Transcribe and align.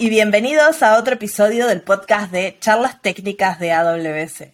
y 0.00 0.08
bienvenidos 0.08 0.82
a 0.82 0.98
otro 0.98 1.12
episodio 1.12 1.66
del 1.66 1.82
podcast 1.82 2.32
de 2.32 2.56
Charlas 2.58 3.02
Técnicas 3.02 3.58
de 3.58 3.72
AWS. 3.72 4.44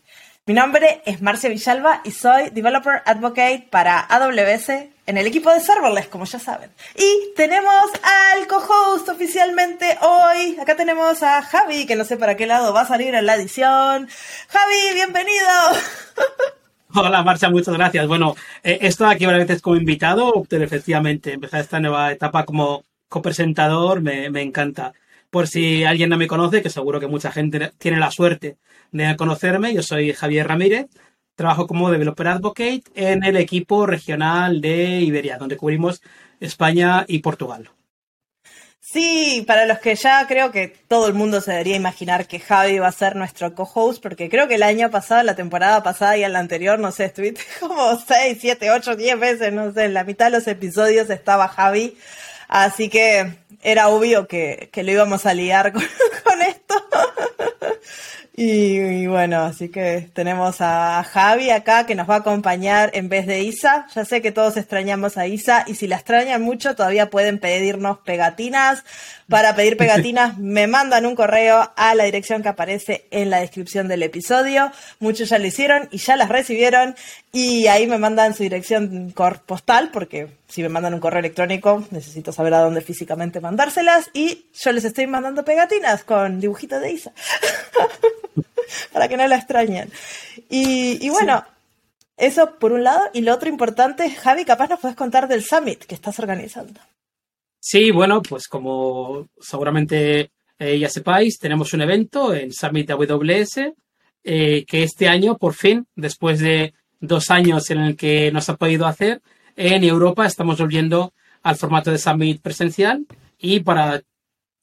Mi 0.44 0.54
nombre 0.54 1.02
es 1.06 1.22
Marcia 1.22 1.48
Villalba 1.48 2.00
y 2.02 2.10
soy 2.10 2.50
Developer 2.50 3.02
Advocate 3.06 3.68
para 3.70 4.00
AWS 4.00 4.70
en 5.06 5.18
el 5.18 5.24
equipo 5.28 5.52
de 5.52 5.60
Serverless, 5.60 6.08
como 6.08 6.24
ya 6.24 6.40
saben. 6.40 6.72
Y 6.96 7.32
tenemos 7.36 7.84
al 8.02 8.48
co-host 8.48 9.08
oficialmente 9.08 9.96
hoy. 10.02 10.58
Acá 10.60 10.74
tenemos 10.74 11.22
a 11.22 11.40
Javi, 11.42 11.86
que 11.86 11.94
no 11.94 12.04
sé 12.04 12.16
para 12.16 12.36
qué 12.36 12.48
lado 12.48 12.74
va 12.74 12.80
a 12.80 12.88
salir 12.88 13.14
en 13.14 13.24
la 13.24 13.36
edición. 13.36 14.08
Javi, 14.48 14.94
bienvenido. 14.94 15.46
Hola 16.96 17.22
Marcia, 17.22 17.50
muchas 17.50 17.74
gracias. 17.74 18.08
Bueno, 18.08 18.34
eh, 18.64 18.78
esto 18.80 19.06
aquí 19.06 19.24
ahora 19.24 19.38
veces 19.38 19.62
como 19.62 19.76
invitado, 19.76 20.44
pero 20.50 20.64
efectivamente 20.64 21.34
empezar 21.34 21.60
esta 21.60 21.78
nueva 21.78 22.10
etapa 22.10 22.44
como 22.44 22.82
copresentador 23.08 24.00
me, 24.00 24.28
me 24.28 24.42
encanta. 24.42 24.92
Por 25.30 25.48
si 25.48 25.84
alguien 25.84 26.10
no 26.10 26.16
me 26.16 26.26
conoce, 26.26 26.62
que 26.62 26.70
seguro 26.70 27.00
que 27.00 27.06
mucha 27.06 27.32
gente 27.32 27.72
tiene 27.78 27.98
la 27.98 28.10
suerte 28.10 28.56
de 28.92 29.16
conocerme, 29.16 29.74
yo 29.74 29.82
soy 29.82 30.12
Javier 30.12 30.48
Ramírez, 30.48 30.86
trabajo 31.34 31.66
como 31.66 31.90
Developer 31.90 32.28
Advocate 32.28 32.84
en 32.94 33.24
el 33.24 33.36
equipo 33.36 33.86
regional 33.86 34.60
de 34.60 35.00
Iberia, 35.00 35.38
donde 35.38 35.56
cubrimos 35.56 36.02
España 36.40 37.04
y 37.06 37.18
Portugal. 37.20 37.70
Sí, 38.88 39.44
para 39.46 39.66
los 39.66 39.80
que 39.80 39.96
ya 39.96 40.24
creo 40.28 40.52
que 40.52 40.68
todo 40.68 41.08
el 41.08 41.14
mundo 41.14 41.40
se 41.40 41.50
debería 41.50 41.74
imaginar 41.74 42.28
que 42.28 42.38
Javi 42.38 42.78
va 42.78 42.86
a 42.86 42.92
ser 42.92 43.16
nuestro 43.16 43.52
co-host, 43.52 44.00
porque 44.00 44.30
creo 44.30 44.46
que 44.46 44.54
el 44.54 44.62
año 44.62 44.92
pasado, 44.92 45.24
la 45.24 45.34
temporada 45.34 45.82
pasada 45.82 46.16
y 46.16 46.22
en 46.22 46.32
la 46.32 46.38
anterior, 46.38 46.78
no 46.78 46.92
sé, 46.92 47.06
estuviste 47.06 47.42
como 47.60 47.98
6, 47.98 48.38
7, 48.40 48.70
8, 48.70 48.94
10 48.94 49.18
veces, 49.18 49.52
no 49.52 49.72
sé, 49.72 49.86
en 49.86 49.94
la 49.94 50.04
mitad 50.04 50.26
de 50.26 50.38
los 50.38 50.46
episodios 50.46 51.10
estaba 51.10 51.48
Javi, 51.48 51.98
así 52.48 52.88
que 52.88 53.34
era 53.66 53.88
obvio 53.88 54.28
que, 54.28 54.68
que 54.70 54.84
lo 54.84 54.92
íbamos 54.92 55.26
a 55.26 55.34
liar 55.34 55.72
con, 55.72 55.82
con 56.24 56.40
esto. 56.40 56.74
Y, 58.38 59.06
bueno, 59.06 59.44
así 59.44 59.70
que 59.70 60.10
tenemos 60.12 60.60
a 60.60 61.02
Javi 61.04 61.48
acá 61.48 61.86
que 61.86 61.94
nos 61.94 62.08
va 62.08 62.16
a 62.16 62.18
acompañar 62.18 62.90
en 62.92 63.08
vez 63.08 63.26
de 63.26 63.40
Isa. 63.40 63.86
Ya 63.94 64.04
sé 64.04 64.20
que 64.20 64.30
todos 64.30 64.58
extrañamos 64.58 65.16
a 65.16 65.26
Isa 65.26 65.64
y 65.66 65.74
si 65.74 65.86
la 65.86 65.96
extrañan 65.96 66.42
mucho 66.42 66.76
todavía 66.76 67.08
pueden 67.08 67.38
pedirnos 67.38 67.96
pegatinas. 68.00 68.84
Para 69.26 69.56
pedir 69.56 69.76
pegatinas 69.78 70.36
me 70.36 70.66
mandan 70.66 71.06
un 71.06 71.16
correo 71.16 71.72
a 71.76 71.94
la 71.94 72.04
dirección 72.04 72.42
que 72.42 72.50
aparece 72.50 73.06
en 73.10 73.30
la 73.30 73.40
descripción 73.40 73.88
del 73.88 74.02
episodio. 74.02 74.70
Muchos 74.98 75.30
ya 75.30 75.38
lo 75.38 75.46
hicieron 75.46 75.88
y 75.90 75.96
ya 75.96 76.16
las 76.16 76.28
recibieron 76.28 76.94
y 77.38 77.66
ahí 77.66 77.86
me 77.86 77.98
mandan 77.98 78.34
su 78.34 78.44
dirección 78.44 79.12
postal 79.44 79.90
porque 79.92 80.38
si 80.48 80.62
me 80.62 80.70
mandan 80.70 80.94
un 80.94 81.00
correo 81.00 81.18
electrónico 81.18 81.84
necesito 81.90 82.32
saber 82.32 82.54
a 82.54 82.60
dónde 82.60 82.80
físicamente 82.80 83.42
mandárselas 83.42 84.08
y 84.14 84.46
yo 84.54 84.72
les 84.72 84.86
estoy 84.86 85.06
mandando 85.06 85.44
pegatinas 85.44 86.02
con 86.02 86.40
dibujitos 86.40 86.80
de 86.80 86.92
Isa. 86.92 87.12
para 88.90 89.06
que 89.06 89.18
no 89.18 89.28
la 89.28 89.36
extrañen. 89.36 89.92
Y, 90.48 91.10
bueno, 91.10 91.44
eso 92.16 92.58
por 92.58 92.72
un 92.72 92.84
lado. 92.84 93.02
Y 93.12 93.20
lo 93.20 93.34
otro 93.34 93.50
importante, 93.50 94.08
Javi, 94.08 94.46
capaz 94.46 94.70
nos 94.70 94.80
puedes 94.80 94.96
contar 94.96 95.28
del 95.28 95.44
summit 95.44 95.84
que 95.84 95.94
estás 95.94 96.18
organizando. 96.18 96.80
Sí, 97.60 97.90
bueno, 97.90 98.22
pues 98.22 98.48
como 98.48 99.28
seguramente 99.38 100.30
eh, 100.58 100.78
ya 100.78 100.88
sepáis, 100.88 101.38
tenemos 101.38 101.74
un 101.74 101.82
evento, 101.82 102.32
el 102.32 102.54
Summit 102.54 102.92
AWS, 102.92 103.74
eh, 104.24 104.64
que 104.66 104.84
este 104.84 105.06
año, 105.06 105.36
por 105.36 105.52
fin, 105.52 105.86
después 105.94 106.40
de 106.40 106.72
dos 107.00 107.30
años 107.30 107.70
en 107.70 107.80
el 107.80 107.96
que 107.96 108.30
nos 108.32 108.48
ha 108.48 108.56
podido 108.56 108.86
hacer, 108.86 109.20
en 109.56 109.84
Europa 109.84 110.26
estamos 110.26 110.58
volviendo 110.58 111.12
al 111.42 111.56
formato 111.56 111.90
de 111.90 111.98
Summit 111.98 112.40
presencial 112.42 113.06
y 113.38 113.60
para 113.60 114.02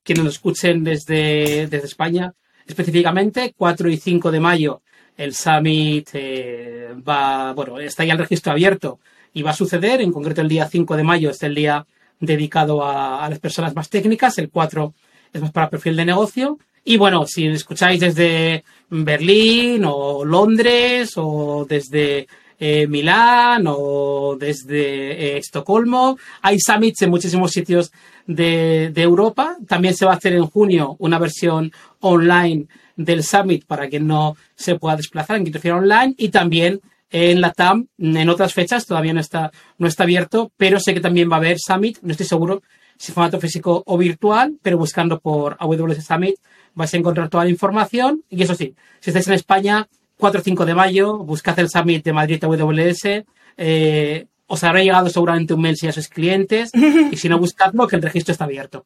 quienes 0.03 0.23
nos 0.25 0.33
escuchen 0.35 0.83
desde, 0.83 1.67
desde 1.67 1.87
España, 1.87 2.33
específicamente, 2.65 3.53
4 3.55 3.89
y 3.89 3.97
5 3.97 4.31
de 4.31 4.39
mayo, 4.39 4.81
el 5.17 5.33
Summit 5.33 6.09
eh, 6.13 6.89
va, 7.07 7.53
bueno, 7.53 7.79
está 7.79 8.03
ya 8.03 8.13
el 8.13 8.19
registro 8.19 8.51
abierto 8.51 8.99
y 9.33 9.41
va 9.41 9.51
a 9.51 9.55
suceder. 9.55 10.01
En 10.01 10.11
concreto, 10.11 10.41
el 10.41 10.47
día 10.47 10.67
5 10.67 10.95
de 10.95 11.03
mayo 11.03 11.29
es 11.29 11.41
el 11.43 11.55
día 11.55 11.85
dedicado 12.19 12.85
a, 12.85 13.27
las 13.29 13.39
personas 13.39 13.75
más 13.75 13.89
técnicas, 13.89 14.37
el 14.37 14.49
4 14.49 14.93
es 15.33 15.41
más 15.41 15.51
para 15.51 15.69
perfil 15.69 15.95
de 15.95 16.05
negocio. 16.05 16.59
Y 16.85 16.97
bueno, 16.97 17.25
si 17.25 17.47
escucháis 17.47 17.99
desde 17.99 18.63
Berlín 18.89 19.83
o 19.85 20.25
Londres 20.25 21.13
o 21.15 21.65
desde 21.67 22.27
eh, 22.59 22.87
Milán 22.87 23.65
o 23.67 24.37
desde 24.39 25.35
eh, 25.35 25.37
Estocolmo. 25.37 26.17
Hay 26.41 26.59
summits 26.59 27.01
en 27.01 27.09
muchísimos 27.09 27.51
sitios 27.51 27.91
de, 28.25 28.93
Europa. 28.95 29.57
También 29.67 29.95
se 29.95 30.05
va 30.05 30.13
a 30.13 30.15
hacer 30.15 30.33
en 30.33 30.45
junio 30.45 30.95
una 30.99 31.19
versión 31.19 31.73
online 31.99 32.67
del 32.95 33.23
summit 33.23 33.65
para 33.65 33.89
que 33.89 33.99
no 33.99 34.37
se 34.55 34.75
pueda 34.75 34.95
desplazar 34.95 35.37
en 35.37 35.51
que 35.51 35.71
online 35.71 36.13
y 36.17 36.29
también 36.29 36.79
en 37.09 37.41
la 37.41 37.51
TAM 37.51 37.87
en 37.97 38.29
otras 38.29 38.53
fechas 38.53 38.85
todavía 38.85 39.13
no 39.13 39.19
está, 39.19 39.51
no 39.77 39.87
está 39.87 40.03
abierto, 40.03 40.51
pero 40.55 40.79
sé 40.79 40.93
que 40.93 41.01
también 41.01 41.29
va 41.29 41.35
a 41.35 41.39
haber 41.39 41.57
Summit, 41.59 41.99
no 42.01 42.11
estoy 42.11 42.25
seguro 42.25 42.61
si 42.97 43.11
formato 43.11 43.39
físico 43.39 43.83
o 43.85 43.97
virtual, 43.97 44.57
pero 44.61 44.77
buscando 44.77 45.19
por 45.19 45.57
AWS 45.59 46.05
Summit 46.05 46.35
vais 46.75 46.93
a 46.93 46.97
encontrar 46.97 47.29
toda 47.29 47.43
la 47.43 47.49
información. 47.49 48.23
Y 48.29 48.43
eso 48.43 48.55
sí, 48.55 48.75
si 48.99 49.09
estáis 49.09 49.27
en 49.27 49.33
España, 49.33 49.87
4 50.17 50.39
o 50.39 50.43
5 50.43 50.65
de 50.65 50.75
mayo, 50.75 51.17
buscad 51.17 51.57
el 51.59 51.69
Summit 51.69 52.03
de 52.03 52.13
Madrid 52.13 52.43
AWS. 52.43 53.23
Eh, 53.57 54.25
os 54.47 54.63
habrá 54.63 54.81
llegado 54.81 55.09
seguramente 55.09 55.53
un 55.53 55.61
mail 55.61 55.77
si 55.77 55.87
a 55.87 55.91
sus 55.91 56.07
clientes. 56.07 56.71
y 56.73 57.17
si 57.17 57.29
no, 57.29 57.39
buscadlo, 57.39 57.87
que 57.87 57.95
el 57.95 58.01
registro 58.01 58.31
está 58.31 58.45
abierto. 58.45 58.85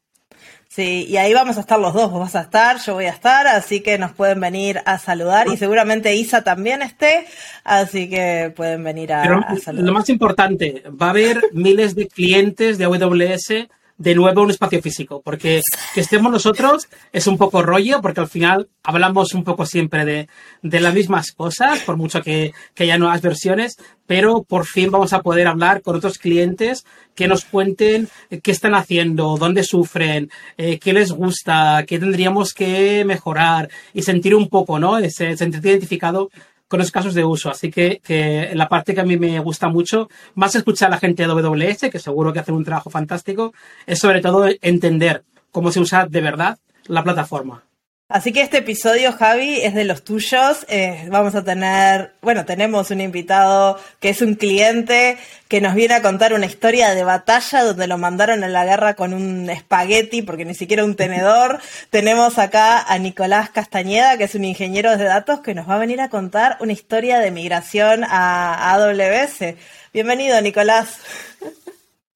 Sí, 0.68 1.06
y 1.08 1.16
ahí 1.16 1.32
vamos 1.32 1.56
a 1.56 1.60
estar 1.60 1.80
los 1.80 1.94
dos, 1.94 2.10
vos 2.10 2.20
vas 2.20 2.36
a 2.36 2.42
estar, 2.42 2.78
yo 2.78 2.92
voy 2.92 3.06
a 3.06 3.10
estar, 3.10 3.46
así 3.46 3.80
que 3.80 3.96
nos 3.96 4.12
pueden 4.12 4.38
venir 4.38 4.82
a 4.84 4.98
saludar 4.98 5.48
y 5.48 5.56
seguramente 5.56 6.14
Isa 6.14 6.44
también 6.44 6.82
esté, 6.82 7.26
así 7.64 8.10
que 8.10 8.52
pueden 8.54 8.84
venir 8.84 9.14
a, 9.14 9.22
a 9.22 9.56
saludar. 9.56 9.86
Lo 9.86 9.92
más 9.94 10.10
importante, 10.10 10.84
va 10.90 11.06
a 11.06 11.10
haber 11.10 11.40
miles 11.52 11.94
de 11.94 12.06
clientes 12.06 12.76
de 12.76 12.84
AWS 12.84 13.68
de 13.98 14.14
nuevo 14.14 14.42
un 14.42 14.50
espacio 14.50 14.80
físico, 14.80 15.20
porque 15.22 15.60
que 15.92 16.00
estemos 16.00 16.30
nosotros 16.30 16.88
es 17.12 17.26
un 17.26 17.36
poco 17.36 17.62
rollo, 17.62 18.00
porque 18.00 18.20
al 18.20 18.28
final 18.28 18.68
hablamos 18.84 19.34
un 19.34 19.42
poco 19.42 19.66
siempre 19.66 20.04
de, 20.04 20.28
de 20.62 20.80
las 20.80 20.94
mismas 20.94 21.32
cosas, 21.32 21.80
por 21.80 21.96
mucho 21.96 22.22
que, 22.22 22.52
que, 22.74 22.84
haya 22.84 22.96
nuevas 22.96 23.20
versiones, 23.20 23.76
pero 24.06 24.44
por 24.44 24.66
fin 24.66 24.92
vamos 24.92 25.12
a 25.12 25.20
poder 25.20 25.48
hablar 25.48 25.82
con 25.82 25.96
otros 25.96 26.18
clientes 26.18 26.84
que 27.16 27.26
nos 27.26 27.44
cuenten 27.44 28.08
qué 28.42 28.50
están 28.52 28.74
haciendo, 28.74 29.36
dónde 29.36 29.64
sufren, 29.64 30.30
eh, 30.56 30.78
qué 30.78 30.92
les 30.92 31.10
gusta, 31.10 31.84
qué 31.86 31.98
tendríamos 31.98 32.54
que 32.54 33.04
mejorar 33.04 33.68
y 33.92 34.02
sentir 34.02 34.36
un 34.36 34.48
poco, 34.48 34.78
¿no? 34.78 34.98
Ese, 34.98 35.36
sentir 35.36 35.66
identificado 35.66 36.30
con 36.68 36.78
los 36.78 36.90
casos 36.90 37.14
de 37.14 37.24
uso. 37.24 37.50
Así 37.50 37.70
que, 37.70 38.00
que, 38.04 38.50
la 38.54 38.68
parte 38.68 38.94
que 38.94 39.00
a 39.00 39.04
mí 39.04 39.16
me 39.16 39.38
gusta 39.40 39.68
mucho, 39.68 40.08
más 40.34 40.54
escuchar 40.54 40.88
a 40.88 40.90
la 40.92 40.98
gente 40.98 41.26
de 41.26 41.32
AWS, 41.32 41.90
que 41.90 41.98
seguro 41.98 42.32
que 42.32 42.40
hacen 42.40 42.54
un 42.54 42.64
trabajo 42.64 42.90
fantástico, 42.90 43.52
es 43.86 43.98
sobre 43.98 44.20
todo 44.20 44.48
entender 44.60 45.24
cómo 45.50 45.72
se 45.72 45.80
usa 45.80 46.06
de 46.06 46.20
verdad 46.20 46.58
la 46.86 47.02
plataforma. 47.02 47.64
Así 48.10 48.32
que 48.32 48.40
este 48.40 48.58
episodio, 48.58 49.12
Javi, 49.12 49.60
es 49.60 49.74
de 49.74 49.84
los 49.84 50.02
tuyos. 50.02 50.64
Eh, 50.70 51.06
vamos 51.10 51.34
a 51.34 51.44
tener, 51.44 52.14
bueno, 52.22 52.46
tenemos 52.46 52.90
un 52.90 53.02
invitado 53.02 53.78
que 54.00 54.08
es 54.08 54.22
un 54.22 54.34
cliente 54.34 55.18
que 55.46 55.60
nos 55.60 55.74
viene 55.74 55.92
a 55.92 56.00
contar 56.00 56.32
una 56.32 56.46
historia 56.46 56.94
de 56.94 57.04
batalla 57.04 57.64
donde 57.64 57.86
lo 57.86 57.98
mandaron 57.98 58.42
a 58.44 58.48
la 58.48 58.64
guerra 58.64 58.94
con 58.94 59.12
un 59.12 59.50
espagueti, 59.50 60.22
porque 60.22 60.46
ni 60.46 60.54
siquiera 60.54 60.86
un 60.86 60.96
tenedor. 60.96 61.58
tenemos 61.90 62.38
acá 62.38 62.80
a 62.80 62.98
Nicolás 62.98 63.50
Castañeda, 63.50 64.16
que 64.16 64.24
es 64.24 64.34
un 64.34 64.46
ingeniero 64.46 64.96
de 64.96 65.04
datos, 65.04 65.40
que 65.40 65.54
nos 65.54 65.68
va 65.68 65.74
a 65.74 65.78
venir 65.78 66.00
a 66.00 66.08
contar 66.08 66.56
una 66.60 66.72
historia 66.72 67.18
de 67.18 67.30
migración 67.30 68.04
a 68.04 68.72
AWS. 68.72 69.54
Bienvenido, 69.92 70.40
Nicolás. 70.40 70.96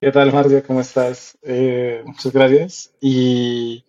¿Qué 0.01 0.11
tal, 0.11 0.33
Marcia? 0.33 0.63
¿Cómo 0.63 0.81
estás? 0.81 1.37
Eh, 1.43 2.01
muchas 2.07 2.33
gracias. 2.33 2.91
Y 2.99 3.85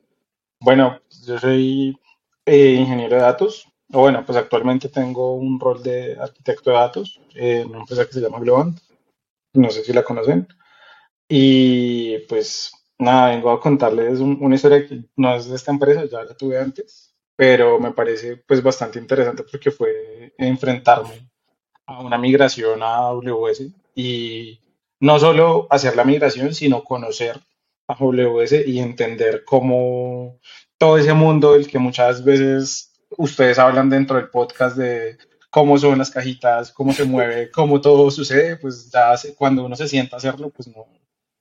bueno, 0.59 0.99
yo 1.25 1.39
soy 1.39 1.97
eh, 2.45 2.73
ingeniero 2.73 3.15
de 3.15 3.21
datos, 3.21 3.67
o 3.91 4.01
bueno, 4.01 4.25
pues 4.25 4.37
actualmente 4.37 4.89
tengo 4.89 5.35
un 5.35 5.59
rol 5.59 5.83
de 5.83 6.17
arquitecto 6.19 6.71
de 6.71 6.77
datos 6.77 7.21
en 7.35 7.69
una 7.69 7.79
empresa 7.79 8.05
que 8.05 8.13
se 8.13 8.21
llama 8.21 8.39
Globant, 8.39 8.79
no 9.53 9.69
sé 9.69 9.83
si 9.83 9.93
la 9.93 10.03
conocen, 10.03 10.47
y 11.27 12.19
pues 12.29 12.71
nada, 12.97 13.29
vengo 13.29 13.51
a 13.51 13.59
contarles 13.59 14.19
una 14.19 14.55
historia 14.55 14.87
que 14.87 15.05
no 15.15 15.35
es 15.35 15.47
de 15.47 15.55
esta 15.55 15.71
empresa, 15.71 16.05
ya 16.05 16.23
la 16.23 16.35
tuve 16.35 16.59
antes, 16.59 17.13
pero 17.35 17.79
me 17.79 17.91
parece 17.91 18.37
pues 18.37 18.61
bastante 18.61 18.99
interesante 18.99 19.43
porque 19.43 19.71
fue 19.71 20.33
enfrentarme 20.37 21.29
a 21.85 22.01
una 22.01 22.17
migración 22.17 22.81
a 22.83 22.95
AWS 23.07 23.63
y 23.95 24.59
no 24.99 25.19
solo 25.19 25.67
hacer 25.69 25.95
la 25.95 26.05
migración, 26.05 26.53
sino 26.53 26.83
conocer 26.83 27.39
a 27.87 27.93
AWS 27.93 28.65
y 28.65 28.79
entender 28.79 29.43
cómo 29.43 30.39
todo 30.77 30.97
ese 30.97 31.13
mundo 31.13 31.53
del 31.53 31.67
que 31.67 31.79
muchas 31.79 32.23
veces 32.23 32.91
ustedes 33.17 33.59
hablan 33.59 33.89
dentro 33.89 34.17
del 34.17 34.29
podcast 34.29 34.77
de 34.77 35.17
cómo 35.49 35.77
son 35.77 35.99
las 35.99 36.09
cajitas, 36.09 36.71
cómo 36.71 36.93
se 36.93 37.05
mueve, 37.05 37.51
cómo 37.53 37.79
todo 37.79 38.09
sucede, 38.11 38.57
pues 38.57 38.89
ya 38.91 39.13
cuando 39.37 39.65
uno 39.65 39.75
se 39.75 39.87
sienta 39.87 40.15
a 40.15 40.17
hacerlo, 40.17 40.49
pues 40.49 40.67
no, 40.67 40.85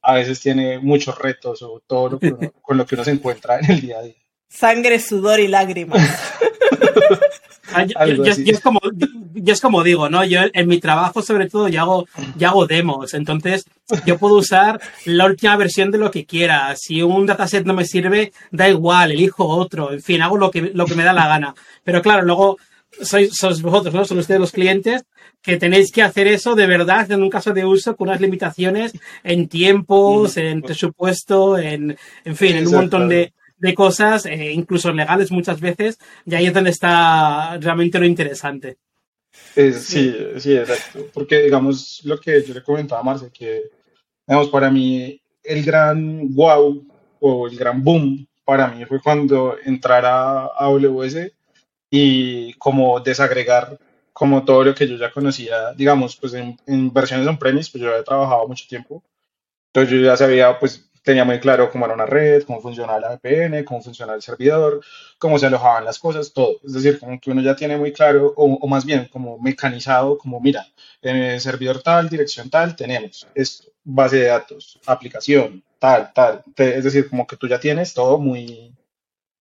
a 0.03 0.15
veces 0.15 0.41
tiene 0.41 0.79
muchos 0.79 1.19
retos 1.19 1.63
o 1.63 1.81
todo 1.87 2.11
lo 2.11 2.19
con 2.63 2.77
lo 2.77 2.87
que 2.87 2.95
uno 2.95 3.05
se 3.05 3.13
encuentra 3.13 3.59
en 3.59 3.71
el 3.71 3.81
día 3.81 3.99
a 3.99 4.03
día. 4.03 4.17
Sangre, 4.49 5.01
sudor 5.01 5.41
y 5.41 5.49
lágrimas. 5.49 6.03
Ah, 7.73 7.85
yo, 7.85 8.25
es 8.25 8.61
como, 8.61 8.81
yo, 9.35 9.53
es 9.53 9.61
como, 9.61 9.83
digo, 9.83 10.09
¿no? 10.09 10.25
Yo 10.25 10.41
en 10.53 10.69
mi 10.69 10.81
trabajo, 10.81 11.23
sobre 11.23 11.49
todo, 11.49 11.69
yo 11.69 11.81
hago, 11.81 12.09
yo 12.37 12.49
hago 12.49 12.67
demos. 12.67 13.15
Entonces, 13.15 13.65
yo 14.05 14.19
puedo 14.19 14.37
usar 14.37 14.81
la 15.07 15.27
última 15.27 15.57
versión 15.57 15.91
de 15.91 15.99
lo 15.99 16.11
que 16.11 16.27
quiera. 16.27 16.75
Si 16.77 17.03
un 17.03 17.27
dataset 17.27 17.65
no 17.65 17.75
me 17.75 17.85
sirve, 17.85 18.33
da 18.51 18.69
igual, 18.69 19.13
elijo 19.13 19.47
otro. 19.47 19.93
En 19.93 20.03
fin, 20.03 20.23
hago 20.23 20.37
lo 20.37 20.51
que, 20.51 20.73
lo 20.75 20.87
que 20.87 20.95
me 20.95 21.05
da 21.05 21.13
la 21.13 21.29
gana. 21.29 21.55
Pero 21.85 22.03
claro, 22.03 22.23
luego 22.23 22.59
sois, 23.01 23.31
sois 23.33 23.63
vosotros, 23.63 23.95
¿no? 23.95 24.05
Son 24.05 24.19
ustedes 24.19 24.41
los 24.41 24.53
clientes 24.53 25.05
que 25.41 25.57
tenéis 25.57 25.91
que 25.91 26.03
hacer 26.03 26.29
eso 26.29 26.55
de 26.55 26.67
verdad 26.67 27.11
en 27.11 27.23
un 27.23 27.31
caso 27.31 27.53
de 27.53 27.65
uso 27.65 27.97
con 27.97 28.09
unas 28.09 28.21
limitaciones 28.21 28.93
en 29.25 29.49
tiempos, 29.49 30.37
en 30.37 30.63
presupuesto, 30.63 31.59
en, 31.59 31.97
en 32.25 32.37
fin, 32.37 32.57
en 32.57 32.67
un 32.69 32.75
montón 32.75 33.09
de, 33.09 33.33
de 33.63 33.75
cosas, 33.75 34.27
eh, 34.27 34.51
incluso 34.53 34.93
legales 34.93 35.31
muchas 35.31 35.61
veces, 35.61 35.97
y 36.27 36.35
ahí 36.35 36.47
es 36.47 36.53
donde 36.53 36.71
está 36.71 37.57
realmente 37.59 38.01
lo 38.01 38.05
interesante. 38.05 38.77
sí, 39.55 40.17
sí, 40.39 40.57
exacto. 40.57 41.07
Porque, 41.15 41.43
digamos, 41.43 42.01
lo 42.05 42.19
que 42.19 42.43
yo 42.43 42.53
le 42.55 42.63
comentaba 42.63 43.01
a 43.01 43.05
Marce, 43.05 43.31
que, 43.33 43.63
digamos, 44.27 44.51
para 44.51 44.69
mí 44.69 45.21
el 45.45 45.65
gran 45.65 46.35
wow 46.35 46.85
o 47.21 47.47
el 47.47 47.57
gran 47.57 47.85
boom 47.85 48.27
para 48.45 48.67
mí 48.67 48.85
fue 48.85 49.01
cuando 49.01 49.57
entrara 49.65 50.47
a 50.47 50.65
AWS 50.67 51.31
y 51.89 52.55
como 52.55 52.99
desagregar 52.99 53.79
como 54.13 54.45
todo 54.45 54.65
lo 54.65 54.75
que 54.75 54.89
yo 54.89 54.97
ya 54.97 55.13
conocía, 55.13 55.73
digamos, 55.75 56.17
pues 56.17 56.35
en, 56.35 56.57
en 56.67 56.93
versiones 56.93 57.29
on-premise, 57.29 57.71
pues 57.71 57.83
yo 57.83 57.91
había 57.91 58.03
trabajado 58.03 58.49
mucho 58.49 58.67
tiempo, 58.69 59.03
entonces 59.69 59.95
yo 59.95 60.05
ya 60.05 60.17
sabía, 60.17 60.59
pues 60.59 60.91
tenía 61.03 61.25
muy 61.25 61.41
claro 61.41 61.71
cómo 61.71 61.85
era 61.85 61.95
una 61.95 62.07
red, 62.07 62.45
cómo 62.45 62.61
funcionaba 62.61 63.01
la 63.01 63.11
VPN, 63.17 63.65
cómo 63.65 63.83
funcionaba 63.83 64.17
el 64.17 64.23
servidor, 64.23 64.81
cómo 65.19 65.39
se 65.39 65.47
alojaban 65.47 65.85
las 65.85 65.99
cosas, 65.99 66.33
todo. 66.33 66.57
Es 66.65 66.73
decir, 66.73 66.99
como 66.99 67.21
que 67.21 67.31
uno 67.31 67.43
ya 67.43 67.57
tiene 67.57 67.77
muy 67.77 67.93
claro, 67.93 68.33
o, 68.37 68.67
más 68.69 68.85
bien 68.85 69.09
como 69.13 69.39
mecanizado, 69.39 70.17
como 70.19 70.41
mira, 70.41 70.67
en 71.03 71.17
el 71.17 71.41
servidor 71.41 71.83
tal, 71.83 72.09
dirección 72.09 72.51
tal, 72.51 72.77
tenemos 72.77 73.27
esto, 73.35 73.71
base 73.85 74.17
de 74.17 74.27
datos, 74.27 74.79
aplicación, 74.87 75.63
tal, 75.79 76.13
tal. 76.15 76.43
Es 76.57 76.85
decir, 76.85 77.09
como 77.11 77.27
que 77.27 77.37
tú 77.37 77.49
ya 77.49 77.59
tienes 77.61 77.95
todo 77.95 78.19
muy, 78.19 78.73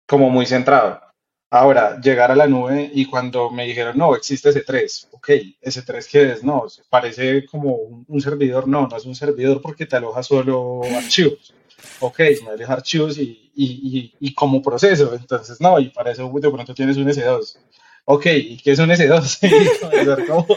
como 0.06 0.30
muy 0.30 0.46
centrado. 0.46 1.02
Ahora, 1.50 2.00
llegar 2.02 2.30
a 2.30 2.36
la 2.36 2.46
nube 2.46 2.92
y 2.94 3.06
cuando 3.06 3.50
me 3.50 3.66
dijeron, 3.66 3.98
no, 3.98 4.16
existe 4.16 4.50
ese 4.50 4.62
3, 4.62 5.10
ok, 5.12 5.30
ese 5.62 5.82
3 5.82 6.08
qué 6.08 6.32
es, 6.34 6.44
no, 6.44 6.66
parece 6.90 7.46
como 7.46 7.74
un, 8.08 8.22
servidor, 8.22 8.68
no, 8.68 8.86
no 8.86 8.98
es 8.98 9.06
un 9.06 9.16
servidor 9.16 9.62
porque 9.62 9.86
te 9.86 9.96
aloja 9.96 10.24
solo 10.24 10.82
archivos, 10.84 11.54
ok, 12.02 12.20
me 12.44 12.52
aleja 12.52 12.74
archivos 12.74 13.18
y, 13.18 13.50
y, 13.56 14.14
y, 14.20 14.34
como 14.34 14.62
proceso, 14.62 15.14
entonces 15.16 15.62
no, 15.62 15.80
y 15.80 15.88
para 15.90 16.12
eso 16.12 16.30
de 16.30 16.52
pronto 16.52 16.74
tienes 16.74 16.98
un 16.98 17.08
S2, 17.08 17.60
ok, 18.04 18.26
¿y 18.26 18.58
qué 18.58 18.72
es 18.72 18.80
un 18.80 18.90
S2? 18.90 20.28
como, 20.28 20.48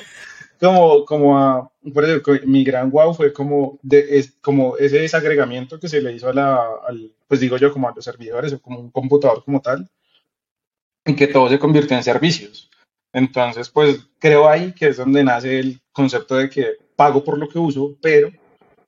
como, 0.59 1.05
como 1.05 1.39
a, 1.39 1.71
por 1.95 2.05
eso, 2.05 2.21
mi 2.47 2.65
gran 2.65 2.91
wow 2.91 3.15
fue 3.15 3.33
como, 3.33 3.79
de, 3.83 4.19
es, 4.19 4.33
como 4.41 4.77
ese 4.77 4.99
desagregamiento 4.99 5.79
que 5.79 5.89
se 5.89 6.01
le 6.01 6.15
hizo 6.15 6.29
a 6.31 6.35
la, 6.35 6.59
al, 6.89 7.13
pues 7.29 7.39
digo 7.39 7.59
yo, 7.59 7.73
como 7.73 7.89
a 7.89 7.93
los 7.95 8.05
servidores 8.05 8.53
o 8.53 8.61
como 8.61 8.81
un 8.81 8.91
computador 8.91 9.45
como 9.45 9.61
tal 9.61 9.89
en 11.05 11.17
que 11.17 11.27
todo 11.27 11.49
se 11.49 11.59
convirtió 11.59 11.97
en 11.97 12.03
servicios. 12.03 12.71
Entonces, 13.13 13.69
pues 13.69 14.01
creo 14.19 14.49
ahí 14.49 14.73
que 14.73 14.89
es 14.89 14.97
donde 14.97 15.25
nace 15.25 15.59
el 15.59 15.81
concepto 15.93 16.37
de 16.37 16.49
que 16.49 16.77
pago 16.95 17.25
por 17.25 17.39
lo 17.39 17.49
que 17.49 17.59
uso, 17.59 17.97
pero 18.01 18.31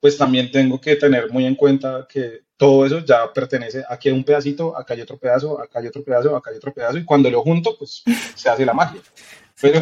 pues 0.00 0.16
también 0.16 0.50
tengo 0.50 0.80
que 0.80 0.96
tener 0.96 1.30
muy 1.30 1.46
en 1.46 1.54
cuenta 1.54 2.06
que 2.08 2.42
todo 2.56 2.86
eso 2.86 3.00
ya 3.00 3.32
pertenece, 3.32 3.82
aquí 3.88 4.08
hay 4.08 4.14
un 4.14 4.24
pedacito, 4.24 4.76
acá 4.76 4.94
hay 4.94 5.00
otro 5.00 5.18
pedazo, 5.18 5.60
acá 5.60 5.80
hay 5.80 5.88
otro 5.88 6.04
pedazo, 6.04 6.36
acá 6.36 6.50
hay 6.50 6.56
otro 6.56 6.72
pedazo, 6.72 6.98
y 6.98 7.04
cuando 7.04 7.30
lo 7.30 7.42
junto, 7.42 7.76
pues 7.76 8.02
se 8.36 8.48
hace 8.48 8.64
la 8.64 8.74
magia. 8.74 9.00
Pero, 9.60 9.80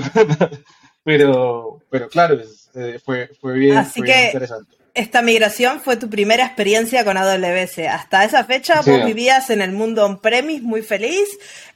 pero, 1.05 1.79
pero 1.91 2.09
claro, 2.09 2.41
eh, 2.75 2.99
fue, 3.05 3.29
fue 3.39 3.55
bien, 3.59 3.77
Así 3.77 4.03
que... 4.03 4.27
interesante 4.27 4.80
esta 4.95 5.23
migración 5.23 5.81
fue 5.81 5.97
tu 5.97 6.09
primera 6.11 6.45
experiencia 6.45 7.05
con 7.05 7.17
AWS. 7.17 7.79
Hasta 7.91 8.25
esa 8.25 8.45
fecha 8.45 8.83
vos 8.83 9.05
vivías 9.05 9.51
en 9.51 9.63
el 9.63 9.73
mundo 9.73 10.05
on-premise 10.05 10.63
muy 10.63 10.83
feliz. 10.83 11.29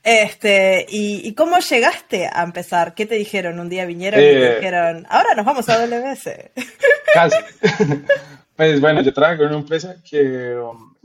Este, 0.02 0.86
y, 0.88 1.32
cómo 1.34 1.58
llegaste 1.58 2.28
a 2.32 2.42
empezar? 2.42 2.94
¿Qué 2.94 3.06
te 3.06 3.14
dijeron? 3.14 3.58
Un 3.58 3.68
día 3.68 3.86
vinieron 3.86 4.20
y 4.20 4.24
te 4.24 4.46
eh, 4.46 4.56
dijeron, 4.56 5.06
ahora 5.08 5.34
nos 5.34 5.46
vamos 5.46 5.68
a 5.68 5.82
AWS. 5.82 6.30
Casi. 7.14 7.36
pues 8.56 8.80
bueno, 8.80 9.00
yo 9.02 9.12
trabajo 9.12 9.42
en 9.42 9.48
una 9.48 9.58
empresa 9.58 9.96
que, 10.08 10.56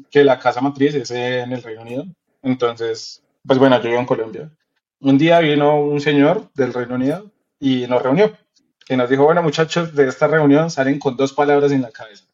que 0.10 0.24
la 0.24 0.40
casa 0.40 0.62
matriz 0.62 0.96
es 0.96 1.12
en 1.12 1.52
el 1.52 1.64
Reino 1.64 1.82
Unido. 1.82 2.06
Entonces, 2.42 3.22
pues 3.46 3.60
bueno, 3.60 3.78
yo 3.82 3.90
vivo 3.90 4.00
en 4.00 4.06
Colombia. 4.06 4.50
Un 5.02 5.18
día 5.18 5.40
vino 5.40 5.80
un 5.80 6.02
señor 6.02 6.50
del 6.56 6.74
Reino 6.74 6.96
Unido 6.96 7.32
y 7.60 7.88
nos 7.88 8.02
reunió 8.02 8.38
que 8.90 8.98
nos 8.98 9.08
dijo, 9.08 9.24
bueno 9.24 9.44
muchachos, 9.44 9.94
de 9.94 10.08
esta 10.08 10.26
reunión 10.26 10.72
salen 10.72 10.98
con 10.98 11.16
dos 11.16 11.32
palabras 11.32 11.72
en 11.72 11.84
la 11.84 11.92
cabeza. 11.92 12.26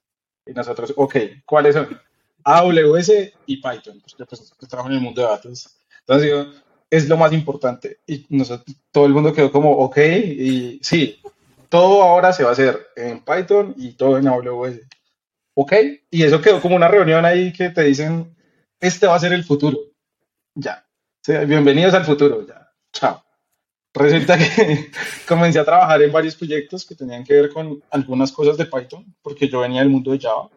Y 0.46 0.54
nosotros, 0.54 0.94
ok, 0.96 1.16
¿cuáles 1.46 1.76
son? 1.76 2.00
AWS 2.46 3.12
y 3.46 3.58
Python. 3.58 4.00
Pues 4.00 4.16
yo 4.18 4.26
pues, 4.26 4.56
trabajo 4.70 4.90
en 4.90 4.96
el 4.96 5.02
mundo 5.02 5.22
de 5.22 5.28
datos. 5.28 5.76
Entonces 6.00 6.24
digo, 6.24 6.46
es 6.90 7.10
lo 7.10 7.18
más 7.18 7.34
importante. 7.34 8.00
Y 8.08 8.26
nosotros, 8.30 8.74
todo 8.94 9.06
el 9.06 9.12
mundo 9.12 9.34
quedó 9.34 9.52
como, 9.52 9.70
ok, 9.70 9.98
y 9.98 10.80
sí, 10.82 11.22
todo 11.68 12.02
ahora 12.02 12.32
se 12.32 12.44
va 12.44 12.52
a 12.52 12.54
hacer 12.54 12.88
en 12.96 13.20
Python 13.20 13.74
y 13.76 13.92
todo 13.92 14.18
en 14.18 14.26
AWS. 14.26 14.80
Ok, 15.56 15.74
y 16.10 16.24
eso 16.24 16.40
quedó 16.40 16.62
como 16.62 16.78
una 16.78 16.88
reunión 16.88 17.26
ahí 17.26 17.52
que 17.52 17.70
te 17.70 17.84
dicen, 17.84 18.34
este 18.80 19.08
va 19.08 19.16
a 19.16 19.20
ser 19.20 19.34
el 19.34 19.44
futuro. 19.44 19.78
Ya. 20.54 20.88
bienvenidos 21.28 21.94
al 21.94 22.06
futuro. 22.06 22.48
Ya. 22.48 22.72
Chao. 22.94 23.25
Resulta 23.96 24.38
que 24.38 24.92
comencé 25.28 25.58
a 25.58 25.66
trabajar 25.66 26.02
en 26.02 26.12
varios 26.12 26.36
proyectos 26.36 26.86
que 26.86 26.96
tenían 26.96 27.24
que 27.24 27.34
ver 27.34 27.50
con 27.50 27.82
algunas 27.90 28.32
cosas 28.32 28.58
de 28.58 28.66
Python, 28.66 29.06
porque 29.22 29.48
yo 29.48 29.62
venía 29.62 29.80
del 29.80 29.90
mundo 29.90 30.12
de 30.12 30.20
Java. 30.20 30.50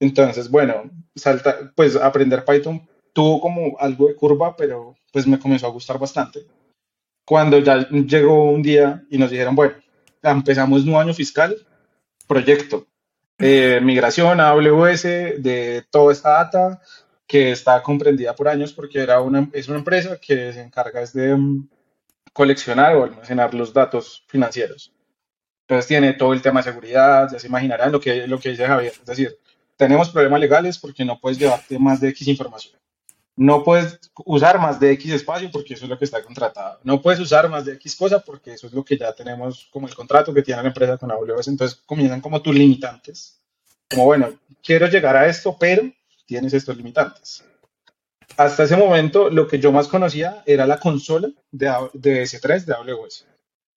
Entonces, 0.00 0.50
bueno, 0.50 0.90
salta, 1.14 1.72
pues 1.76 1.94
aprender 1.94 2.44
Python 2.44 2.86
tuvo 3.12 3.40
como 3.40 3.78
algo 3.78 4.08
de 4.08 4.16
curva, 4.16 4.56
pero 4.56 4.96
pues 5.12 5.24
me 5.26 5.38
comenzó 5.38 5.68
a 5.68 5.70
gustar 5.70 5.98
bastante. 6.00 6.46
Cuando 7.24 7.58
ya 7.60 7.88
llegó 7.88 8.50
un 8.50 8.62
día 8.62 9.04
y 9.08 9.18
nos 9.18 9.30
dijeron, 9.30 9.54
bueno, 9.54 9.74
empezamos 10.20 10.84
nuevo 10.84 11.00
año 11.00 11.14
fiscal, 11.14 11.56
proyecto, 12.26 12.88
eh, 13.38 13.80
migración 13.82 14.40
a 14.40 14.48
AWS 14.48 15.02
de 15.02 15.84
toda 15.90 16.12
esta 16.12 16.30
data 16.30 16.80
que 17.26 17.52
está 17.52 17.82
comprendida 17.82 18.34
por 18.34 18.48
años 18.48 18.72
porque 18.72 18.98
era 18.98 19.20
una, 19.20 19.48
es 19.52 19.68
una 19.68 19.78
empresa 19.78 20.18
que 20.20 20.52
se 20.52 20.60
encarga 20.60 21.00
de 21.00 21.38
coleccionar 22.34 22.96
o 22.96 23.04
almacenar 23.04 23.54
los 23.54 23.72
datos 23.72 24.24
financieros. 24.26 24.92
Entonces 25.62 25.86
tiene 25.86 26.12
todo 26.12 26.34
el 26.34 26.42
tema 26.42 26.60
de 26.60 26.70
seguridad, 26.70 27.30
ya 27.32 27.38
se 27.38 27.46
imaginarán 27.46 27.90
lo 27.90 28.00
que, 28.00 28.26
lo 28.26 28.38
que 28.38 28.50
dice 28.50 28.66
Javier. 28.66 28.92
Es 28.92 29.06
decir, 29.06 29.38
tenemos 29.76 30.10
problemas 30.10 30.40
legales 30.40 30.76
porque 30.76 31.04
no 31.04 31.18
puedes 31.18 31.38
llevarte 31.38 31.78
más 31.78 32.00
de 32.00 32.08
X 32.08 32.28
información. 32.28 32.78
No 33.36 33.64
puedes 33.64 33.98
usar 34.26 34.58
más 34.58 34.78
de 34.78 34.92
X 34.92 35.12
espacio 35.12 35.50
porque 35.50 35.74
eso 35.74 35.86
es 35.86 35.90
lo 35.90 35.98
que 35.98 36.04
está 36.04 36.22
contratado. 36.22 36.80
No 36.82 37.00
puedes 37.00 37.20
usar 37.20 37.48
más 37.48 37.64
de 37.64 37.72
X 37.74 37.96
cosa 37.96 38.18
porque 38.20 38.52
eso 38.52 38.66
es 38.66 38.72
lo 38.72 38.84
que 38.84 38.98
ya 38.98 39.12
tenemos 39.12 39.68
como 39.72 39.88
el 39.88 39.94
contrato 39.94 40.34
que 40.34 40.42
tiene 40.42 40.62
la 40.62 40.68
empresa 40.68 40.98
con 40.98 41.10
AWS. 41.10 41.48
Entonces 41.48 41.80
comienzan 41.86 42.20
como 42.20 42.42
tus 42.42 42.54
limitantes. 42.54 43.40
Como, 43.88 44.04
bueno, 44.04 44.34
quiero 44.62 44.86
llegar 44.88 45.16
a 45.16 45.26
esto, 45.26 45.56
pero 45.58 45.82
tienes 46.26 46.52
estos 46.52 46.76
limitantes 46.76 47.44
hasta 48.36 48.64
ese 48.64 48.76
momento 48.76 49.30
lo 49.30 49.46
que 49.46 49.58
yo 49.58 49.72
más 49.72 49.88
conocía 49.88 50.42
era 50.46 50.66
la 50.66 50.78
consola 50.78 51.28
de, 51.50 51.72
de 51.92 52.22
S3 52.22 52.64
de 52.64 52.74
AWS. 52.74 53.26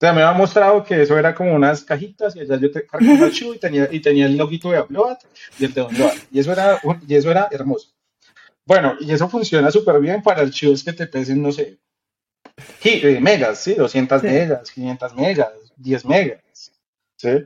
sea, 0.00 0.12
me 0.12 0.22
había 0.22 0.38
mostrado 0.38 0.84
que 0.84 1.02
eso 1.02 1.18
era 1.18 1.34
como 1.34 1.52
unas 1.52 1.82
cajitas 1.82 2.36
y 2.36 2.40
allá 2.40 2.56
yo 2.56 2.70
te 2.70 2.86
cargaba 2.86 3.14
un 3.14 3.22
archivo 3.24 3.52
y 3.52 3.58
tenía, 3.58 3.88
y 3.90 4.00
tenía 4.00 4.26
el 4.26 4.36
loguito 4.36 4.70
de 4.70 4.80
Upload 4.80 5.18
y 5.58 5.64
el 5.64 5.74
de 5.74 5.80
Download. 5.80 6.12
Y 6.30 6.38
eso 6.38 6.52
era, 6.52 6.80
y 7.06 7.14
eso 7.16 7.30
era 7.30 7.48
hermoso. 7.50 7.88
Bueno, 8.64 8.96
y 9.00 9.10
eso 9.10 9.28
funciona 9.28 9.70
súper 9.70 9.98
bien 9.98 10.22
para 10.22 10.42
archivos 10.42 10.84
que 10.84 10.92
te 10.92 11.06
pesen, 11.06 11.42
no 11.42 11.50
sé, 11.50 11.78
eh, 12.84 13.18
megas, 13.20 13.58
¿sí? 13.58 13.74
200 13.74 14.22
megas, 14.22 14.70
500 14.70 15.14
megas, 15.16 15.52
10 15.76 16.04
megas, 16.04 16.72
¿sí? 17.16 17.44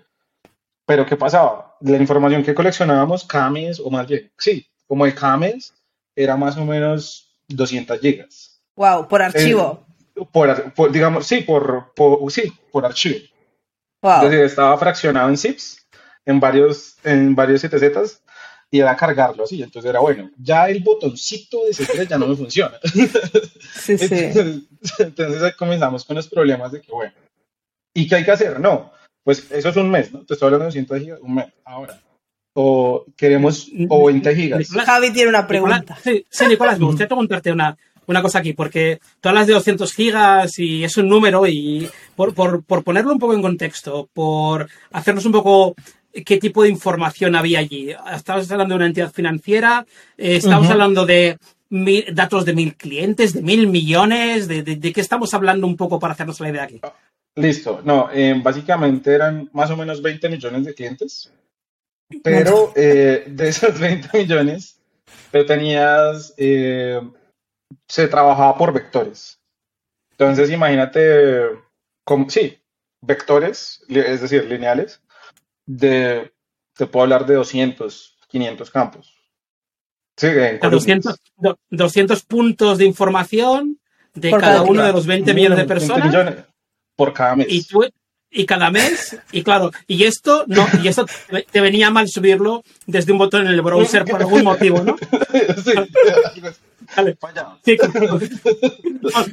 Pero 0.84 1.06
¿qué 1.06 1.16
pasaba? 1.16 1.76
La 1.80 1.96
información 1.96 2.42
que 2.42 2.54
coleccionábamos 2.54 3.24
cada 3.24 3.48
mes, 3.50 3.80
o 3.80 3.88
más 3.88 4.06
bien, 4.06 4.30
sí, 4.36 4.66
como 4.86 5.04
de 5.06 5.14
cada 5.14 5.36
mes, 5.36 5.72
era 6.14 6.36
más 6.36 6.56
o 6.56 6.64
menos 6.64 7.36
200 7.48 8.00
gigas. 8.00 8.62
Wow, 8.76 9.08
por 9.08 9.22
archivo. 9.22 9.86
por, 10.32 10.92
digamos, 10.92 11.26
sí, 11.26 11.40
por, 11.40 11.92
sí, 12.30 12.52
por 12.70 12.84
archivo. 12.84 13.18
Wow. 14.02 14.26
estaba 14.26 14.76
fraccionado 14.78 15.28
en 15.28 15.36
zips, 15.36 15.86
en 16.26 16.40
varios, 16.40 16.96
en 17.04 17.34
varios 17.34 17.62
CTZs, 17.62 18.22
y 18.70 18.80
era 18.80 18.96
cargarlo 18.96 19.44
así. 19.44 19.62
Entonces 19.62 19.88
era 19.88 20.00
bueno, 20.00 20.30
ya 20.38 20.68
el 20.68 20.82
botoncito 20.82 21.64
de 21.66 21.74
c 21.74 22.06
ya 22.06 22.18
no 22.18 22.26
me 22.26 22.36
funciona. 22.36 22.78
Sí, 23.74 23.98
sí. 23.98 24.06
Entonces, 24.10 24.62
entonces 24.98 25.56
comenzamos 25.56 26.04
con 26.04 26.14
los 26.14 26.28
problemas 26.28 26.70
de 26.70 26.80
que, 26.80 26.92
bueno, 26.92 27.12
¿y 27.92 28.06
qué 28.06 28.16
hay 28.16 28.24
que 28.24 28.30
hacer? 28.30 28.60
No, 28.60 28.92
pues 29.24 29.50
eso 29.50 29.70
es 29.70 29.76
un 29.76 29.90
mes, 29.90 30.12
¿no? 30.12 30.24
Te 30.24 30.34
estoy 30.34 30.46
hablando 30.46 30.64
de 30.64 30.68
200 30.68 31.00
gigas, 31.00 31.20
un 31.20 31.34
mes. 31.34 31.46
Ahora, 31.64 32.00
o 32.54 33.04
queremos 33.16 33.70
o 33.88 34.06
20 34.06 34.34
gigas. 34.34 34.68
Javi 34.68 35.12
tiene 35.12 35.30
una 35.30 35.46
pregunta. 35.46 35.96
sí, 36.02 36.24
Nicolás, 36.48 36.78
me 36.78 36.86
gustaría 36.86 37.08
preguntarte 37.08 37.52
una, 37.52 37.76
una 38.06 38.22
cosa 38.22 38.38
aquí, 38.38 38.52
porque 38.52 39.00
todas 39.20 39.34
las 39.34 39.46
de 39.46 39.54
200 39.54 39.92
gigas 39.92 40.58
y 40.58 40.84
es 40.84 40.96
un 40.96 41.08
número 41.08 41.46
y 41.46 41.88
por, 42.16 42.34
por, 42.34 42.62
por 42.64 42.84
ponerlo 42.84 43.12
un 43.12 43.18
poco 43.18 43.34
en 43.34 43.42
contexto, 43.42 44.08
por 44.12 44.68
hacernos 44.90 45.24
un 45.24 45.32
poco 45.32 45.74
qué 46.24 46.38
tipo 46.38 46.62
de 46.62 46.68
información 46.68 47.34
había 47.34 47.60
allí. 47.60 47.94
Estabas 48.14 48.50
hablando 48.50 48.74
de 48.74 48.76
una 48.76 48.86
entidad 48.86 49.12
financiera, 49.12 49.86
eh, 50.18 50.36
estamos 50.36 50.68
hablando 50.68 51.06
de 51.06 51.38
datos 52.12 52.44
de 52.44 52.52
mil 52.52 52.74
clientes, 52.74 53.32
de 53.32 53.42
mil 53.42 53.66
millones, 53.66 54.46
de, 54.46 54.62
de, 54.62 54.92
qué 54.92 55.00
estamos 55.00 55.32
hablando 55.32 55.66
un 55.66 55.76
poco 55.76 55.98
para 55.98 56.12
hacernos 56.12 56.38
la 56.40 56.50
idea 56.50 56.64
aquí. 56.64 56.80
Listo, 57.34 57.80
no, 57.82 58.10
eh, 58.12 58.38
básicamente 58.42 59.14
eran 59.14 59.48
más 59.54 59.70
o 59.70 59.76
menos 59.76 60.02
20 60.02 60.28
millones 60.28 60.66
de 60.66 60.74
clientes, 60.74 61.32
pero 62.22 62.72
eh, 62.74 63.24
de 63.26 63.48
esos 63.48 63.78
20 63.80 64.18
millones, 64.18 64.80
pero 65.30 65.46
tenías, 65.46 66.34
se 66.36 68.08
trabajaba 68.08 68.56
por 68.56 68.72
vectores. 68.72 69.40
Entonces 70.10 70.50
imagínate, 70.50 71.50
como, 72.04 72.28
sí, 72.28 72.58
vectores, 73.00 73.84
es 73.88 74.20
decir, 74.20 74.44
lineales, 74.44 75.02
de, 75.66 76.32
te 76.76 76.86
puedo 76.86 77.04
hablar 77.04 77.26
de 77.26 77.34
200, 77.34 78.18
500 78.28 78.70
campos. 78.70 79.14
Sí, 80.16 80.28
200, 80.60 81.16
200 81.70 82.22
puntos 82.24 82.78
de 82.78 82.84
información 82.84 83.80
de 84.14 84.30
cada, 84.30 84.62
uno 84.62 84.84
de 84.84 84.92
los 84.92 85.06
20 85.06 85.32
millones 85.34 85.58
de 85.58 85.64
personas. 85.64 86.06
Millones 86.06 86.36
por 86.94 87.12
cada 87.12 87.36
mes. 87.36 87.46
Y, 87.48 87.66
y 88.32 88.46
cada 88.46 88.70
mes, 88.70 89.18
y 89.30 89.42
claro, 89.42 89.70
y 89.86 90.04
esto 90.04 90.44
no, 90.46 90.66
y 90.82 90.88
esto 90.88 91.06
te 91.50 91.60
venía 91.60 91.90
mal 91.90 92.08
subirlo 92.08 92.64
desde 92.86 93.12
un 93.12 93.18
botón 93.18 93.46
en 93.46 93.52
el 93.52 93.60
browser 93.60 94.04
por 94.04 94.20
algún 94.20 94.44
motivo, 94.44 94.82
¿no? 94.82 94.96
Sí. 95.64 95.72
Sí, 97.64 97.78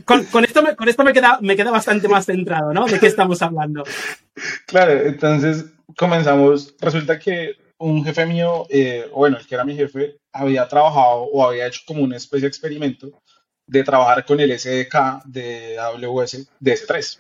con, 0.05 0.23
con, 0.25 0.45
esto, 0.45 0.61
me, 0.61 0.75
con 0.75 0.87
esto 0.87 1.03
me 1.03 1.11
queda, 1.11 1.39
me 1.41 1.55
queda 1.55 1.71
bastante 1.71 2.07
más 2.07 2.25
centrado, 2.25 2.73
¿no? 2.73 2.85
¿De 2.85 2.99
qué 2.99 3.07
estamos 3.07 3.41
hablando? 3.41 3.83
Claro, 4.65 4.91
entonces 4.91 5.65
comenzamos, 5.97 6.73
resulta 6.79 7.19
que 7.19 7.57
un 7.79 8.03
jefe 8.05 8.25
mío, 8.25 8.65
eh, 8.69 9.09
bueno, 9.13 9.37
el 9.37 9.47
que 9.47 9.55
era 9.55 9.65
mi 9.65 9.75
jefe, 9.75 10.19
había 10.31 10.67
trabajado 10.67 11.23
o 11.23 11.45
había 11.45 11.67
hecho 11.67 11.81
como 11.85 12.03
una 12.03 12.17
especie 12.17 12.41
de 12.41 12.47
experimento 12.47 13.11
de 13.65 13.83
trabajar 13.83 14.25
con 14.25 14.39
el 14.39 14.57
SDK 14.57 15.23
de 15.25 15.77
AWS 15.79 16.49
de 16.59 16.73
S3. 16.73 17.19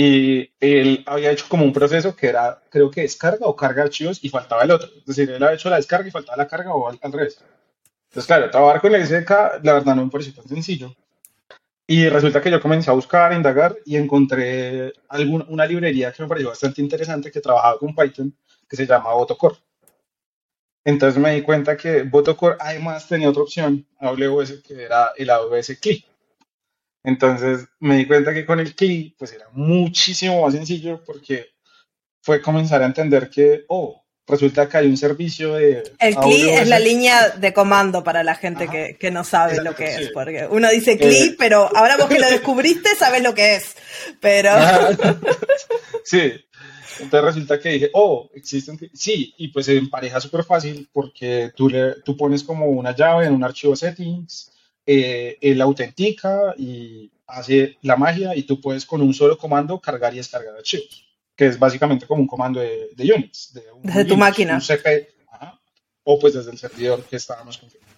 Y 0.00 0.52
él 0.60 1.02
había 1.08 1.32
hecho 1.32 1.46
como 1.48 1.64
un 1.64 1.72
proceso 1.72 2.14
que 2.14 2.28
era, 2.28 2.62
creo 2.70 2.88
que 2.88 3.00
descarga 3.00 3.46
o 3.46 3.56
carga 3.56 3.82
archivos 3.82 4.20
y 4.22 4.28
faltaba 4.28 4.62
el 4.62 4.70
otro. 4.70 4.88
Es 4.96 5.06
decir, 5.06 5.28
él 5.28 5.42
había 5.42 5.56
hecho 5.56 5.70
la 5.70 5.74
descarga 5.74 6.06
y 6.06 6.12
faltaba 6.12 6.36
la 6.36 6.46
carga 6.46 6.72
o 6.72 6.88
al, 6.88 7.00
revés. 7.12 7.42
Entonces, 8.04 8.28
claro, 8.28 8.48
trabajar 8.48 8.80
con 8.80 8.94
el 8.94 9.04
SDK, 9.04 9.30
la 9.64 9.72
verdad 9.72 9.96
no 9.96 10.04
me 10.04 10.10
pareció 10.12 10.32
tan 10.34 10.46
sencillo. 10.46 10.94
Y 11.84 12.08
resulta 12.08 12.40
que 12.40 12.48
yo 12.48 12.60
comencé 12.60 12.90
a 12.90 12.94
buscar, 12.94 13.32
a 13.32 13.34
indagar 13.34 13.76
y 13.84 13.96
encontré 13.96 14.92
alguna, 15.08 15.46
una 15.48 15.66
librería 15.66 16.12
que 16.12 16.22
me 16.22 16.28
pareció 16.28 16.50
bastante 16.50 16.80
interesante 16.80 17.32
que 17.32 17.40
trabajaba 17.40 17.80
con 17.80 17.92
Python, 17.92 18.32
que 18.68 18.76
se 18.76 18.86
llama 18.86 19.12
Botocore. 19.14 19.56
Entonces 20.84 21.20
me 21.20 21.34
di 21.34 21.42
cuenta 21.42 21.76
que 21.76 22.04
Botocore 22.04 22.56
además 22.60 23.08
tenía 23.08 23.30
otra 23.30 23.42
opción, 23.42 23.84
AWS, 23.98 24.62
que 24.62 24.80
era 24.80 25.10
el 25.16 25.28
AWS 25.28 25.76
CLI. 25.80 26.07
Entonces 27.02 27.66
me 27.80 27.96
di 27.96 28.06
cuenta 28.06 28.34
que 28.34 28.44
con 28.44 28.60
el 28.60 28.74
CLI 28.74 29.14
pues 29.18 29.32
era 29.32 29.46
muchísimo 29.52 30.42
más 30.42 30.54
sencillo 30.54 31.02
porque 31.04 31.46
fue 32.20 32.42
comenzar 32.42 32.82
a 32.82 32.86
entender 32.86 33.30
que, 33.30 33.64
oh, 33.68 34.04
resulta 34.26 34.68
que 34.68 34.76
hay 34.76 34.86
un 34.86 34.96
servicio 34.96 35.54
de... 35.54 35.82
El 35.98 36.16
CLI 36.16 36.50
es 36.50 36.68
la 36.68 36.78
línea 36.78 37.30
de 37.30 37.52
comando 37.52 38.04
para 38.04 38.22
la 38.22 38.34
gente 38.34 38.96
que, 38.98 39.10
no 39.10 39.24
sabe 39.24 39.62
lo 39.62 39.74
que 39.74 39.94
es, 39.94 40.10
porque 40.12 40.46
uno 40.50 40.68
dice 40.70 40.98
CLI, 40.98 41.16
eh, 41.16 41.36
pero 41.38 41.74
ahora 41.74 41.96
vos 41.96 42.06
que 42.06 42.18
lo 42.18 42.26
descubriste 42.30 42.90
sabes 42.96 43.22
lo 43.22 43.34
que 43.34 43.56
es, 43.56 43.76
pero... 44.20 44.50
sí, 46.04 46.32
entonces 47.00 47.24
resulta 47.24 47.58
que 47.58 47.70
dije, 47.70 47.90
oh, 47.94 48.28
existen, 48.34 48.78
sí, 48.92 49.34
y 49.38 49.48
pues 49.48 49.66
se 49.66 49.76
empareja 49.76 50.20
súper 50.20 50.44
fácil 50.44 50.88
porque 50.92 51.52
tú, 51.54 51.68
le, 51.68 52.02
tú 52.04 52.16
pones 52.16 52.42
como 52.42 52.66
una 52.66 52.94
llave 52.94 53.26
en 53.26 53.34
un 53.34 53.44
archivo 53.44 53.76
settings, 53.76 54.52
eh, 54.90 55.36
él 55.42 55.60
autentica 55.60 56.54
y 56.56 57.10
hace 57.26 57.76
la 57.82 57.96
magia 57.96 58.34
y 58.34 58.44
tú 58.44 58.58
puedes 58.60 58.86
con 58.86 59.02
un 59.02 59.12
solo 59.12 59.36
comando 59.36 59.78
cargar 59.78 60.14
y 60.14 60.16
descargar 60.16 60.56
archivos 60.56 61.08
que 61.38 61.46
es 61.46 61.56
básicamente 61.56 62.04
como 62.04 62.22
un 62.22 62.26
comando 62.26 62.58
de, 62.58 62.88
de 62.96 63.12
Unix. 63.12 63.54
De 63.54 63.62
desde 63.84 64.04
tu 64.06 64.16
máquina. 64.16 64.60
o 66.02 66.18
pues 66.18 66.34
desde 66.34 66.50
el 66.50 66.58
servidor 66.58 67.04
que 67.04 67.14
estábamos 67.14 67.58
configurando. 67.58 67.94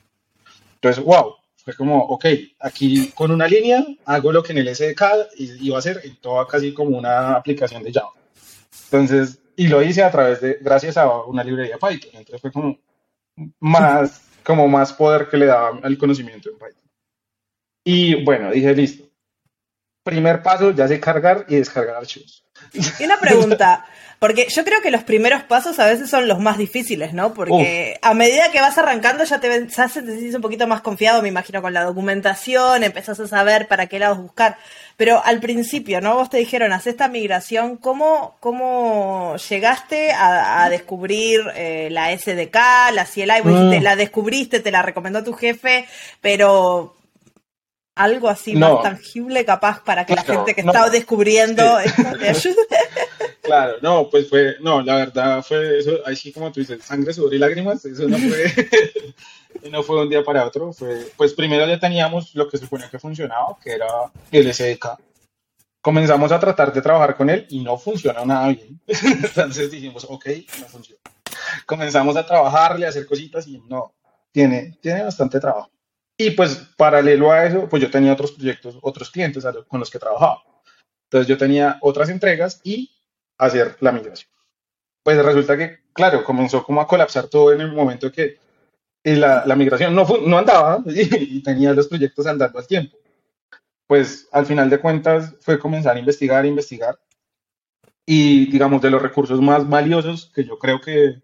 Entonces, 0.74 1.02
wow, 1.02 1.36
fue 1.56 1.74
como, 1.74 2.04
ok, 2.04 2.26
aquí 2.58 3.10
con 3.12 3.30
una 3.30 3.48
línea 3.48 3.82
hago 4.04 4.30
lo 4.30 4.42
que 4.42 4.52
en 4.52 4.58
el 4.58 4.76
SDK 4.76 5.02
iba 5.38 5.78
a 5.78 5.82
ser 5.82 6.02
en 6.04 6.16
toda 6.16 6.46
casi 6.46 6.74
como 6.74 6.98
una 6.98 7.36
aplicación 7.36 7.82
de 7.82 7.94
Java. 7.94 8.12
Entonces, 8.84 9.38
y 9.56 9.68
lo 9.68 9.82
hice 9.82 10.02
a 10.02 10.10
través 10.10 10.42
de, 10.42 10.58
gracias 10.60 10.98
a 10.98 11.22
una 11.22 11.42
librería 11.42 11.78
Python. 11.78 12.10
Entonces 12.12 12.42
fue 12.42 12.52
como 12.52 12.78
más, 13.58 14.22
como 14.50 14.68
más 14.68 14.92
poder 14.92 15.28
que 15.28 15.36
le 15.36 15.46
daba 15.46 15.78
al 15.82 15.96
conocimiento 15.96 16.50
en 16.50 16.56
Python. 16.56 16.90
Y 17.84 18.24
bueno, 18.24 18.50
dije, 18.50 18.74
listo. 18.74 19.08
Primer 20.04 20.42
paso, 20.42 20.72
ya 20.72 20.88
sé 20.88 20.98
cargar 20.98 21.46
y 21.48 21.56
descargar 21.56 21.96
archivos. 21.96 22.44
Y 22.98 23.04
una 23.04 23.18
pregunta, 23.18 23.84
porque 24.20 24.48
yo 24.50 24.64
creo 24.64 24.82
que 24.82 24.90
los 24.90 25.02
primeros 25.02 25.42
pasos 25.44 25.78
a 25.78 25.86
veces 25.86 26.10
son 26.10 26.28
los 26.28 26.38
más 26.38 26.58
difíciles, 26.58 27.14
¿no? 27.14 27.32
Porque 27.32 27.98
a 28.02 28.12
medida 28.12 28.52
que 28.52 28.60
vas 28.60 28.76
arrancando 28.76 29.24
ya 29.24 29.40
te, 29.40 29.66
ya 29.66 29.88
te 29.88 30.02
sientes 30.02 30.34
un 30.34 30.42
poquito 30.42 30.66
más 30.66 30.82
confiado, 30.82 31.22
me 31.22 31.28
imagino, 31.28 31.62
con 31.62 31.72
la 31.72 31.84
documentación, 31.84 32.84
empezás 32.84 33.18
a 33.18 33.26
saber 33.26 33.66
para 33.66 33.86
qué 33.86 33.98
lados 33.98 34.18
buscar. 34.18 34.58
Pero 34.98 35.24
al 35.24 35.40
principio, 35.40 36.02
¿no? 36.02 36.16
Vos 36.16 36.28
te 36.28 36.36
dijeron, 36.36 36.74
haz 36.74 36.86
esta 36.86 37.08
migración, 37.08 37.78
¿cómo, 37.78 38.36
cómo 38.40 39.36
llegaste 39.48 40.12
a, 40.12 40.68
descubrir 40.68 41.40
eh, 41.56 41.88
la 41.90 42.14
SDK, 42.14 42.92
la 42.92 43.06
CLI? 43.06 43.40
Vos 43.42 43.54
dijiste, 43.54 43.80
mm. 43.80 43.82
la 43.82 43.96
descubriste, 43.96 44.60
te 44.60 44.70
la 44.70 44.82
recomendó 44.82 45.24
tu 45.24 45.32
jefe, 45.32 45.86
pero 46.20 46.99
algo 48.02 48.28
así 48.28 48.56
más 48.56 48.82
tangible 48.82 49.44
capaz 49.44 49.82
para 49.84 50.06
que 50.06 50.14
la 50.14 50.22
gente 50.22 50.54
que 50.54 50.62
está 50.62 50.88
descubriendo 50.88 51.62
te 52.18 52.28
ayude. 52.28 52.56
Claro, 53.42 53.76
no, 53.82 54.08
pues 54.08 54.28
fue, 54.28 54.56
no, 54.60 54.80
la 54.80 54.96
verdad 54.96 55.42
fue 55.42 55.78
eso, 55.78 55.98
así 56.06 56.32
como 56.32 56.50
tú 56.52 56.60
dices, 56.60 56.82
sangre, 56.82 57.12
sudor 57.12 57.34
y 57.34 57.38
lágrimas, 57.38 57.84
eso 57.84 58.08
no 58.08 58.16
fue, 58.16 58.44
no 59.70 59.82
fue 59.82 60.02
un 60.02 60.08
día 60.08 60.22
para 60.22 60.46
otro, 60.46 60.72
fue, 60.72 61.10
pues 61.16 61.34
primero 61.34 61.66
ya 61.66 61.78
teníamos 61.78 62.34
lo 62.34 62.48
que 62.48 62.58
suponía 62.58 62.88
que 62.88 62.98
funcionaba, 62.98 63.56
que 63.62 63.72
era 63.72 63.86
el 64.30 64.54
SDK. 64.54 64.98
Comenzamos 65.82 66.30
a 66.32 66.38
tratar 66.38 66.72
de 66.72 66.82
trabajar 66.82 67.16
con 67.16 67.28
él 67.28 67.46
y 67.50 67.60
no 67.60 67.76
funcionó 67.78 68.24
nada 68.24 68.48
bien. 68.48 68.80
Entonces 68.86 69.70
dijimos, 69.70 70.06
ok, 70.08 70.26
no 70.60 70.66
funciona. 70.66 71.00
Comenzamos 71.66 72.16
a 72.16 72.26
trabajarle, 72.26 72.86
a 72.86 72.90
hacer 72.90 73.06
cositas 73.06 73.46
y 73.46 73.58
no, 73.68 73.94
tiene, 74.30 74.78
tiene 74.80 75.02
bastante 75.02 75.40
trabajo. 75.40 75.70
Y 76.22 76.32
pues 76.32 76.56
paralelo 76.76 77.32
a 77.32 77.46
eso, 77.46 77.66
pues 77.66 77.80
yo 77.80 77.90
tenía 77.90 78.12
otros 78.12 78.32
proyectos, 78.32 78.76
otros 78.82 79.10
clientes 79.10 79.42
con 79.66 79.80
los 79.80 79.88
que 79.88 79.98
trabajaba. 79.98 80.42
Entonces 81.04 81.26
yo 81.26 81.38
tenía 81.38 81.78
otras 81.80 82.10
entregas 82.10 82.60
y 82.62 82.90
hacer 83.38 83.78
la 83.80 83.90
migración. 83.90 84.30
Pues 85.02 85.16
resulta 85.24 85.56
que, 85.56 85.78
claro, 85.94 86.22
comenzó 86.22 86.62
como 86.62 86.82
a 86.82 86.86
colapsar 86.86 87.28
todo 87.28 87.54
en 87.54 87.62
el 87.62 87.72
momento 87.72 88.12
que 88.12 88.36
la, 89.02 89.46
la 89.46 89.56
migración 89.56 89.94
no, 89.94 90.06
no 90.26 90.36
andaba 90.36 90.82
y, 90.86 91.42
tenía 91.42 91.72
los 91.72 91.88
proyectos 91.88 92.26
andando 92.26 92.58
al 92.58 92.66
tiempo. 92.66 92.98
Pues 93.86 94.28
al 94.30 94.44
final 94.44 94.68
de 94.68 94.78
cuentas 94.78 95.34
fue 95.40 95.58
comenzar 95.58 95.96
a 95.96 96.00
investigar, 96.00 96.44
investigar. 96.44 97.00
Y 98.04 98.44
digamos, 98.50 98.82
de 98.82 98.90
los 98.90 99.00
recursos 99.00 99.40
más 99.40 99.66
valiosos 99.66 100.30
que 100.34 100.44
yo 100.44 100.58
creo 100.58 100.82
que, 100.82 101.22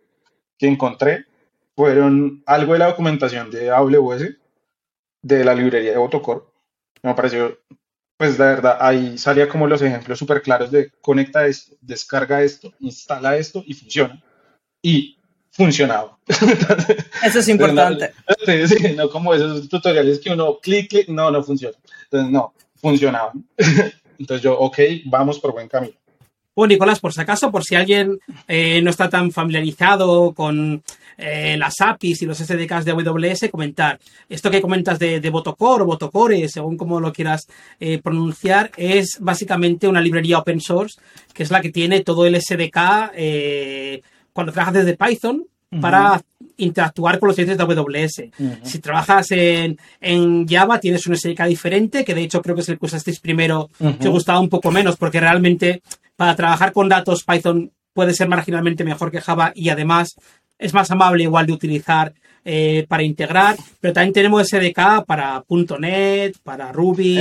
que 0.57 0.67
encontré 0.67 1.27
fueron 1.75 2.43
algo 2.47 2.73
de 2.73 2.79
la 2.79 2.87
documentación 2.87 3.51
de 3.51 3.71
AWS, 3.71 4.46
de 5.27 5.45
la 5.45 5.55
librería 5.55 5.91
de 5.91 5.97
Autocore. 5.97 6.43
Me 7.03 7.15
pareció, 7.15 7.59
pues 8.17 8.39
la 8.39 8.47
verdad, 8.47 8.79
ahí 8.81 9.19
salía 9.19 9.49
como 9.49 9.67
los 9.67 9.83
ejemplos 9.83 10.19
súper 10.19 10.41
claros 10.41 10.71
de 10.71 10.93
conecta 11.01 11.47
esto, 11.47 11.75
descarga 11.81 12.43
esto, 12.43 12.73
instala 12.79 13.37
esto 13.37 13.63
y 13.67 13.75
funciona. 13.75 14.23
Y 14.81 15.19
funcionaba. 15.51 16.17
Eso 17.25 17.41
es 17.41 17.49
importante. 17.49 18.13
No, 18.47 19.05
no, 19.05 19.11
como 19.11 19.35
esos 19.35 19.69
tutoriales 19.69 20.21
que 20.21 20.31
uno 20.31 20.59
clic, 20.61 20.89
clic, 20.89 21.09
no, 21.09 21.31
no 21.31 21.43
funciona. 21.43 21.77
Entonces, 22.05 22.31
no, 22.31 22.55
funcionaba. 22.77 23.33
Entonces 24.19 24.43
yo, 24.43 24.57
ok, 24.59 24.79
vamos 25.07 25.41
por 25.41 25.53
buen 25.53 25.69
camino. 25.69 25.95
Bueno, 26.55 26.73
Nicolás, 26.73 27.01
por 27.01 27.13
si 27.13 27.21
acaso, 27.21 27.51
por 27.51 27.65
si 27.65 27.75
alguien 27.75 28.19
eh, 28.49 28.81
no 28.81 28.91
está 28.91 29.11
tan 29.11 29.31
familiarizado 29.33 30.33
con 30.33 30.83
eh, 31.19 31.57
las 31.59 31.81
APIs 31.81 32.23
y 32.23 32.27
los 32.27 32.39
SDKs 32.39 32.85
de 32.85 32.93
AWS, 32.93 33.51
comentar. 33.51 33.99
Esto 34.29 34.51
que 34.51 34.61
comentas 34.61 34.99
de, 34.99 35.21
de 35.21 35.31
Botocore 35.31 35.83
o 35.83 35.87
Botocore, 35.87 36.49
según 36.49 36.77
como 36.77 37.01
lo 37.01 37.13
quieras 37.13 37.47
eh, 37.81 38.01
pronunciar, 38.03 38.71
es 38.77 39.19
básicamente 39.21 39.89
una 39.89 40.01
librería 40.01 40.39
open 40.39 40.61
source, 40.61 41.01
que 41.33 41.43
es 41.43 41.51
la 41.51 41.61
que 41.61 41.71
tiene 41.71 42.01
todo 42.01 42.27
el 42.27 42.41
SDK 42.41 42.77
cuando 44.33 44.53
trabajas 44.53 44.75
desde 44.75 44.97
Python 44.97 45.47
para 45.81 46.21
interactuar 46.59 47.19
con 47.19 47.29
los 47.29 47.37
servicios 47.37 47.59
de 47.59 47.75
AWS. 47.75 48.23
Si 48.63 48.79
trabajas 48.79 49.31
en, 49.31 49.79
en, 50.01 50.47
Java, 50.47 50.81
tienes 50.81 51.07
un 51.07 51.17
SDK 51.17 51.45
diferente, 51.45 52.05
que 52.05 52.15
de 52.15 52.23
hecho 52.23 52.43
creo 52.43 52.55
que 52.55 52.63
es 52.63 52.69
el 52.69 52.79
que 52.79 52.87
usasteis 52.87 53.21
primero, 53.21 53.71
que 54.01 54.09
gustaba 54.09 54.41
un 54.41 54.49
poco 54.49 54.71
menos, 54.71 54.97
porque 54.97 55.21
realmente 55.21 55.83
para 56.17 56.37
trabajar 56.37 56.73
con 56.73 56.89
datos 56.89 57.25
Python 57.25 57.73
puede 57.93 58.15
ser 58.15 58.29
marginalmente 58.29 58.85
mejor 58.85 59.11
que 59.11 59.21
Java 59.21 59.53
y 59.55 59.71
además 59.71 60.17
es 60.59 60.75
más 60.75 60.91
amable 60.91 61.25
igual 61.25 61.47
de 61.47 61.53
utilizar 61.53 62.13
eh, 62.49 62.87
para 62.89 63.03
integrar, 63.03 63.57
pero 63.81 63.93
también 63.93 64.13
tenemos 64.13 64.47
SDK 64.47 65.05
para 65.05 65.43
.NET, 65.81 66.37
para 66.45 66.71
Ruby, 66.71 67.19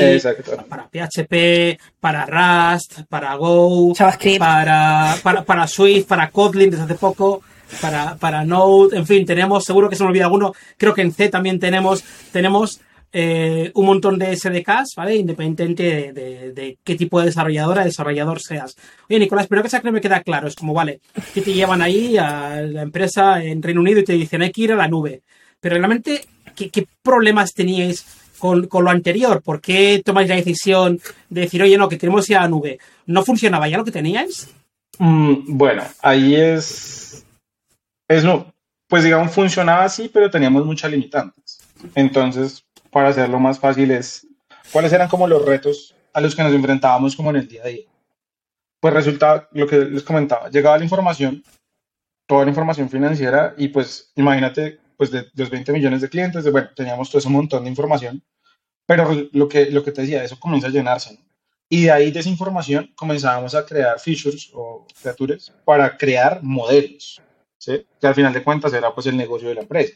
para, 0.70 0.88
PHP, 0.88 1.80
para 2.00 2.26
Rust, 2.28 3.00
para 3.10 3.34
Go, 3.34 3.92
Para, 4.38 5.18
para, 5.24 5.44
para 5.44 5.68
Swift, 5.68 6.06
para 6.06 6.30
Kotlin 6.30 6.70
desde 6.70 6.84
hace 6.84 6.94
poco, 6.94 7.42
para, 7.82 8.16
para 8.18 8.46
Node, 8.46 8.96
en 8.96 9.08
fin, 9.08 9.26
tenemos, 9.26 9.64
seguro 9.64 9.90
que 9.90 9.96
se 9.96 10.04
me 10.04 10.10
olvida 10.10 10.26
alguno, 10.26 10.54
creo 10.78 10.94
que 10.94 11.02
en 11.02 11.12
C 11.12 11.30
también 11.30 11.60
tenemos, 11.60 12.04
tenemos 12.32 12.80
eh, 13.18 13.72
un 13.76 13.86
montón 13.86 14.20
de 14.20 14.36
SDKs, 14.36 14.96
¿vale? 14.98 15.16
Independientemente 15.16 16.12
de, 16.12 16.78
qué 16.84 16.96
tipo 16.96 17.18
de 17.18 17.28
desarrolladora, 17.28 17.86
desarrollador 17.86 18.42
seas. 18.42 18.76
Oye, 19.10 19.20
Nicolás, 19.20 19.48
pero 19.48 19.62
que 19.62 19.70
esa 19.70 19.82
me 19.84 20.02
queda 20.02 20.22
claro. 20.22 20.50
Es 20.50 20.56
como, 20.56 20.74
vale, 20.74 21.00
que 21.34 21.40
te 21.40 21.54
llevan 21.54 21.82
ahí 21.82 22.18
a 22.18 22.62
la 22.62 22.82
empresa 22.82 23.42
en 23.42 23.64
Reino 23.64 23.80
Unido 23.80 24.02
y 24.02 24.04
te 24.04 24.12
dicen 24.12 24.42
hay 24.42 24.52
que 24.52 24.64
ir 24.64 24.74
a 24.74 24.76
la 24.76 24.90
nube. 24.90 25.22
Pero 25.62 25.78
realmente, 25.78 26.26
¿qué, 26.58 26.88
problemas 27.02 27.54
teníais 27.54 28.06
con, 28.38 28.68
lo 28.70 28.90
anterior? 28.90 29.42
¿Por 29.42 29.62
qué 29.62 30.02
tomáis 30.04 30.28
la 30.28 30.36
decisión 30.36 31.00
de 31.30 31.42
decir, 31.42 31.64
oye, 31.64 31.78
no, 31.78 31.88
que 31.88 31.98
queremos 31.98 32.30
ir 32.30 32.36
a 32.36 32.42
la 32.42 32.50
nube? 32.50 32.80
¿No 33.06 33.24
funcionaba 33.24 33.70
ya 33.70 33.78
lo 33.78 33.86
que 33.86 33.94
teníais? 33.94 34.50
Mm, 35.00 35.56
bueno, 35.56 35.84
ahí 36.02 36.36
es. 36.36 37.26
Es 38.10 38.26
no. 38.26 38.54
Pues 38.90 39.06
digamos, 39.06 39.32
funcionaba 39.32 39.86
así, 39.86 40.10
pero 40.14 40.30
teníamos 40.30 40.66
muchas 40.66 40.92
limitantes. 40.92 41.60
Entonces, 41.96 42.65
para 42.96 43.10
hacerlo 43.10 43.42
más 43.42 43.60
fácil 43.60 43.92
es, 43.92 44.26
¿cuáles 44.72 44.94
eran 44.94 45.10
como 45.10 45.28
los 45.28 45.44
retos 45.44 45.94
a 46.14 46.22
los 46.22 46.34
que 46.34 46.44
nos 46.44 46.54
enfrentábamos 46.54 47.14
como 47.14 47.30
en 47.30 47.36
el 47.36 47.48
día 47.50 47.62
a 47.62 47.68
día? 47.68 47.84
Pues 48.80 48.94
resulta 48.94 49.50
lo 49.52 49.68
que 49.68 49.80
les 49.80 50.02
comentaba, 50.02 50.50
llegaba 50.50 50.78
la 50.78 50.86
información, 50.86 51.44
toda 52.26 52.46
la 52.46 52.52
información 52.52 52.90
financiera 52.90 53.54
y 53.58 53.68
pues 53.68 54.14
imagínate, 54.16 54.80
pues 54.96 55.12
de 55.12 55.28
los 55.36 55.50
20 55.50 55.74
millones 55.74 56.00
de 56.00 56.08
clientes, 56.08 56.46
de, 56.46 56.52
bueno, 56.52 56.70
teníamos 56.74 57.10
todo 57.10 57.20
ese 57.20 57.28
montón 57.28 57.66
de 57.66 57.70
información, 57.70 58.24
pero 58.86 59.28
lo 59.34 59.50
que, 59.50 59.70
lo 59.72 59.84
que 59.84 59.92
te 59.92 60.04
decía, 60.04 60.24
eso 60.24 60.40
comienza 60.40 60.68
a 60.68 60.72
llenarse. 60.72 61.20
Y 61.68 61.84
de 61.84 61.92
ahí 61.92 62.12
de 62.12 62.22
esa 62.22 62.30
información 62.30 62.94
comenzábamos 62.96 63.56
a 63.56 63.66
crear 63.66 64.00
features 64.00 64.52
o 64.54 64.88
criaturas 65.02 65.52
para 65.66 65.98
crear 65.98 66.42
modelos, 66.42 67.22
¿sí? 67.58 67.86
que 68.00 68.08
al 68.08 68.16
final 68.16 68.32
de 68.32 68.42
cuentas 68.42 68.72
era 68.72 68.96
pues 68.96 69.06
el 69.08 69.18
negocio 69.18 69.50
de 69.50 69.56
la 69.56 69.62
empresa. 69.64 69.96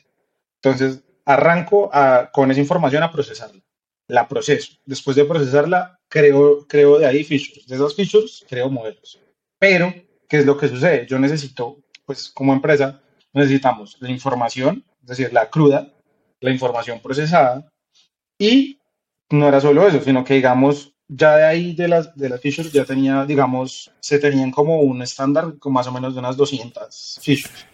Entonces, 0.62 1.02
arranco 1.30 1.92
con 2.32 2.50
esa 2.50 2.60
información 2.60 3.04
a 3.04 3.12
procesarla. 3.12 3.62
La 4.08 4.28
proceso. 4.28 4.74
Después 4.86 5.16
de 5.16 5.26
procesarla, 5.26 6.00
creo, 6.08 6.66
creo 6.68 6.98
de 6.98 7.06
ahí 7.06 7.24
features. 7.24 7.68
De 7.68 7.76
esos 7.76 7.96
features, 7.96 8.44
creo 8.50 8.70
modelos. 8.70 9.20
Pero, 9.60 9.94
¿qué 10.28 10.38
es 10.38 10.46
lo 10.48 10.58
que 10.58 10.68
sucede? 10.68 11.06
Yo 11.08 11.20
necesito, 11.20 11.78
pues 12.06 12.30
como 12.30 12.52
empresa, 12.52 13.00
necesitamos 13.34 13.98
la 14.00 14.10
información, 14.10 14.84
es 15.02 15.08
decir, 15.08 15.32
la 15.32 15.52
cruda, 15.52 15.94
la 16.40 16.50
información 16.50 17.00
procesada, 17.00 17.72
y 18.40 18.80
no 19.30 19.48
era 19.48 19.62
solo 19.62 19.88
eso, 19.88 20.02
sino 20.02 20.24
que, 20.24 20.34
digamos, 20.34 20.96
ya 21.08 21.36
de 21.36 21.44
ahí 21.46 21.76
de 21.76 21.90
las, 21.90 22.16
de 22.16 22.30
las 22.30 22.42
features 22.42 22.72
ya 22.72 22.86
tenía, 22.86 23.26
digamos, 23.26 23.92
se 24.00 24.18
tenían 24.18 24.50
como 24.50 24.80
un 24.82 25.04
estándar 25.04 25.60
con 25.60 25.74
más 25.74 25.86
o 25.86 25.92
menos 25.92 26.16
de 26.16 26.22
unas 26.22 26.38
200 26.38 27.20
features. 27.22 27.68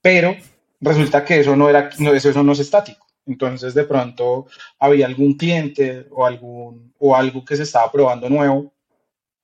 Pero 0.00 0.34
resulta 0.82 1.24
que 1.24 1.40
eso 1.40 1.56
no 1.56 1.68
era, 1.68 1.90
no, 1.98 2.12
eso 2.12 2.42
no 2.42 2.52
es 2.52 2.58
estático. 2.58 3.06
Entonces, 3.26 3.72
de 3.74 3.84
pronto 3.84 4.46
había 4.78 5.06
algún 5.06 5.34
cliente 5.34 6.06
o, 6.10 6.26
algún, 6.26 6.92
o 6.98 7.14
algo 7.14 7.44
que 7.44 7.56
se 7.56 7.62
estaba 7.62 7.90
probando 7.90 8.28
nuevo. 8.28 8.72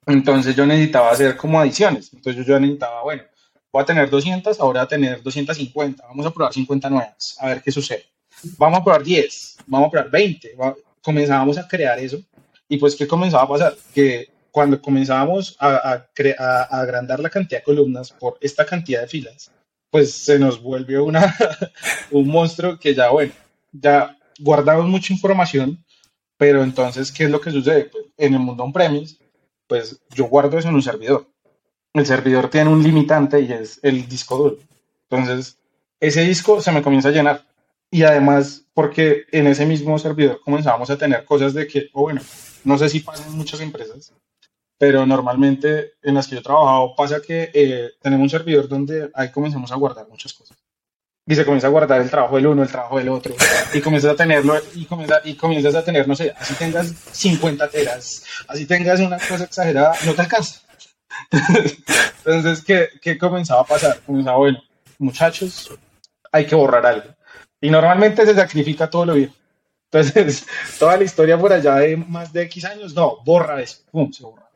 Entonces, 0.07 0.57
yo 0.57 0.67
necesitaba 0.67 1.11
hacer 1.11 1.37
como 1.37 1.61
adiciones. 1.61 2.13
Entonces, 2.13 2.45
yo 2.45 2.59
necesitaba, 2.59 3.03
bueno, 3.03 3.23
voy 3.73 3.83
a 3.83 3.87
tener 3.87 4.11
200, 4.11 4.59
ahora 4.61 4.81
voy 4.81 4.87
a 4.87 4.89
tener 4.89 5.23
250. 5.23 6.05
Vamos 6.09 6.27
a 6.27 6.31
probar 6.31 6.53
50 6.53 6.91
nuevas, 6.91 7.37
a 7.41 7.49
ver 7.49 7.63
qué 7.63 7.71
sucede. 7.71 8.07
Vamos 8.57 8.81
a 8.81 8.85
probar 8.85 9.03
10, 9.03 9.59
vamos 9.67 9.89
a 9.89 9.91
probar 9.91 10.11
20. 10.11 10.57
Comenzábamos 11.03 11.59
a 11.59 11.69
crear 11.69 11.99
eso. 11.99 12.19
Y 12.69 12.79
pues, 12.79 12.97
¿qué 12.97 13.07
comenzaba 13.07 13.45
a 13.45 13.49
pasar? 13.49 13.77
Que 13.95 14.31
cuando 14.51 14.81
comenzábamos 14.81 15.57
a, 15.61 15.77
a, 15.77 16.07
a 16.39 16.81
agrandar 16.81 17.21
la 17.21 17.31
cantidad 17.31 17.61
de 17.61 17.65
columnas 17.65 18.11
por 18.11 18.39
esta 18.41 18.67
cantidad 18.67 19.03
de 19.03 19.09
filas, 19.09 19.53
pues 19.91 20.13
se 20.13 20.39
nos 20.39 20.63
vuelve 20.63 21.01
una, 21.01 21.35
un 22.11 22.29
monstruo 22.29 22.79
que 22.79 22.95
ya, 22.95 23.11
bueno, 23.11 23.33
ya 23.73 24.17
guardamos 24.39 24.87
mucha 24.87 25.13
información, 25.13 25.85
pero 26.37 26.63
entonces, 26.63 27.11
¿qué 27.11 27.25
es 27.25 27.31
lo 27.31 27.41
que 27.41 27.51
sucede? 27.51 27.85
Pues, 27.87 28.05
en 28.17 28.35
el 28.35 28.41
mundo 28.41 28.65
on-premise, 28.65 29.17
pues 29.67 30.01
yo 30.15 30.27
guardo 30.27 30.59
eso 30.59 30.69
en 30.69 30.75
un 30.75 30.83
servidor. 30.83 31.29
El 31.93 32.07
servidor 32.07 32.49
tiene 32.49 32.71
un 32.71 32.83
limitante 32.83 33.41
y 33.41 33.53
es 33.53 33.81
el 33.83 34.09
disco 34.09 34.37
duro. 34.37 34.59
Entonces, 35.11 35.59
ese 36.01 36.23
disco 36.23 36.61
se 36.61 36.73
me 36.73 36.83
comienza 36.83 37.09
a 37.09 37.13
llenar. 37.13 37.47
Y 37.91 38.03
además, 38.03 38.67
porque 38.75 39.25
en 39.33 39.47
ese 39.47 39.65
mismo 39.65 39.99
servidor 39.99 40.41
comenzábamos 40.45 40.91
a 40.91 40.99
tener 40.99 41.25
cosas 41.25 41.55
de 41.55 41.67
que, 41.67 41.89
o 41.93 42.03
bueno, 42.03 42.21
no 42.65 42.77
sé 42.77 42.89
si 42.89 43.01
pasa 43.01 43.27
en 43.27 43.37
muchas 43.37 43.61
empresas, 43.61 44.13
pero 44.79 45.05
normalmente 45.05 45.95
en 46.03 46.15
las 46.15 46.29
que 46.29 46.37
yo 46.37 46.41
he 46.41 46.45
trabajado 46.45 46.95
pasa 46.97 47.21
que 47.21 47.51
eh, 47.53 47.91
tenemos 48.01 48.23
un 48.23 48.31
servidor 48.31 48.69
donde 48.69 49.11
ahí 49.13 49.31
comenzamos 49.31 49.73
a 49.73 49.75
guardar 49.75 50.09
muchas 50.09 50.33
cosas. 50.33 50.57
Y 51.27 51.35
se 51.35 51.45
comienza 51.45 51.67
a 51.67 51.71
guardar 51.71 52.01
el 52.01 52.09
trabajo 52.09 52.37
del 52.37 52.47
uno, 52.47 52.63
el 52.63 52.71
trabajo 52.71 52.97
del 52.97 53.11
otro, 53.11 53.35
y 53.75 53.81
comienzas 53.83 54.13
a 54.13 54.17
tenerlo, 54.17 54.59
y, 54.75 54.87
comienza, 54.87 55.21
y 55.25 55.35
comienzas 55.35 55.75
a 55.75 55.85
tener, 55.85 56.09
no 56.09 56.17
sé, 56.17 56.33
así 56.39 56.55
tengas 56.55 56.89
50 56.89 57.69
teras, 57.69 58.25
así 58.47 58.65
tengas 58.65 59.01
una 59.01 59.19
cosa 59.19 59.45
exagerada, 59.45 59.95
no 60.07 60.15
te 60.15 60.23
alcanza. 60.23 60.61
Entonces, 62.25 62.65
¿qué, 62.65 62.89
¿qué 63.03 63.19
comenzaba 63.19 63.61
a 63.61 63.67
pasar? 63.67 64.01
Comenzaba, 64.07 64.39
bueno, 64.39 64.63
muchachos, 64.99 65.71
hay 66.33 66.47
que 66.47 66.55
borrar 66.55 66.87
algo. 66.87 67.11
Y 67.61 67.69
normalmente 67.69 68.25
se 68.25 68.35
sacrifica 68.35 68.89
todo 68.89 69.05
lo 69.05 69.15
viejo. 69.15 69.35
Entonces, 69.91 70.47
toda 70.79 70.97
la 70.97 71.05
historia 71.05 71.37
por 71.37 71.53
allá 71.53 71.75
de 71.75 71.97
más 71.99 72.33
de 72.33 72.45
X 72.45 72.65
años, 72.65 72.95
no, 72.95 73.19
borra 73.23 73.61
eso, 73.61 73.83
pum, 73.91 74.11
se 74.11 74.23
borra 74.23 74.48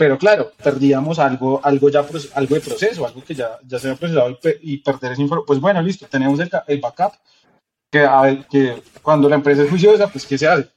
pero 0.00 0.16
claro, 0.16 0.50
perdíamos 0.64 1.18
algo, 1.18 1.60
algo 1.62 1.90
ya 1.90 2.02
algo 2.34 2.54
de 2.54 2.60
proceso, 2.62 3.04
algo 3.04 3.22
que 3.22 3.34
ya, 3.34 3.58
ya 3.66 3.78
se 3.78 3.88
había 3.88 3.98
procesado 3.98 4.38
y, 4.62 4.78
perder 4.78 5.12
ese 5.12 5.20
información. 5.20 5.44
Pues 5.46 5.60
bueno, 5.60 5.82
listo, 5.82 6.06
tenemos 6.06 6.40
el, 6.40 6.50
el 6.68 6.80
backup, 6.80 7.12
que, 7.92 8.08
que 8.50 8.82
cuando 9.02 9.28
la 9.28 9.34
empresa 9.34 9.62
es 9.62 9.68
juiciosa, 9.68 10.08
pues 10.08 10.24
¿qué 10.24 10.38
se 10.38 10.48
hace? 10.48 10.70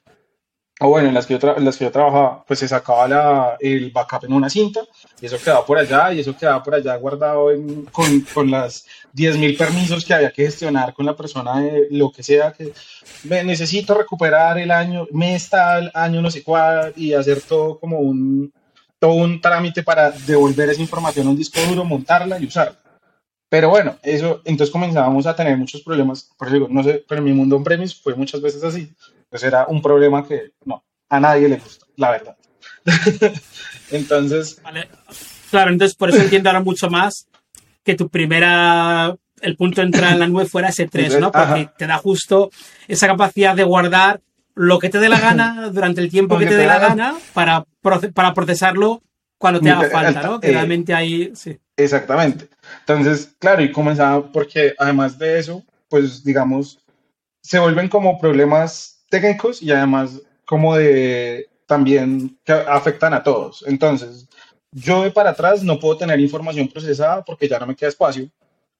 O 0.81 0.89
bueno, 0.89 1.07
en 1.07 1.13
las 1.13 1.25
que 1.25 1.39
yo, 1.39 1.55
en 1.55 1.63
las 1.63 1.77
que 1.77 1.86
yo 1.86 1.91
trabajaba, 1.91 2.43
pues 2.45 2.59
se 2.59 2.67
sacaba 2.67 3.07
la, 3.07 3.57
el 3.62 3.91
backup 3.91 4.25
en 4.25 4.33
una 4.33 4.49
cinta 4.49 4.81
y 5.21 5.27
eso 5.27 5.38
quedaba 5.38 5.65
por 5.65 5.77
allá 5.77 6.12
y 6.12 6.19
eso 6.19 6.36
quedaba 6.36 6.62
por 6.62 6.75
allá 6.75 6.93
guardado 6.97 7.49
en, 7.49 7.86
con, 7.86 8.19
con 8.33 8.51
las 8.51 8.86
10.000 9.15 9.57
permisos 9.57 10.03
que 10.03 10.15
había 10.15 10.33
que 10.33 10.43
gestionar 10.43 10.93
con 10.93 11.05
la 11.05 11.15
persona 11.15 11.62
de 11.62 11.88
lo 11.91 12.12
que 12.12 12.23
sea, 12.23 12.51
que 12.51 12.73
necesito 13.23 13.93
recuperar 13.93 14.57
el 14.57 14.69
año, 14.69 15.07
mes 15.12 15.49
tal, 15.49 15.91
año 15.93 16.21
no 16.21 16.29
sé 16.29 16.43
cuál 16.43 16.91
y 16.97 17.13
hacer 17.13 17.39
todo 17.39 17.79
como 17.79 17.99
un, 17.99 18.51
todo 19.03 19.15
un 19.15 19.41
trámite 19.41 19.83
para 19.83 20.11
devolver 20.11 20.69
esa 20.69 20.79
información 20.79 21.27
a 21.27 21.31
un 21.31 21.35
disco 21.35 21.59
duro, 21.67 21.83
montarla 21.83 22.39
y 22.39 22.45
usarla. 22.45 22.77
Pero 23.49 23.67
bueno, 23.69 23.97
eso, 24.01 24.41
entonces 24.45 24.71
comenzábamos 24.71 25.25
a 25.25 25.35
tener 25.35 25.57
muchos 25.57 25.81
problemas. 25.81 26.31
Por 26.37 26.47
eso 26.47 26.53
digo, 26.53 26.67
no 26.69 26.81
sé, 26.83 27.03
pero 27.05 27.19
en 27.19 27.25
mi 27.25 27.33
mundo 27.33 27.57
on-premise 27.57 27.97
fue 28.01 28.15
muchas 28.15 28.41
veces 28.41 28.63
así. 28.63 28.93
Pues 29.29 29.43
era 29.43 29.67
un 29.67 29.81
problema 29.81 30.25
que 30.25 30.53
no, 30.63 30.85
a 31.09 31.19
nadie 31.19 31.49
le 31.49 31.57
gusta, 31.57 31.85
la 31.97 32.11
verdad. 32.11 32.37
entonces. 33.91 34.61
Vale. 34.63 34.87
Claro, 35.51 35.71
entonces 35.71 35.97
por 35.97 36.09
eso 36.09 36.21
entiendo 36.21 36.47
ahora 36.47 36.63
mucho 36.63 36.89
más 36.89 37.27
que 37.83 37.95
tu 37.95 38.07
primera, 38.07 39.13
el 39.41 39.57
punto 39.57 39.81
de 39.81 39.87
entrar 39.87 40.13
en 40.13 40.19
la 40.19 40.27
nube 40.27 40.45
fuera 40.45 40.69
ese 40.69 40.87
3, 40.87 41.19
¿no? 41.19 41.29
Porque 41.29 41.69
te 41.77 41.87
da 41.87 41.97
justo 41.97 42.51
esa 42.87 43.07
capacidad 43.07 43.53
de 43.53 43.65
guardar 43.65 44.21
lo 44.55 44.79
que 44.79 44.89
te 44.89 44.99
dé 44.99 45.09
la 45.09 45.19
gana 45.21 45.69
durante 45.69 46.01
el 46.01 46.09
tiempo 46.09 46.37
que 46.37 46.45
te 46.45 46.57
dé 46.57 46.65
la 46.65 46.79
gana 46.79 47.15
para, 47.33 47.65
para 48.13 48.33
procesarlo 48.33 49.01
cuando 49.37 49.59
te 49.59 49.69
haga 49.69 49.89
falta, 49.89 50.23
¿no? 50.23 50.39
Que 50.39 50.47
eh, 50.47 50.53
realmente 50.53 50.93
ahí, 50.93 51.31
sí. 51.35 51.57
Exactamente. 51.75 52.47
Entonces, 52.79 53.35
claro, 53.39 53.61
y 53.61 53.71
comenzaba 53.71 54.31
porque 54.31 54.73
además 54.77 55.17
de 55.17 55.39
eso, 55.39 55.63
pues 55.89 56.23
digamos, 56.23 56.79
se 57.41 57.59
vuelven 57.59 57.89
como 57.89 58.17
problemas 58.19 59.03
técnicos 59.09 59.61
y 59.61 59.71
además 59.71 60.21
como 60.45 60.75
de 60.75 61.49
también 61.65 62.37
que 62.45 62.53
afectan 62.53 63.13
a 63.13 63.23
todos. 63.23 63.65
Entonces, 63.67 64.29
yo 64.71 65.03
de 65.03 65.11
para 65.11 65.31
atrás 65.31 65.61
no 65.63 65.79
puedo 65.79 65.97
tener 65.97 66.19
información 66.19 66.67
procesada 66.67 67.23
porque 67.23 67.47
ya 67.47 67.59
no 67.59 67.67
me 67.67 67.75
queda 67.75 67.89
espacio, 67.89 68.29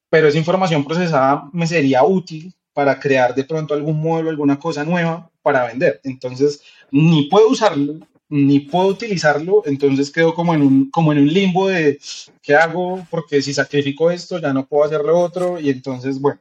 pero 0.09 0.27
esa 0.27 0.38
información 0.38 0.86
procesada 0.86 1.43
me 1.51 1.67
sería 1.67 2.03
útil 2.03 2.53
para 2.73 2.99
crear 2.99 3.36
de 3.36 3.43
pronto 3.43 3.73
algún 3.73 4.01
modelo, 4.01 4.29
alguna 4.29 4.57
cosa 4.57 4.83
nueva 4.83 5.29
para 5.43 5.67
vender. 5.67 6.01
Entonces, 6.03 6.62
ni 6.89 7.27
puedo 7.27 7.49
usarlo, 7.49 7.99
ni 8.29 8.62
puedo 8.62 8.88
utilizarlo, 8.88 9.62
entonces 9.65 10.10
quedo 10.10 10.34
como 10.34 10.56
en 10.56 10.63
un, 10.63 10.89
como 10.89 11.12
en 11.12 11.19
un 11.19 11.32
limbo 11.32 11.67
de 11.67 11.99
qué 12.41 12.56
hago, 12.56 13.06
porque 13.12 13.43
si 13.43 13.53
sacrifico 13.53 14.10
esto, 14.10 14.39
ya 14.39 14.51
no 14.51 14.65
puedo 14.65 14.86
hacer 14.86 15.01
lo 15.01 15.19
otro, 15.19 15.60
y 15.60 15.69
entonces, 15.69 16.19
bueno, 16.19 16.39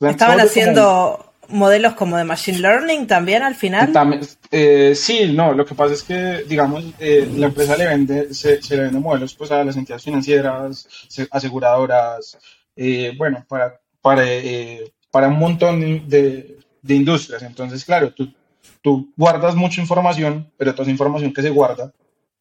Estaban 0.00 0.40
haciendo 0.40 1.32
modelos 1.48 1.94
como 1.94 2.16
de 2.16 2.24
Machine 2.24 2.58
Learning 2.58 3.06
también 3.06 3.42
al 3.42 3.54
final. 3.54 3.92
Eh, 4.50 4.94
sí, 4.94 5.32
no, 5.32 5.52
lo 5.52 5.64
que 5.64 5.74
pasa 5.74 5.94
es 5.94 6.02
que, 6.02 6.44
digamos, 6.48 6.84
eh, 6.98 7.28
la 7.36 7.46
empresa 7.46 7.76
le 7.76 7.86
vende, 7.86 8.34
se, 8.34 8.60
le 8.70 8.82
vende 8.84 8.98
modelos 8.98 9.34
pues, 9.34 9.50
a 9.50 9.62
las 9.64 9.76
entidades 9.76 10.04
financieras, 10.04 10.88
aseguradoras, 11.30 12.38
eh, 12.76 13.12
bueno, 13.16 13.44
para, 13.48 13.80
para, 14.00 14.24
para 15.10 15.28
un 15.28 15.38
montón 15.38 16.08
de, 16.08 16.58
de, 16.82 16.94
industrias. 16.94 17.42
Entonces, 17.42 17.84
claro, 17.84 18.12
tú, 18.12 18.32
tú 18.84 19.10
guardas 19.16 19.56
mucha 19.56 19.80
información, 19.80 20.52
pero 20.58 20.72
toda 20.72 20.82
esa 20.82 20.90
información 20.90 21.32
que 21.32 21.40
se 21.40 21.48
guarda, 21.48 21.90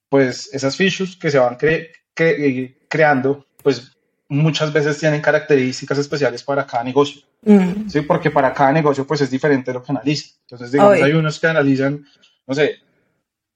pues 0.09 0.53
esas 0.53 0.75
fichas 0.75 1.15
que 1.15 1.31
se 1.31 1.39
van 1.39 1.57
creando, 2.89 3.45
pues 3.63 3.95
muchas 4.27 4.73
veces 4.73 4.99
tienen 4.99 5.21
características 5.21 5.97
especiales 5.99 6.43
para 6.43 6.67
cada 6.67 6.83
negocio. 6.83 7.21
Mm. 7.43 7.87
Sí, 7.87 8.01
porque 8.01 8.29
para 8.29 8.53
cada 8.53 8.73
negocio 8.73 9.07
pues 9.07 9.21
es 9.21 9.31
diferente 9.31 9.71
lo 9.71 9.81
que 9.81 9.93
analiza. 9.93 10.35
Entonces, 10.41 10.73
digamos, 10.73 11.01
hay 11.01 11.13
unos 11.13 11.39
que 11.39 11.47
analizan, 11.47 12.05
no 12.45 12.53
sé, 12.53 12.75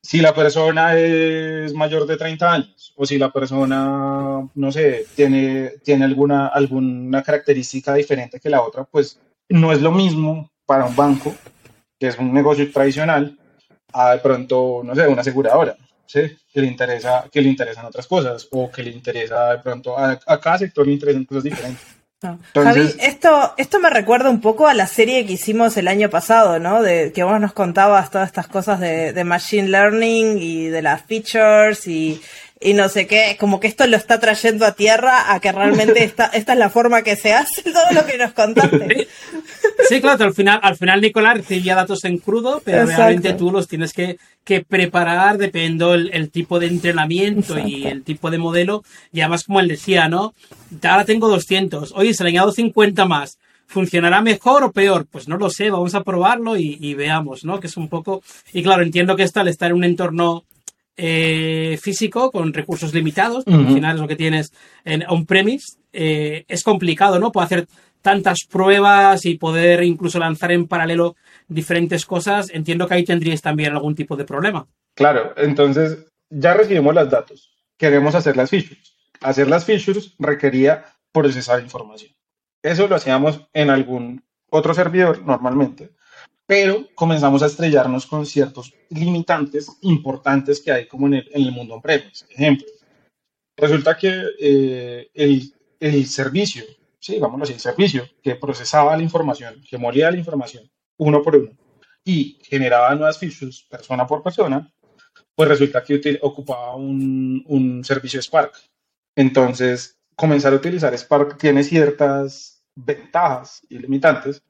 si 0.02 0.22
la 0.22 0.34
persona 0.34 0.98
es 0.98 1.74
mayor 1.74 2.08
de 2.08 2.16
30 2.16 2.54
años 2.54 2.94
o 2.96 3.06
si 3.06 3.18
la 3.18 3.34
persona, 3.34 4.48
no 4.56 4.72
sé, 4.72 5.08
tiene, 5.14 5.74
tiene 5.84 6.06
alguna, 6.06 6.48
alguna 6.48 7.22
característica 7.22 7.94
diferente 7.94 8.40
que 8.40 8.50
la 8.50 8.62
otra, 8.62 8.86
pues 8.86 9.20
no 9.50 9.74
es 9.74 9.82
lo 9.82 9.92
mismo 9.92 10.50
para 10.66 10.86
un 10.86 10.96
banco, 10.96 11.36
que 12.00 12.08
es 12.08 12.18
un 12.18 12.34
negocio 12.34 12.72
tradicional, 12.72 13.38
a 13.94 14.12
de 14.12 14.20
pronto, 14.20 14.82
no 14.84 14.96
sé, 14.96 15.08
una 15.08 15.22
aseguradora. 15.22 15.76
¿sí? 16.08 16.22
que 16.58 16.62
le 16.62 16.68
interesa, 16.68 17.26
que 17.32 17.42
le 17.42 17.50
interesan 17.50 17.86
otras 17.86 18.08
cosas 18.08 18.48
o 18.52 18.72
que 18.72 18.82
le 18.82 18.90
interesa 18.90 19.52
de 19.52 19.60
pronto 19.60 19.96
a, 19.96 20.18
cada 20.40 20.58
sector 20.58 20.88
le 20.88 20.94
interesan 20.94 21.26
cosas 21.26 21.44
diferentes. 21.44 21.86
Javi, 22.20 22.96
esto, 23.00 23.54
esto 23.58 23.80
me 23.80 23.92
recuerda 23.92 24.32
un 24.32 24.42
poco 24.42 24.68
a 24.68 24.74
la 24.74 24.88
serie 24.88 25.24
que 25.28 25.34
hicimos 25.34 25.78
el 25.78 25.88
año 25.88 26.10
pasado, 26.10 26.58
¿no? 26.58 26.82
De 26.82 27.12
que 27.14 27.22
vos 27.22 27.40
nos 27.40 27.54
contabas 27.54 28.10
todas 28.10 28.28
estas 28.28 28.48
cosas 28.48 28.80
de, 28.80 29.14
de 29.14 29.24
machine 29.24 29.68
learning 29.68 30.40
y 30.40 30.66
de 30.66 30.82
las 30.82 31.04
features 31.04 31.86
y, 31.86 32.20
y 32.60 32.74
no 32.74 32.90
sé 32.90 33.06
qué, 33.06 33.38
como 33.40 33.60
que 33.60 33.68
esto 33.68 33.86
lo 33.86 33.98
está 33.98 34.20
trayendo 34.20 34.66
a 34.66 34.72
tierra 34.72 35.32
a 35.32 35.40
que 35.40 35.52
realmente 35.52 36.04
esta, 36.04 36.26
esta 36.28 36.54
es 36.54 36.60
la 36.60 36.70
forma 36.70 37.04
que 37.04 37.16
se 37.16 37.34
hace 37.34 37.62
todo 37.72 37.92
lo 37.92 38.06
que 38.06 38.18
nos 38.18 38.34
contaste. 38.34 39.08
Sí, 39.88 40.02
claro, 40.02 40.26
al 40.26 40.34
final, 40.34 40.60
al 40.62 40.76
final 40.76 41.02
Nicolás 41.02 41.38
recibía 41.38 41.76
datos 41.76 42.04
en 42.04 42.18
crudo, 42.18 42.62
pero 42.64 42.86
realmente 42.86 43.34
tú 43.34 43.52
los 43.52 43.68
tienes 43.68 43.94
que, 43.94 44.18
que 44.44 44.64
preparar 44.64 45.38
dependiendo 45.38 45.94
el, 45.94 46.30
tipo 46.32 46.60
de 46.60 46.68
entrenamiento 46.68 47.58
y 47.60 47.86
el 47.86 48.04
tipo 48.04 48.30
de 48.32 48.38
modelo. 48.38 48.84
Y 49.12 49.22
además, 49.22 49.44
como 49.44 49.60
él 49.60 49.68
decía, 49.68 50.10
¿no? 50.10 50.34
Ahora 50.84 51.06
tengo 51.06 51.30
200, 51.30 51.94
oye, 51.96 52.14
se 52.14 52.24
le 52.24 52.30
añado 52.30 52.52
50 52.52 53.06
más. 53.06 53.38
¿Funcionará 53.66 54.22
mejor 54.22 54.64
o 54.64 54.72
peor? 54.72 55.08
Pues 55.10 55.28
no 55.28 55.38
lo 55.38 55.50
sé, 55.50 55.70
vamos 55.70 55.94
a 55.94 56.04
probarlo 56.04 56.56
y, 56.56 56.78
y 56.80 56.94
veamos, 56.94 57.44
¿no? 57.44 57.60
Que 57.60 57.68
es 57.68 57.76
un 57.76 57.90
poco... 57.90 58.24
Y 58.54 58.64
claro, 58.64 58.82
entiendo 58.82 59.16
que 59.16 59.24
esto 59.24 59.42
al 59.42 59.50
estar 59.50 59.72
en 59.72 59.78
un 59.78 59.84
entorno 59.84 60.46
eh, 61.00 61.78
físico 61.80 62.32
con 62.32 62.52
recursos 62.54 62.92
limitados, 62.92 63.46
al 63.46 63.68
final 63.68 63.96
es 63.96 64.02
lo 64.02 64.08
que 64.08 64.16
tienes 64.16 64.52
en 64.84 65.04
on-premise, 65.08 65.78
eh, 65.94 66.44
es 66.48 66.64
complicado, 66.64 67.20
¿no? 67.20 67.32
Puedo 67.32 67.46
hacer 67.46 67.68
tantas 68.02 68.40
pruebas 68.50 69.26
y 69.26 69.38
poder 69.38 69.84
incluso 69.84 70.20
lanzar 70.20 70.52
en 70.52 70.68
paralelo 70.68 71.16
diferentes 71.48 72.06
cosas. 72.06 72.50
Entiendo 72.52 72.88
que 72.88 72.96
ahí 72.96 73.04
tendríais 73.04 73.42
también 73.42 73.74
algún 73.74 73.96
tipo 73.96 74.16
de 74.16 74.26
problema. 74.26 74.68
Claro, 74.96 75.34
entonces 75.38 76.06
ya 76.30 76.54
recibimos 76.54 76.96
los 76.96 77.10
datos, 77.10 77.54
queremos 77.78 78.16
hacer 78.16 78.36
las 78.36 78.50
features. 78.50 78.96
Hacer 79.22 79.48
las 79.48 79.66
features 79.66 80.16
requería 80.20 80.86
procesar 81.12 81.62
información. 81.62 82.12
Eso 82.62 82.88
lo 82.88 82.96
hacíamos 82.96 83.48
en 83.54 83.70
algún 83.70 84.24
otro 84.50 84.74
servidor 84.74 85.24
normalmente 85.24 85.92
pero 86.48 86.88
comenzamos 86.96 87.44
a 87.44 87.48
estrellarnos 87.48 88.08
con 88.08 88.26
ciertos 88.26 88.74
limitantes 88.90 89.70
importantes 89.82 90.62
que 90.62 90.72
hay 90.72 90.88
como 90.88 91.08
en 91.08 91.16
el, 91.16 91.30
en 91.34 91.42
el 91.44 91.52
mundo 91.52 91.76
on-premise. 91.76 92.26
Ejemplo, 92.30 92.66
resulta 93.58 93.98
que 93.98 94.24
eh, 94.40 95.10
el, 95.14 95.54
el, 95.80 96.06
servicio, 96.08 96.64
sí, 97.00 97.14
digámoslo 97.14 97.44
así, 97.44 97.58
servicio 97.60 98.08
que 98.22 98.36
procesaba 98.36 98.96
la 98.96 99.04
información, 99.04 99.62
que 99.70 99.78
molía 99.78 100.12
la 100.12 100.18
información 100.18 100.70
uno 100.98 101.22
por 101.22 101.36
uno 101.36 101.52
y 102.04 102.40
generaba 102.44 102.96
nuevas 102.96 103.20
features 103.20 103.68
persona 103.70 104.08
por 104.08 104.24
persona, 104.24 104.72
pues 105.36 105.50
resulta 105.50 105.84
que 105.84 106.18
ocupaba 106.22 106.76
un, 106.76 107.44
un 107.48 107.84
servicio 107.84 108.22
Spark. 108.22 108.54
Entonces, 109.16 110.00
comenzar 110.16 110.54
a 110.54 110.56
utilizar 110.56 110.98
Spark 110.98 111.38
tiene 111.38 111.64
ciertas 111.64 112.64
ventajas 112.76 113.62
y 113.70 113.78
limitantes 113.78 114.42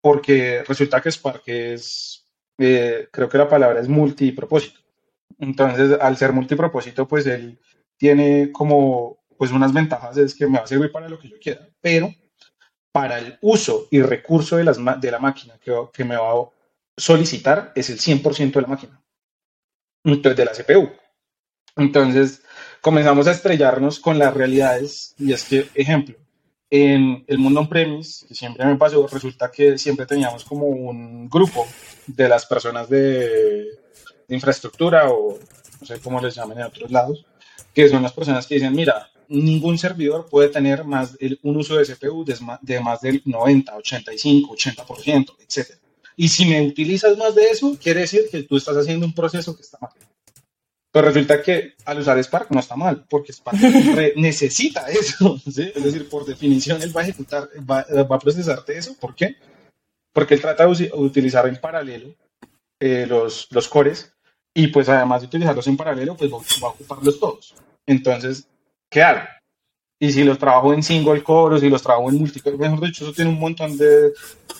porque 0.00 0.62
resulta 0.68 1.00
que 1.00 1.10
Spark 1.10 1.42
es, 1.46 2.26
eh, 2.58 3.08
creo 3.10 3.28
que 3.28 3.38
la 3.38 3.48
palabra 3.48 3.80
es 3.80 3.88
multipropósito. 3.88 4.80
Entonces, 5.38 5.98
al 6.00 6.16
ser 6.16 6.32
multipropósito, 6.32 7.08
pues 7.08 7.26
él 7.26 7.58
tiene 7.96 8.52
como, 8.52 9.23
pues 9.44 9.52
unas 9.52 9.74
ventajas, 9.74 10.16
es 10.16 10.34
que 10.34 10.46
me 10.46 10.56
va 10.56 10.64
a 10.64 10.66
servir 10.66 10.90
para 10.90 11.06
lo 11.06 11.18
que 11.18 11.28
yo 11.28 11.36
quiera, 11.38 11.68
pero 11.82 12.14
para 12.90 13.18
el 13.18 13.36
uso 13.42 13.88
y 13.90 14.00
recurso 14.00 14.56
de, 14.56 14.64
las, 14.64 14.78
de 14.78 15.10
la 15.10 15.18
máquina 15.18 15.58
que, 15.60 15.70
que 15.92 16.02
me 16.02 16.16
va 16.16 16.32
a 16.32 16.48
solicitar 16.96 17.70
es 17.74 17.90
el 17.90 17.98
100% 17.98 18.52
de 18.52 18.62
la 18.62 18.68
máquina, 18.68 19.02
entonces 20.02 20.36
de 20.38 20.44
la 20.46 20.52
CPU. 20.52 20.90
Entonces, 21.76 22.42
comenzamos 22.80 23.26
a 23.26 23.32
estrellarnos 23.32 24.00
con 24.00 24.18
las 24.18 24.32
realidades 24.32 25.14
y 25.18 25.34
es 25.34 25.44
que, 25.44 25.68
ejemplo, 25.74 26.16
en 26.70 27.22
el 27.26 27.36
mundo 27.36 27.60
on-premise, 27.60 28.26
que 28.26 28.34
siempre 28.34 28.64
me 28.64 28.76
pasó, 28.76 29.06
resulta 29.06 29.50
que 29.50 29.76
siempre 29.76 30.06
teníamos 30.06 30.42
como 30.42 30.68
un 30.68 31.28
grupo 31.28 31.66
de 32.06 32.30
las 32.30 32.46
personas 32.46 32.88
de, 32.88 33.78
infraestructura 34.28 35.10
o 35.10 35.38
no 35.80 35.86
sé 35.86 36.00
cómo 36.00 36.18
les 36.22 36.34
llaman 36.34 36.60
en 36.60 36.64
otros 36.64 36.90
lados, 36.90 37.26
que 37.74 37.86
son 37.90 38.02
las 38.02 38.14
personas 38.14 38.46
que 38.46 38.54
dicen, 38.54 38.72
mira, 38.72 39.10
ningún 39.28 39.78
servidor 39.78 40.26
puede 40.30 40.48
tener 40.48 40.84
más 40.84 41.16
un 41.42 41.56
uso 41.56 41.76
de 41.76 41.84
CPU 41.84 42.24
de 42.24 42.80
más 42.80 43.00
del 43.00 43.22
90, 43.24 43.76
85, 43.76 44.54
80%, 44.54 45.36
etc. 45.40 45.70
Y 46.16 46.28
si 46.28 46.46
me 46.46 46.66
utilizas 46.66 47.16
más 47.16 47.34
de 47.34 47.50
eso, 47.50 47.76
quiere 47.82 48.00
decir 48.00 48.22
que 48.30 48.42
tú 48.44 48.56
estás 48.56 48.76
haciendo 48.76 49.06
un 49.06 49.14
proceso 49.14 49.56
que 49.56 49.62
está 49.62 49.78
mal. 49.80 49.92
Pero 50.92 51.08
resulta 51.08 51.42
que 51.42 51.74
al 51.84 51.98
usar 51.98 52.22
Spark 52.22 52.52
no 52.52 52.60
está 52.60 52.76
mal, 52.76 53.04
porque 53.10 53.32
Spark 53.32 53.58
necesita 54.16 54.86
eso. 54.88 55.38
¿sí? 55.38 55.72
Es 55.74 55.82
decir, 55.82 56.08
por 56.08 56.24
definición 56.24 56.80
él 56.82 56.96
va 56.96 57.00
a 57.00 57.04
ejecutar, 57.04 57.48
va, 57.68 57.80
a 57.80 58.18
procesarte 58.18 58.78
eso. 58.78 58.94
¿Por 59.00 59.14
qué? 59.16 59.36
Porque 60.12 60.34
él 60.34 60.40
trata 60.40 60.66
de 60.66 60.92
utilizar 60.94 61.48
en 61.48 61.60
paralelo 61.60 62.14
eh, 62.78 63.06
los, 63.08 63.48
los 63.50 63.68
cores 63.68 64.12
y 64.54 64.68
pues 64.68 64.88
además 64.88 65.22
de 65.22 65.26
utilizarlos 65.26 65.66
en 65.66 65.76
paralelo, 65.76 66.16
pues 66.16 66.30
va, 66.30 66.68
a 66.68 66.70
ocuparlos 66.70 67.18
todos. 67.18 67.54
Entonces, 67.86 68.46
¿qué 68.94 69.02
hago? 69.02 69.28
Y 69.98 70.12
si 70.12 70.22
los 70.22 70.38
trabajo 70.38 70.72
en 70.72 70.82
single 70.82 71.22
core 71.22 71.56
o 71.56 71.58
si 71.58 71.68
los 71.68 71.82
trabajo 71.82 72.08
en 72.08 72.16
multicore, 72.16 72.56
mejor 72.56 72.80
dicho, 72.80 73.04
eso 73.04 73.12
tiene 73.12 73.30
un 73.30 73.40
montón 73.40 73.76
de, 73.76 74.12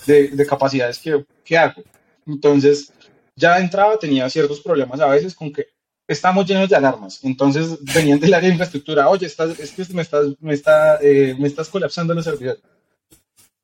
de, 0.07 0.29
de 0.29 0.47
capacidades 0.47 0.99
que, 0.99 1.25
que 1.45 1.57
hago. 1.57 1.83
Entonces, 2.27 2.93
ya 3.37 3.57
de 3.57 3.63
entrada 3.63 3.97
tenía 3.99 4.29
ciertos 4.29 4.61
problemas 4.61 5.01
a 5.01 5.07
veces 5.07 5.35
con 5.35 5.53
que 5.53 5.69
estamos 6.09 6.47
llenos 6.47 6.69
de 6.69 6.77
alarmas. 6.77 7.21
Entonces 7.23 7.79
venían 7.95 8.19
del 8.19 8.35
área 8.35 8.49
de 8.49 8.55
infraestructura, 8.55 9.09
oye, 9.09 9.27
estás, 9.27 9.59
es 9.61 9.73
que 9.73 9.85
me 9.95 10.03
estás, 10.03 10.27
me, 10.41 10.55
está, 10.55 10.99
eh, 11.01 11.37
me 11.39 11.47
estás 11.47 11.69
colapsando 11.69 12.13
los 12.13 12.25
servidores. 12.25 12.63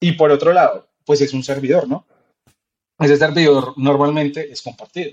Y 0.01 0.13
por 0.13 0.31
otro 0.31 0.53
lado, 0.53 0.89
pues 1.05 1.21
es 1.21 1.33
un 1.33 1.43
servidor, 1.43 1.89
¿no? 1.89 2.07
Ese 2.99 3.17
servidor 3.17 3.75
normalmente 3.77 4.53
es 4.53 4.63
compartido. 4.63 5.11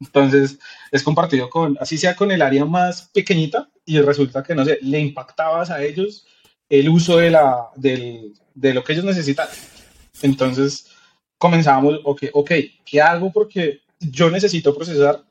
Entonces 0.00 0.58
es 0.90 1.02
compartido 1.02 1.50
con, 1.50 1.76
así 1.80 1.98
sea 1.98 2.16
con 2.16 2.30
el 2.30 2.42
área 2.42 2.64
más 2.64 3.10
pequeñita 3.12 3.68
y 3.86 4.00
resulta 4.00 4.42
que, 4.42 4.54
no 4.54 4.64
sé, 4.64 4.78
le 4.82 4.98
impactabas 4.98 5.70
a 5.70 5.82
ellos 5.82 6.26
el 6.68 6.88
uso 6.88 7.16
de, 7.18 7.30
la, 7.30 7.68
del, 7.76 8.34
de 8.54 8.74
lo 8.74 8.82
que 8.84 8.92
ellos 8.92 9.04
necesitan. 9.04 9.48
Entonces 10.22 10.88
comenzamos, 11.38 12.00
ok, 12.04 12.24
ok, 12.32 12.50
¿qué 12.84 13.00
hago? 13.00 13.32
Porque 13.32 13.80
yo 14.00 14.30
necesito 14.30 14.74
procesar 14.74 15.22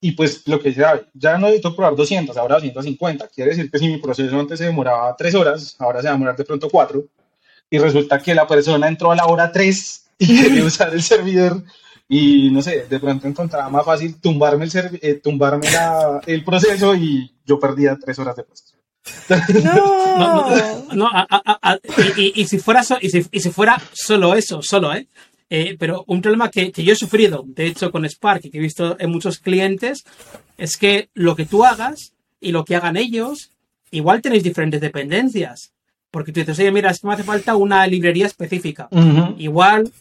y 0.00 0.12
pues 0.12 0.46
lo 0.46 0.60
que 0.60 0.72
ya, 0.72 1.02
ya 1.14 1.38
no 1.38 1.46
necesito 1.46 1.74
probar 1.74 1.96
200, 1.96 2.36
ahora 2.36 2.56
250. 2.56 3.28
Quiere 3.28 3.50
decir 3.50 3.70
que 3.70 3.78
si 3.78 3.88
mi 3.88 3.98
proceso 3.98 4.38
antes 4.38 4.58
se 4.58 4.66
demoraba 4.66 5.16
3 5.16 5.34
horas, 5.34 5.76
ahora 5.78 6.00
se 6.00 6.06
va 6.06 6.12
a 6.12 6.14
demorar 6.14 6.36
de 6.36 6.44
pronto 6.44 6.68
4. 6.70 7.04
Y 7.70 7.78
resulta 7.78 8.22
que 8.22 8.34
la 8.34 8.46
persona 8.46 8.88
entró 8.88 9.10
a 9.10 9.16
la 9.16 9.26
hora 9.26 9.50
3 9.50 10.06
y 10.18 10.42
quería 10.42 10.64
usar 10.64 10.92
el 10.94 11.02
servidor. 11.02 11.64
Y 12.08 12.50
no 12.50 12.62
sé, 12.62 12.86
de 12.88 13.00
pronto 13.00 13.26
encontraba 13.26 13.68
más 13.68 13.84
fácil 13.84 14.20
tumbarme 14.20 14.64
el, 14.64 14.98
eh, 15.02 15.14
tumbarme 15.14 15.70
la, 15.70 16.20
el 16.26 16.44
proceso 16.44 16.94
y 16.94 17.32
yo 17.44 17.58
perdía 17.58 17.98
3 18.00 18.18
horas 18.20 18.36
de 18.36 18.44
proceso. 18.44 18.76
No, 19.64 20.48
no, 20.94 21.10
y, 22.16 22.46
si 22.46 22.58
fuera 22.58 22.82
y, 23.00 23.10
si, 23.10 23.26
y 23.30 23.40
si 23.40 23.50
fuera 23.50 23.80
solo 23.92 24.34
eso, 24.34 24.60
solo, 24.62 24.94
¿eh? 24.94 25.08
Eh, 25.48 25.76
pero 25.78 26.04
un 26.08 26.20
problema 26.20 26.50
que, 26.50 26.72
yo 26.72 26.92
he 26.92 26.96
sufrido, 26.96 27.44
de 27.46 27.66
hecho, 27.66 27.92
con 27.92 28.04
Spark 28.04 28.44
y 28.44 28.50
que 28.50 28.58
he 28.58 28.60
visto 28.60 28.96
en 28.98 29.10
muchos 29.10 29.38
clientes, 29.38 30.04
es 30.58 30.76
que 30.76 31.08
lo 31.14 31.36
que 31.36 31.46
tú 31.46 31.64
hagas 31.64 32.12
y 32.40 32.50
lo 32.50 32.64
que 32.64 32.74
hagan 32.74 32.96
ellos, 32.96 33.52
igual 33.90 34.22
tenéis 34.22 34.42
diferentes 34.42 34.80
dependencias. 34.80 35.72
Porque 36.10 36.32
tú 36.32 36.40
dices, 36.40 36.58
oye, 36.58 36.72
mira, 36.72 36.90
es 36.90 37.00
que 37.00 37.06
me 37.06 37.14
hace 37.14 37.22
falta 37.22 37.56
una 37.56 37.86
librería 37.86 38.26
específica. 38.26 38.88
Igual, 39.38 39.92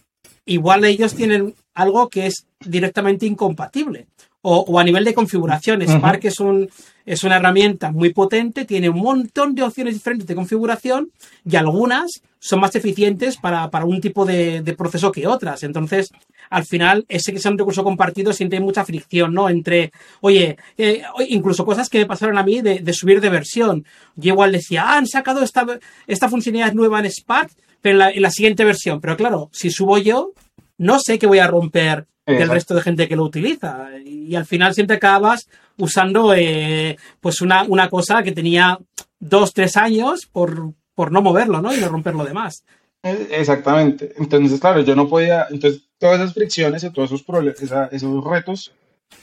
igual 0.46 0.86
ellos 0.86 1.14
tienen 1.14 1.54
algo 1.76 2.10
que 2.10 2.26
es 2.26 2.48
directamente 2.60 3.26
incompatible. 3.26 4.08
O, 4.48 4.60
o 4.60 4.78
a 4.78 4.84
nivel 4.84 5.04
de 5.04 5.16
configuración, 5.16 5.82
Ujú. 5.82 5.94
Spark 5.94 6.24
es, 6.26 6.40
un, 6.40 6.70
es 7.04 7.24
una 7.24 7.38
herramienta 7.38 7.92
muy 7.92 8.14
potente, 8.14 8.64
tiene 8.66 8.90
un 8.90 9.00
montón 9.00 9.56
de 9.56 9.64
opciones 9.64 9.96
diferentes 9.96 10.28
de 10.28 10.36
configuración 10.36 11.10
y 11.44 11.56
algunas 11.56 12.22
son 12.38 12.60
más 12.60 12.76
eficientes 12.76 13.38
para, 13.38 13.72
para 13.72 13.86
un 13.86 14.00
tipo 14.00 14.24
de, 14.24 14.62
de 14.62 14.74
proceso 14.76 15.12
que 15.12 15.26
otras. 15.26 15.64
Entonces, 15.64 16.12
al 16.52 16.64
final, 16.64 17.06
ese 17.10 17.34
que 17.34 17.40
sea 17.40 17.50
un 17.50 17.58
recurso 17.58 17.84
compartido 17.84 18.34
siempre 18.34 18.60
hay 18.60 18.64
mucha 18.64 18.86
fricción, 18.86 19.34
¿no? 19.34 19.50
Entre, 19.50 19.92
oye, 20.22 20.58
eh, 20.78 21.02
incluso 21.28 21.66
cosas 21.66 21.90
que 21.90 21.98
me 21.98 22.06
pasaron 22.06 22.38
a 22.38 22.44
mí 22.44 22.62
de, 22.62 22.82
de 22.82 22.94
subir 22.94 23.22
de 23.22 23.30
versión. 23.30 23.84
Yo 24.16 24.34
igual 24.34 24.52
decía, 24.52 24.84
ah, 24.86 24.98
han 24.98 25.08
sacado 25.08 25.42
esta, 25.42 25.66
esta 26.06 26.30
funcionalidad 26.30 26.76
nueva 26.76 27.00
en 27.00 27.10
Spark, 27.10 27.50
pero 27.82 27.94
en 27.94 27.98
la, 27.98 28.12
en 28.12 28.22
la 28.22 28.30
siguiente 28.30 28.64
versión. 28.64 29.02
Pero 29.02 29.18
claro, 29.18 29.50
si 29.52 29.72
subo 29.72 29.98
yo, 29.98 30.34
no 30.78 31.00
sé 31.00 31.20
qué 31.20 31.28
voy 31.28 31.40
a 31.40 31.48
romper 31.48 32.08
del 32.26 32.36
Exacto. 32.36 32.54
resto 32.54 32.76
de 32.76 32.82
gente 32.82 33.08
que 33.08 33.16
lo 33.16 33.24
utiliza. 33.24 33.90
Y 34.04 34.36
al 34.36 34.46
final 34.46 34.74
siempre 34.74 34.98
acabas 34.98 35.48
usando 35.78 36.34
eh, 36.34 36.98
pues 37.20 37.42
una, 37.42 37.64
una 37.64 37.90
cosa 37.90 38.24
que 38.24 38.32
tenía 38.32 38.80
dos, 39.20 39.54
tres 39.54 39.78
años 39.78 40.26
por, 40.26 40.74
por 40.96 41.12
no 41.12 41.22
moverlo, 41.22 41.62
¿no? 41.62 41.74
Y 41.74 41.80
no 41.80 41.90
romper 41.90 42.16
lo 42.16 42.26
demás. 42.26 42.64
Eh, 43.04 43.28
Exactamente. 43.32 44.14
Entonces, 44.18 44.60
claro, 44.60 44.82
yo 44.82 44.96
no 44.96 45.08
podía, 45.08 45.48
entonces 45.50 45.84
todas 46.00 46.20
esas 46.20 46.34
fricciones 46.34 46.84
y 46.84 46.90
todos 46.92 47.10
esos 47.10 47.24
problemas, 47.24 47.62
esos 47.92 48.24
retos 48.24 48.72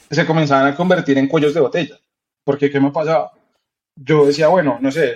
se 0.09 0.25
comenzaban 0.25 0.67
a 0.67 0.75
convertir 0.75 1.17
en 1.17 1.27
cuellos 1.27 1.53
de 1.53 1.59
botella. 1.59 1.99
Porque, 2.45 2.71
¿qué 2.71 2.79
me 2.79 2.91
pasaba? 2.91 3.31
Yo 3.95 4.25
decía, 4.25 4.47
bueno, 4.47 4.77
no 4.81 4.91
sé, 4.91 5.15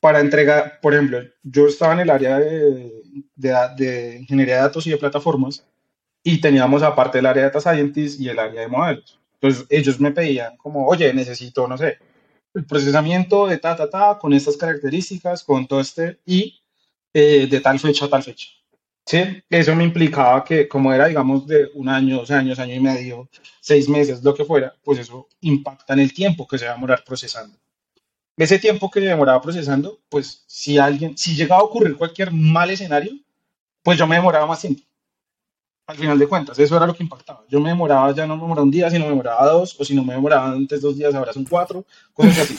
para 0.00 0.20
entregar, 0.20 0.80
por 0.80 0.94
ejemplo, 0.94 1.20
yo 1.42 1.66
estaba 1.66 1.94
en 1.94 2.00
el 2.00 2.10
área 2.10 2.38
de, 2.38 2.92
de, 3.34 3.54
de 3.76 4.18
ingeniería 4.20 4.56
de 4.56 4.60
datos 4.62 4.86
y 4.86 4.90
de 4.90 4.96
plataformas 4.96 5.64
y 6.22 6.40
teníamos 6.40 6.82
aparte 6.82 7.18
el 7.18 7.26
área 7.26 7.44
de 7.44 7.50
data 7.50 7.60
scientist 7.60 8.18
y 8.20 8.28
el 8.28 8.38
área 8.38 8.62
de 8.62 8.68
modelos. 8.68 9.20
Entonces, 9.34 9.66
ellos 9.68 10.00
me 10.00 10.10
pedían 10.10 10.56
como, 10.56 10.86
oye, 10.86 11.12
necesito, 11.12 11.68
no 11.68 11.76
sé, 11.76 11.98
el 12.54 12.64
procesamiento 12.64 13.46
de 13.46 13.58
ta, 13.58 13.76
ta, 13.76 13.90
ta, 13.90 14.18
con 14.18 14.32
estas 14.32 14.56
características, 14.56 15.44
con 15.44 15.66
todo 15.66 15.80
este, 15.80 16.20
y 16.24 16.62
eh, 17.12 17.46
de 17.50 17.60
tal 17.60 17.78
fecha 17.78 18.06
a 18.06 18.08
tal 18.08 18.22
fecha. 18.22 18.48
Sí, 19.06 19.18
eso 19.50 19.74
me 19.76 19.84
implicaba 19.84 20.42
que 20.42 20.66
como 20.66 20.90
era, 20.92 21.08
digamos, 21.08 21.46
de 21.46 21.68
un 21.74 21.90
año, 21.90 22.16
dos 22.16 22.30
años, 22.30 22.58
año 22.58 22.74
y 22.74 22.80
medio, 22.80 23.28
seis 23.60 23.86
meses, 23.86 24.24
lo 24.24 24.34
que 24.34 24.46
fuera, 24.46 24.74
pues 24.82 24.98
eso 24.98 25.28
impacta 25.42 25.92
en 25.92 26.00
el 26.00 26.14
tiempo 26.14 26.46
que 26.46 26.56
se 26.56 26.64
va 26.64 26.70
a 26.72 26.74
demorar 26.74 27.04
procesando. 27.04 27.58
Ese 28.36 28.58
tiempo 28.58 28.90
que 28.90 29.00
demoraba 29.00 29.40
procesando, 29.40 30.00
pues 30.08 30.44
si 30.46 30.76
alguien, 30.76 31.16
si 31.16 31.36
llegaba 31.36 31.60
a 31.60 31.64
ocurrir 31.64 31.96
cualquier 31.96 32.32
mal 32.32 32.68
escenario, 32.70 33.12
pues 33.82 33.96
yo 33.96 34.06
me 34.06 34.16
demoraba 34.16 34.46
más 34.46 34.60
tiempo. 34.60 34.82
Al 35.86 35.96
final 35.96 36.18
de 36.18 36.26
cuentas, 36.26 36.58
eso 36.58 36.76
era 36.76 36.86
lo 36.86 36.94
que 36.94 37.02
impactaba. 37.02 37.44
Yo 37.48 37.60
me 37.60 37.68
demoraba, 37.68 38.12
ya 38.12 38.26
no 38.26 38.36
me 38.36 38.42
demoraba 38.42 38.64
un 38.64 38.70
día, 38.70 38.90
sino 38.90 39.04
me 39.04 39.10
demoraba 39.10 39.46
dos, 39.46 39.78
o 39.78 39.84
si 39.84 39.94
no 39.94 40.02
me 40.02 40.14
demoraba 40.14 40.50
antes 40.50 40.80
dos 40.80 40.96
días, 40.96 41.14
ahora 41.14 41.32
son 41.32 41.44
cuatro, 41.44 41.84
cosas 42.12 42.38
así. 42.38 42.58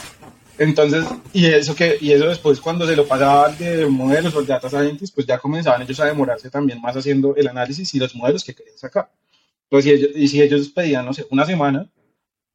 Entonces, 0.58 1.06
y 1.34 1.48
eso 1.48 1.76
que, 1.76 1.98
y 2.00 2.14
eso 2.14 2.28
después 2.28 2.62
cuando 2.62 2.88
se 2.88 2.96
lo 2.96 3.06
pasaba 3.06 3.48
al 3.48 3.58
de 3.58 3.88
modelos 3.88 4.34
o 4.36 4.42
de 4.42 4.48
data 4.48 4.70
scientist, 4.70 5.14
pues 5.14 5.28
ya 5.28 5.38
comenzaban 5.40 5.82
ellos 5.82 6.00
a 6.00 6.06
demorarse 6.06 6.50
también 6.50 6.80
más 6.80 6.96
haciendo 6.96 7.36
el 7.36 7.48
análisis 7.50 7.94
y 7.94 8.00
los 8.00 8.16
modelos 8.16 8.44
que 8.44 8.56
querían 8.56 8.78
sacar. 8.78 9.12
Entonces, 9.70 9.84
si 9.84 9.92
ellos, 9.92 10.12
y 10.16 10.28
si 10.30 10.42
ellos 10.42 10.70
pedían, 10.70 11.06
no 11.06 11.14
sé, 11.14 11.28
una 11.32 11.46
semana, 11.46 11.90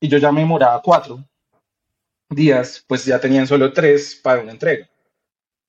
y 0.00 0.09
yo 0.09 0.16
ya 0.16 0.33
me 0.33 0.40
demoraba 0.40 0.80
cuatro 0.80 1.22
días, 2.30 2.84
pues 2.86 3.04
ya 3.04 3.20
tenían 3.20 3.46
solo 3.46 3.72
tres 3.72 4.18
para 4.22 4.40
una 4.40 4.52
entrega. 4.52 4.88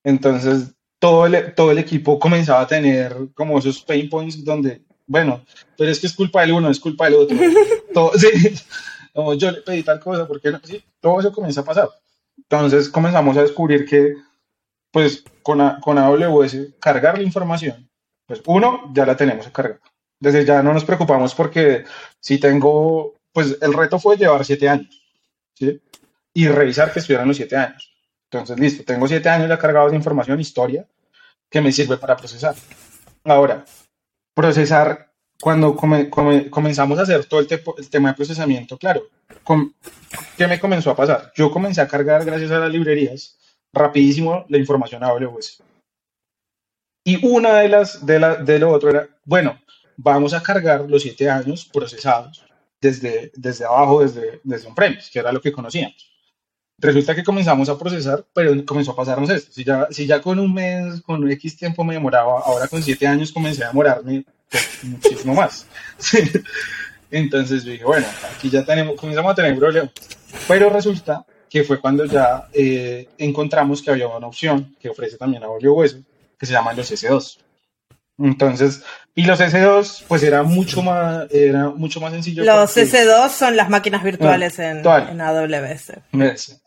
Entonces, 0.04 0.74
todo 1.00 1.26
el, 1.26 1.54
todo 1.56 1.72
el 1.72 1.80
equipo 1.80 2.20
comenzaba 2.20 2.62
a 2.62 2.68
tener 2.68 3.16
como 3.34 3.60
esos 3.60 3.82
pain 3.82 4.10
points 4.10 4.44
donde, 4.44 4.82
bueno, 5.08 5.44
pero 5.78 5.90
es 5.92 6.00
que 6.00 6.08
es 6.08 6.14
culpa 6.16 6.42
del 6.42 6.54
uno, 6.54 6.70
es 6.70 6.80
culpa 6.80 7.06
del 7.06 7.16
otro. 7.16 7.38
Todo, 7.94 8.14
sí, 8.18 8.30
como 9.14 9.34
yo 9.34 9.52
le 9.52 9.62
pedí 9.62 9.84
tal 9.84 10.00
cosa, 10.00 10.26
porque 10.26 10.50
no? 10.50 10.62
Sí, 10.64 10.82
todo 11.02 11.20
eso 11.20 11.34
comienza 11.34 11.60
a 11.60 11.66
pasar. 11.66 11.90
Entonces 12.38 12.88
comenzamos 12.88 13.36
a 13.36 13.42
descubrir 13.42 13.86
que, 13.86 14.14
pues, 14.92 15.24
con, 15.44 15.62
A- 15.62 15.80
con 15.82 15.98
AWS, 15.98 16.76
cargar 16.80 17.18
la 17.18 17.24
información, 17.24 17.90
pues, 18.28 18.42
uno, 18.46 18.92
ya 18.94 19.06
la 19.06 19.18
tenemos 19.18 19.50
cargada. 19.50 19.82
Desde 20.22 20.46
ya 20.46 20.64
no 20.64 20.74
nos 20.74 20.86
preocupamos 20.86 21.36
porque 21.36 21.84
si 22.22 22.40
tengo, 22.40 23.16
pues, 23.34 23.58
el 23.62 23.74
reto 23.74 24.00
fue 24.00 24.18
llevar 24.18 24.46
siete 24.46 24.70
años, 24.70 25.04
¿sí? 25.56 25.82
Y 26.34 26.48
revisar 26.48 26.92
que 26.94 27.00
estuvieran 27.00 27.28
los 27.28 27.38
siete 27.38 27.56
años. 27.58 27.94
Entonces, 28.32 28.60
listo, 28.60 28.84
tengo 28.86 29.08
siete 29.08 29.28
años 29.30 29.50
ya 29.50 29.58
cargados 29.58 29.92
de 29.92 29.98
información, 29.98 30.40
historia, 30.40 30.88
que 31.50 31.62
me 31.62 31.72
sirve 31.72 31.98
para 31.98 32.16
procesar. 32.16 32.56
Ahora, 33.26 33.66
procesar, 34.34 35.12
cuando 35.42 35.76
come- 35.76 36.10
come- 36.10 36.50
comenzamos 36.50 36.98
a 37.00 37.02
hacer 37.02 37.26
todo 37.26 37.42
el, 37.42 37.48
tepo- 37.48 37.76
el 37.78 37.90
tema 37.90 38.10
de 38.10 38.16
procesamiento, 38.16 38.78
claro, 38.78 39.04
com- 39.44 39.74
¿qué 40.38 40.48
me 40.48 40.60
comenzó 40.60 40.92
a 40.92 40.96
pasar? 40.96 41.32
Yo 41.36 41.52
comencé 41.52 41.82
a 41.82 41.88
cargar, 41.88 42.24
gracias 42.24 42.52
a 42.52 42.60
las 42.60 42.72
librerías, 42.72 43.38
rapidísimo 43.74 44.46
la 44.48 44.58
información 44.58 45.04
a 45.04 45.08
AWS. 45.08 45.62
Y 47.04 47.26
una 47.26 47.56
de 47.60 47.70
las, 47.70 48.06
de, 48.06 48.20
la, 48.20 48.36
de 48.36 48.60
lo 48.60 48.70
otro 48.70 48.92
era, 48.92 49.10
bueno, 49.26 49.60
vamos 49.98 50.34
a 50.34 50.42
cargar 50.44 50.82
los 50.90 51.02
siete 51.02 51.30
años 51.30 51.66
procesados 51.66 52.46
desde, 52.80 53.32
desde 53.36 53.66
abajo, 53.66 54.02
desde, 54.02 54.40
desde 54.44 54.68
on-premise, 54.68 55.10
que 55.12 55.20
era 55.20 55.32
lo 55.32 55.42
que 55.42 55.52
conocíamos. 55.52 56.11
Resulta 56.82 57.14
que 57.14 57.24
comenzamos 57.24 57.70
a 57.70 57.78
procesar, 57.78 58.26
pero 58.34 58.66
comenzó 58.66 58.92
a 58.92 58.96
pasarnos 58.96 59.30
esto. 59.30 59.52
Si 59.52 59.64
ya, 59.64 59.88
si 59.92 60.08
ya 60.08 60.20
con 60.20 60.40
un 60.40 60.52
mes, 60.52 61.02
con 61.02 61.30
X 61.32 61.56
tiempo 61.56 61.84
me 61.84 61.94
demoraba, 61.94 62.40
ahora 62.40 62.68
con 62.68 62.82
siete 62.82 63.06
años 63.06 63.32
comencé 63.32 63.64
a 63.64 63.68
demorarme 63.68 64.26
pues, 64.50 64.80
muchísimo 64.84 65.36
más. 65.36 65.68
Entonces 67.12 67.64
yo 67.64 67.72
dije, 67.72 67.86
bueno, 67.86 68.08
aquí 68.36 68.50
ya 68.50 68.66
tenemos, 68.66 68.96
comenzamos 68.96 69.32
a 69.32 69.36
tener 69.36 69.56
problemas. 69.56 69.92
Pero 70.48 70.70
resulta 70.70 71.24
que 71.48 71.64
fue 71.64 71.80
cuando 71.80 72.06
ya 72.06 72.48
eh, 72.52 73.10
encontramos 73.20 73.82
que 73.84 73.92
había 73.92 74.08
una 74.08 74.26
opción 74.26 74.76
que 74.80 74.90
ofrece 74.90 75.18
también 75.18 75.44
AWS, 75.44 75.98
que 76.40 76.46
se 76.48 76.54
llaman 76.54 76.76
los 76.76 76.92
S2. 76.92 77.38
Entonces, 78.18 78.84
y 79.14 79.26
los 79.26 79.40
S2, 79.40 80.04
pues 80.08 80.24
era 80.24 80.44
mucho 80.44 80.82
más, 80.82 81.28
era 81.32 81.70
mucho 81.70 82.00
más 82.00 82.14
sencillo. 82.14 82.44
Los 82.44 82.72
porque- 82.72 82.84
S2 82.86 83.30
son 83.30 83.56
las 83.58 83.70
máquinas 83.70 84.04
virtuales 84.04 84.58
en, 84.60 84.82
total. 84.82 85.10
en 85.10 85.22
AWS. 85.22 85.94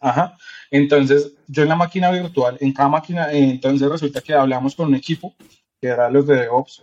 Ajá. 0.01 0.37
Entonces, 0.71 1.33
yo 1.47 1.63
en 1.63 1.69
la 1.69 1.77
máquina 1.77 2.11
virtual, 2.11 2.57
en 2.61 2.73
cada 2.73 2.89
máquina, 2.89 3.33
eh, 3.33 3.39
entonces 3.51 3.89
resulta 3.89 4.21
que 4.21 4.35
hablamos 4.35 4.75
con 4.75 4.89
un 4.89 4.95
equipo, 4.95 5.35
que 5.81 5.89
eran 5.89 6.13
los 6.13 6.27
de 6.27 6.37
DevOps, 6.37 6.83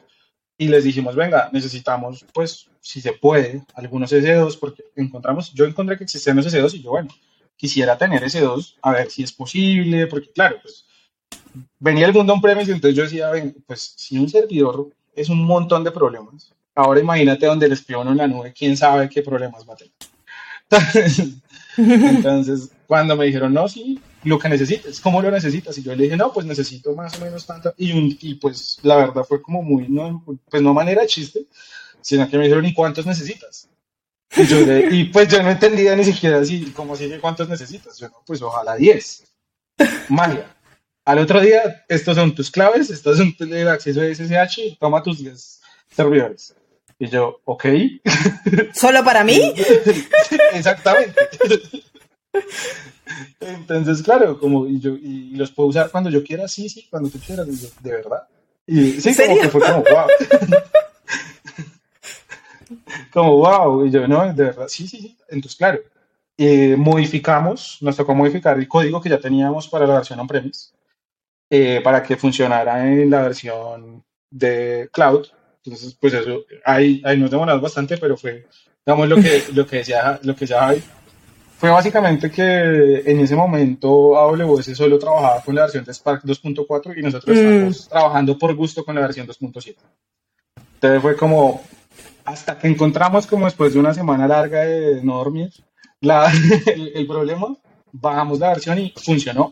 y 0.58 0.68
les 0.68 0.84
dijimos, 0.84 1.16
venga, 1.16 1.50
necesitamos, 1.52 2.26
pues, 2.34 2.68
si 2.82 3.02
se 3.02 3.14
puede, 3.14 3.64
algunos 3.76 4.12
S2, 4.12 4.58
porque 4.60 4.84
encontramos, 4.96 5.54
yo 5.54 5.66
encontré 5.66 5.98
que 5.98 6.04
existían 6.06 6.38
los 6.38 6.46
S2 6.46 6.74
y 6.76 6.84
yo, 6.84 6.92
bueno, 6.92 7.10
quisiera 7.56 7.98
tener 7.98 8.24
S2, 8.24 8.76
a 8.82 8.92
ver 8.92 9.10
si 9.10 9.24
es 9.24 9.32
posible, 9.32 10.08
porque 10.08 10.32
claro, 10.32 10.58
pues, 10.62 10.86
venía 11.80 12.06
el 12.06 12.14
mundo 12.14 12.34
on-premise, 12.34 12.72
entonces 12.72 12.96
yo 12.96 13.04
decía, 13.04 13.30
ven, 13.30 13.56
pues, 13.68 13.94
si 13.98 14.18
un 14.18 14.30
servidor 14.30 14.90
es 15.16 15.30
un 15.30 15.44
montón 15.46 15.84
de 15.84 15.92
problemas, 15.92 16.54
ahora 16.76 17.00
imagínate 17.00 17.46
donde 17.46 17.68
les 17.70 17.82
pido 17.84 18.02
uno 18.02 18.12
en 18.12 18.18
la 18.18 18.28
nube, 18.28 18.54
quién 18.58 18.76
sabe 18.78 19.10
qué 19.10 19.22
problemas 19.22 19.68
va 19.68 19.74
a 19.74 19.78
tener. 19.78 19.94
Entonces, 20.70 21.34
entonces, 21.78 22.70
cuando 22.88 23.16
me 23.16 23.26
dijeron, 23.26 23.54
no, 23.54 23.68
sí, 23.68 24.00
lo 24.24 24.38
que 24.40 24.50
necesitas, 24.50 25.00
¿cómo 25.00 25.22
lo 25.22 25.32
necesitas? 25.32 25.78
Y 25.78 25.84
yo 25.84 25.96
le 25.96 26.04
dije, 26.04 26.18
no, 26.18 26.32
pues 26.32 26.46
necesito 26.46 26.94
más 26.96 27.18
o 27.20 27.26
menos 27.26 27.46
tanto. 27.46 27.74
Y, 27.78 27.92
un, 27.92 28.18
y 28.22 28.36
pues 28.36 28.80
la 28.84 28.96
verdad 28.98 29.24
fue 29.24 29.42
como 29.42 29.62
muy, 29.64 29.88
no, 29.90 30.24
pues 30.50 30.62
no 30.64 30.74
manera 30.74 31.02
de 31.02 31.08
chiste, 31.08 31.46
sino 32.02 32.30
que 32.30 32.38
me 32.38 32.44
dijeron, 32.44 32.66
¿y 32.66 32.74
cuántos 32.74 33.06
necesitas? 33.06 33.68
Y, 34.36 34.46
yo 34.46 34.62
le- 34.66 34.96
y 34.96 35.06
pues 35.06 35.28
yo 35.28 35.42
no 35.44 35.50
entendía 35.50 35.96
ni 35.96 36.06
siquiera 36.06 36.40
así, 36.40 36.72
como 36.72 36.96
que 36.96 37.20
cuántos 37.20 37.50
necesitas. 37.50 37.98
Yo, 37.98 38.08
no, 38.10 38.22
pues 38.26 38.42
ojalá 38.42 38.76
10. 38.76 39.24
Magia. 40.10 40.56
Al 41.04 41.18
otro 41.18 41.42
día, 41.42 41.84
estos 41.90 42.16
son 42.16 42.36
tus 42.36 42.52
claves, 42.52 42.92
estos 42.92 43.18
son 43.18 43.36
el 43.40 43.68
acceso 43.68 44.02
a 44.02 44.06
SSH, 44.06 44.78
toma 44.80 45.02
tus 45.02 45.18
10 45.18 45.62
servidores. 45.90 46.56
Y 47.00 47.08
yo, 47.08 47.42
ok. 47.46 47.66
¿Solo 48.74 49.04
para 49.04 49.24
mí? 49.24 49.54
Exactamente. 50.54 51.16
Entonces, 53.40 54.04
claro, 54.04 54.40
como 54.40 54.68
y 54.68 54.80
yo 54.80 54.92
y 54.92 55.32
los 55.36 55.52
puedo 55.52 55.70
usar 55.70 55.90
cuando 55.90 56.12
yo 56.12 56.24
quiera, 56.24 56.48
sí, 56.48 56.70
sí, 56.70 56.88
cuando 56.90 57.10
tú 57.10 57.20
quieras, 57.20 57.48
y 57.48 57.58
yo, 57.58 57.68
de 57.80 57.92
verdad. 57.92 58.28
Y 58.68 59.02
sí, 59.02 59.10
¿En 59.10 59.16
como 59.16 59.42
que 59.42 59.50
fue 59.50 59.62
como 59.62 59.84
wow. 59.84 60.08
como 63.12 63.38
wow, 63.38 63.86
y 63.86 63.90
yo 63.90 64.08
no, 64.08 64.32
de 64.32 64.44
verdad, 64.44 64.68
sí, 64.68 64.88
sí, 64.88 65.00
sí. 65.02 65.18
Entonces, 65.30 65.58
claro, 65.58 65.80
eh, 66.38 66.76
modificamos, 66.78 67.80
nos 67.82 67.98
tocó 67.98 68.14
modificar 68.14 68.60
el 68.60 68.68
código 68.68 69.02
que 69.02 69.10
ya 69.10 69.20
teníamos 69.20 69.68
para 69.68 69.88
la 69.88 69.96
versión 69.96 70.20
on-premise 70.20 70.70
eh, 71.52 71.82
para 71.84 72.02
que 72.02 72.16
funcionara 72.16 72.88
en 72.92 73.10
la 73.12 73.22
versión 73.24 74.04
de 74.32 74.90
cloud. 74.92 75.28
Entonces, 75.64 75.96
pues 76.02 76.14
eso, 76.16 76.40
ahí, 76.66 77.02
ahí 77.06 77.20
nos 77.20 77.30
demoramos 77.30 77.62
bastante, 77.62 77.98
pero 77.98 78.18
fue, 78.18 78.48
digamos, 78.86 79.08
lo 79.08 79.18
que, 79.18 79.44
lo 79.54 79.68
que 79.68 79.76
decía, 79.78 80.20
lo 80.24 80.34
que 80.34 80.40
decía 80.42 80.62
Javi, 80.62 80.82
fue 81.60 81.70
básicamente 81.70 82.32
que 82.32 83.04
en 83.06 83.20
ese 83.20 83.36
momento 83.36 84.18
AWS 84.18 84.76
solo 84.76 84.98
trabajaba 84.98 85.42
con 85.44 85.54
la 85.54 85.64
versión 85.64 85.84
de 85.86 85.94
Spark 85.94 86.24
2.4 86.24 86.98
y 86.98 87.02
nosotros 87.04 87.38
Mm. 87.38 87.40
estábamos 87.40 87.90
trabajando 87.90 88.38
por 88.40 88.56
gusto 88.56 88.84
con 88.84 88.96
la 88.96 89.02
versión 89.02 89.28
2.7. 89.28 89.76
Entonces 90.76 91.02
fue 91.02 91.16
como, 91.16 91.62
hasta 92.26 92.58
que 92.58 92.68
encontramos 92.68 93.28
como 93.28 93.46
después 93.46 93.74
de 93.74 93.80
una 93.80 93.94
semana 93.94 94.28
larga 94.28 94.62
de 94.62 95.04
no 95.04 95.18
dormir, 95.18 95.52
la- 96.00 96.32
el, 96.76 96.92
el 96.96 97.06
problema, 97.06 97.56
bajamos 97.92 98.40
la 98.40 98.50
versión 98.50 98.80
y 98.80 98.92
funcionó. 98.98 99.52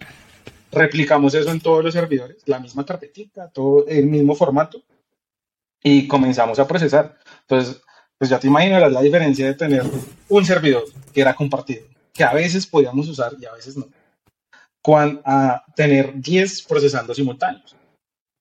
Replicamos 0.72 1.34
eso 1.34 1.50
en 1.52 1.60
todos 1.60 1.84
los 1.84 1.94
servidores, 1.94 2.44
la 2.46 2.60
misma 2.60 2.86
carpetita, 2.86 3.50
todo 3.50 3.86
el 3.88 4.06
mismo 4.06 4.36
formato 4.36 4.82
y 5.82 6.08
comenzamos 6.08 6.60
a 6.60 6.68
procesar. 6.68 7.18
Entonces, 7.42 7.82
pues 8.18 8.30
ya 8.30 8.40
te 8.40 8.48
imaginarás 8.48 8.92
la 8.92 9.02
diferencia 9.02 9.46
de 9.48 9.54
tener 9.56 9.84
un 10.28 10.46
servidor 10.46 10.84
que 11.14 11.22
era 11.22 11.34
compartido, 11.34 11.86
que 12.14 12.24
a 12.24 12.34
veces 12.34 12.68
podíamos 12.68 13.08
usar 13.08 13.34
y 13.40 13.46
a 13.46 13.54
veces 13.54 13.78
no, 13.78 13.88
cuan- 14.82 15.22
a 15.26 15.64
tener 15.76 16.14
10 16.16 16.64
procesando 16.64 17.14
simultáneos. 17.14 17.76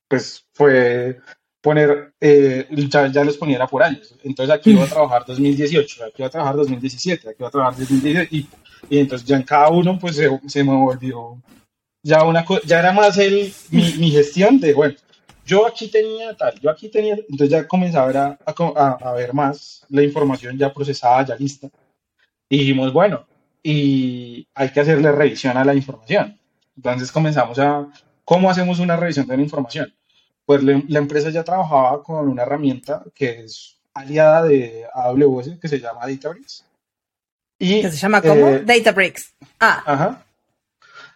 Pues 0.09 0.45
fue 0.53 1.19
poner, 1.63 2.13
eh, 2.21 2.67
ya, 2.91 3.07
ya 3.11 3.25
los 3.25 3.37
ponía 3.37 3.67
por 3.67 3.83
años. 3.83 4.15
Entonces 4.23 4.55
aquí 4.55 4.71
iba 4.73 4.85
a 4.85 4.89
trabajar 4.89 5.25
2018, 5.27 6.05
aquí 6.05 6.15
iba 6.19 6.27
a 6.29 6.31
trabajar 6.31 6.57
2017, 6.57 7.29
aquí 7.29 7.37
iba 7.41 7.49
a 7.49 7.53
trabajar 7.53 7.79
2018 7.79 8.29
y, 8.35 8.49
y 8.91 8.99
entonces 8.99 9.27
ya 9.27 9.37
en 9.37 9.43
cada 9.43 9.69
uno 9.71 9.99
pues 9.99 10.17
se, 10.17 10.29
se 10.47 10.65
me 10.65 10.73
volvió 10.75 11.41
ya 12.03 12.25
una 12.25 12.45
ya 12.65 12.79
era 12.79 12.93
más 12.93 13.19
el, 13.19 13.53
mi, 13.71 13.93
mi 13.95 14.11
gestión 14.11 14.61
de, 14.61 14.75
bueno, 14.75 14.95
yo 15.45 15.67
aquí 15.67 15.89
tenía 15.89 16.37
tal, 16.37 16.59
yo 16.61 16.71
aquí 16.71 16.89
tenía, 16.89 17.15
entonces 17.15 17.49
ya 17.51 17.67
comenzaba 17.67 18.39
a 18.45 18.55
a, 18.77 18.93
a 19.01 19.13
ver 19.15 19.33
más 19.35 19.85
la 19.89 20.03
información 20.03 20.59
ya 20.59 20.73
procesada, 20.73 21.25
ya 21.27 21.37
lista. 21.37 21.69
Y 22.51 22.59
dijimos, 22.59 22.93
bueno, 22.93 23.27
y 23.63 24.47
hay 24.55 24.71
que 24.71 24.81
hacerle 24.81 25.13
revisión 25.13 25.57
a 25.57 25.65
la 25.65 25.75
información. 25.75 26.39
Entonces 26.77 27.11
comenzamos 27.11 27.59
a, 27.59 27.87
¿cómo 28.25 28.51
hacemos 28.51 28.79
una 28.79 28.97
revisión 28.97 29.27
de 29.27 29.37
la 29.37 29.43
información? 29.43 29.93
Pues 30.47 30.63
le- 30.63 30.85
la 30.89 30.99
empresa 30.99 31.31
ya 31.31 31.45
trabajaba 31.45 32.03
con 32.03 32.29
una 32.29 32.43
herramienta 32.43 33.03
que 33.15 33.41
es 33.45 33.79
aliada 33.95 34.45
de 34.45 34.85
AWS, 34.95 35.59
que 35.61 35.69
se 35.69 35.81
llama 35.81 36.07
Databricks. 36.07 36.65
Y, 37.59 37.83
Que 37.83 37.91
se 37.91 37.97
llama 37.97 38.23
como 38.23 38.49
eh, 38.49 38.63
Databricks. 38.65 39.35
Ah, 39.59 39.83
Ajá. 39.85 40.25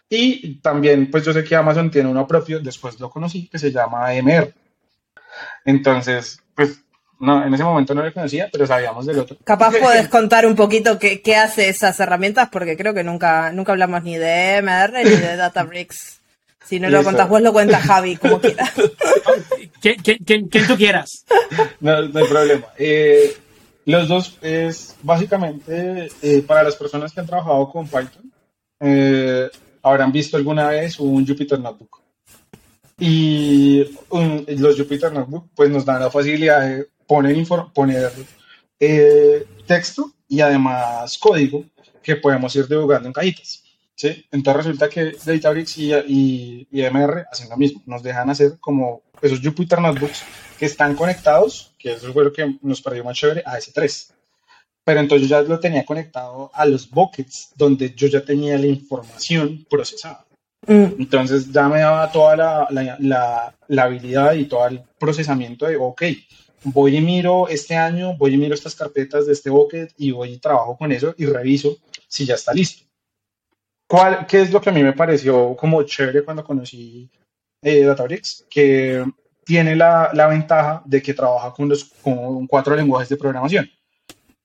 Y 0.09 0.55
también, 0.61 1.09
pues 1.09 1.23
yo 1.25 1.33
sé 1.33 1.43
que 1.43 1.55
Amazon 1.55 1.89
tiene 1.89 2.09
uno 2.09 2.27
propio, 2.27 2.59
después 2.59 2.99
lo 2.99 3.09
conocí, 3.09 3.47
que 3.47 3.57
se 3.59 3.71
llama 3.71 4.07
AMR. 4.07 4.53
Entonces, 5.65 6.39
pues, 6.55 6.79
no, 7.19 7.43
en 7.45 7.53
ese 7.53 7.63
momento 7.63 7.93
no 7.95 8.03
lo 8.03 8.13
conocía, 8.13 8.49
pero 8.51 8.67
sabíamos 8.67 9.05
del 9.05 9.19
otro. 9.19 9.37
capaz 9.43 9.73
podés 9.81 10.07
contar 10.09 10.45
un 10.45 10.55
poquito 10.55 10.99
qué, 10.99 11.21
qué 11.21 11.35
hace 11.35 11.69
esas 11.69 11.99
herramientas, 11.99 12.49
porque 12.51 12.77
creo 12.77 12.93
que 12.93 13.03
nunca, 13.03 13.51
nunca 13.51 13.71
hablamos 13.71 14.03
ni 14.03 14.17
de 14.17 14.61
MR 14.61 15.03
ni 15.03 15.09
de 15.15 15.35
Databricks. 15.37 16.19
Si 16.65 16.79
no 16.79 16.89
lo 16.89 17.03
contás 17.03 17.27
vos, 17.27 17.41
lo 17.41 17.51
cuenta 17.51 17.79
Javi, 17.81 18.15
como 18.15 18.39
quiera. 18.39 18.71
¿Quién, 19.81 19.95
quién- 20.01 20.17
quién- 20.25 20.47
quién 20.47 20.65
tú 20.67 20.77
quieras? 20.77 21.25
No, 21.81 22.01
no 22.07 22.19
hay 22.19 22.25
problema. 22.27 22.67
Eh, 22.77 23.35
los 23.85 24.07
dos 24.07 24.37
es 24.41 24.95
básicamente 25.03 26.07
eh, 26.21 26.41
para 26.47 26.63
las 26.63 26.77
personas 26.77 27.11
que 27.11 27.19
han 27.19 27.25
trabajado 27.27 27.69
con 27.69 27.85
Python, 27.85 28.31
eh, 28.79 29.49
habrán 29.83 30.11
visto 30.11 30.37
alguna 30.37 30.69
vez 30.69 30.99
un 30.99 31.27
Jupyter 31.27 31.59
Notebook. 31.59 32.01
Y 32.99 33.83
um, 34.09 34.45
los 34.47 34.77
Jupyter 34.77 35.11
Notebook 35.11 35.49
pues 35.53 35.69
nos 35.69 35.85
dan 35.85 35.99
la 35.99 36.09
facilidad 36.09 36.61
de 36.61 36.87
poner, 37.05 37.45
poner 37.73 38.11
eh, 38.79 39.45
texto 39.67 40.11
y 40.27 40.41
además 40.41 41.17
código 41.17 41.65
que 42.01 42.15
podemos 42.15 42.55
ir 42.55 42.67
dibujando 42.67 43.07
en 43.07 43.13
cajitas. 43.13 43.63
¿sí? 43.95 44.25
Entonces 44.31 44.65
resulta 44.65 44.89
que 44.89 45.15
Databricks 45.23 45.77
y, 45.77 45.93
y, 45.93 46.67
y 46.71 46.81
MR 46.81 47.25
hacen 47.31 47.49
lo 47.49 47.57
mismo, 47.57 47.81
nos 47.85 48.01
dejan 48.01 48.29
hacer 48.29 48.57
como 48.59 49.01
esos 49.21 49.41
Jupyter 49.41 49.79
Notebooks 49.79 50.23
que 50.57 50.65
están 50.65 50.95
conectados, 50.95 51.73
que 51.77 51.93
eso 51.93 52.13
fue 52.13 52.23
lo 52.23 52.31
que 52.31 52.57
nos 52.61 52.81
pareció 52.81 53.03
más 53.03 53.17
chévere, 53.17 53.43
a 53.45 53.57
S3. 53.57 54.13
Pero 54.85 54.99
entonces 54.99 55.29
yo 55.29 55.41
ya 55.41 55.47
lo 55.47 55.59
tenía 55.59 55.85
conectado 55.85 56.51
a 56.53 56.65
los 56.65 56.89
buckets 56.89 57.51
donde 57.55 57.93
yo 57.95 58.07
ya 58.07 58.23
tenía 58.23 58.57
la 58.57 58.67
información 58.67 59.65
procesada. 59.69 60.25
Mm, 60.67 60.99
Entonces 60.99 61.51
ya 61.51 61.67
me 61.69 61.79
daba 61.79 62.11
toda 62.11 62.35
la, 62.35 62.67
la, 62.69 62.97
la, 62.99 63.55
la 63.67 63.83
habilidad 63.83 64.33
y 64.33 64.45
todo 64.45 64.67
el 64.67 64.81
procesamiento 64.99 65.65
de, 65.65 65.75
ok, 65.77 66.03
voy 66.65 66.97
y 66.97 67.01
miro 67.01 67.47
este 67.47 67.75
año, 67.75 68.15
voy 68.17 68.33
y 68.33 68.37
miro 68.37 68.53
estas 68.53 68.75
carpetas 68.75 69.25
de 69.25 69.33
este 69.33 69.49
bucket 69.49 69.93
y 69.97 70.11
voy 70.11 70.33
y 70.33 70.37
trabajo 70.39 70.77
con 70.77 70.91
eso 70.91 71.13
y 71.17 71.25
reviso 71.25 71.77
si 72.07 72.25
ya 72.25 72.35
está 72.35 72.53
listo. 72.53 72.85
¿Cuál, 73.87 74.25
¿Qué 74.25 74.41
es 74.41 74.51
lo 74.51 74.61
que 74.61 74.69
a 74.69 74.73
mí 74.73 74.81
me 74.81 74.93
pareció 74.93 75.55
como 75.55 75.83
chévere 75.83 76.23
cuando 76.23 76.43
conocí 76.43 77.09
eh, 77.61 77.83
Databricks? 77.83 78.45
Que 78.49 79.03
tiene 79.45 79.75
la, 79.75 80.09
la 80.13 80.27
ventaja 80.27 80.81
de 80.85 81.01
que 81.01 81.13
trabaja 81.13 81.51
con, 81.53 81.67
los, 81.67 81.83
con 82.01 82.47
cuatro 82.47 82.75
lenguajes 82.75 83.09
de 83.09 83.17
programación. 83.17 83.69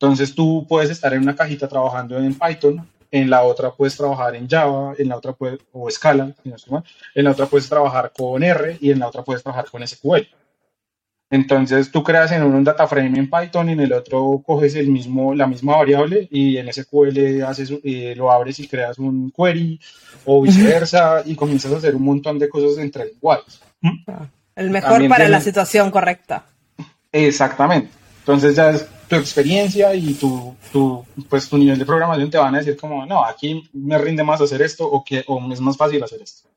Entonces 0.01 0.35
tú 0.35 0.65
puedes 0.69 0.91
estar 0.91 1.13
en 1.13 1.23
una 1.23 1.35
cajita 1.35 1.67
trabajando 1.69 2.19
en 2.19 2.33
Python, 2.39 2.87
en 3.11 3.31
la 3.31 3.43
otra 3.43 3.73
puedes 3.73 3.97
trabajar 3.97 4.37
en 4.37 4.49
Java, 4.49 4.95
en 4.97 5.09
la 5.09 5.17
otra 5.17 5.33
puedes, 5.33 5.59
o 5.73 5.91
Scala, 5.91 6.33
si 6.43 6.49
no 6.51 6.57
estoy 6.57 6.75
mal, 6.75 6.85
en 7.15 7.25
la 7.25 7.33
otra 7.33 7.47
puedes 7.47 7.69
trabajar 7.69 8.13
con 8.17 8.43
R 8.43 8.77
y 8.81 8.91
en 8.93 9.01
la 9.01 9.09
otra 9.09 9.23
puedes 9.25 9.43
trabajar 9.43 9.67
con 9.71 9.85
SQL. 9.87 10.29
Entonces 11.31 11.91
tú 11.91 12.03
creas 12.03 12.33
en 12.33 12.43
uno 12.43 12.57
un 12.57 12.65
data 12.65 12.87
frame 12.87 13.19
en 13.19 13.29
Python 13.29 13.69
y 13.69 13.73
en 13.73 13.81
el 13.81 13.93
otro 13.93 14.43
coges 14.47 14.75
el 14.77 14.89
mismo, 14.89 15.35
la 15.35 15.47
misma 15.47 15.77
variable 15.77 16.27
y 16.31 16.57
en 16.57 16.73
SQL 16.73 17.43
haces, 17.43 17.73
eh, 17.85 18.15
lo 18.17 18.31
abres 18.33 18.59
y 18.61 18.69
creas 18.69 18.99
un 18.99 19.31
query 19.37 19.79
o 20.25 20.41
viceversa 20.43 21.23
y 21.27 21.35
comienzas 21.35 21.73
a 21.73 21.77
hacer 21.77 21.95
un 21.97 22.03
montón 22.05 22.39
de 22.39 22.49
cosas 22.49 22.79
entre 22.79 23.05
lenguajes. 23.07 23.61
el 24.57 24.71
mejor 24.71 24.91
También 24.93 25.11
para 25.11 25.25
tiene- 25.25 25.31
la 25.39 25.41
situación 25.43 25.91
correcta. 25.91 26.47
Exactamente. 27.13 27.91
Entonces 28.21 28.55
ya 28.57 28.71
es 28.71 28.87
tu 29.09 29.17
experiencia 29.17 29.95
y 29.95 30.15
tu, 30.15 30.55
tu, 30.73 31.05
pues, 31.29 31.49
tu 31.49 31.57
nivel 31.57 31.79
de 31.79 31.87
programación 31.87 32.31
te 32.31 32.39
van 32.39 32.55
a 32.55 32.59
decir 32.59 32.77
como, 32.77 33.07
no, 33.07 33.25
aquí 33.25 33.69
me 33.73 33.99
rinde 33.99 34.23
más 34.23 34.41
hacer 34.41 34.63
esto 34.63 34.87
o, 34.87 35.03
que, 35.05 35.25
o 35.27 35.53
es 35.53 35.61
más 35.61 35.77
fácil 35.77 36.03
hacer 36.03 36.23
esto. 36.23 36.49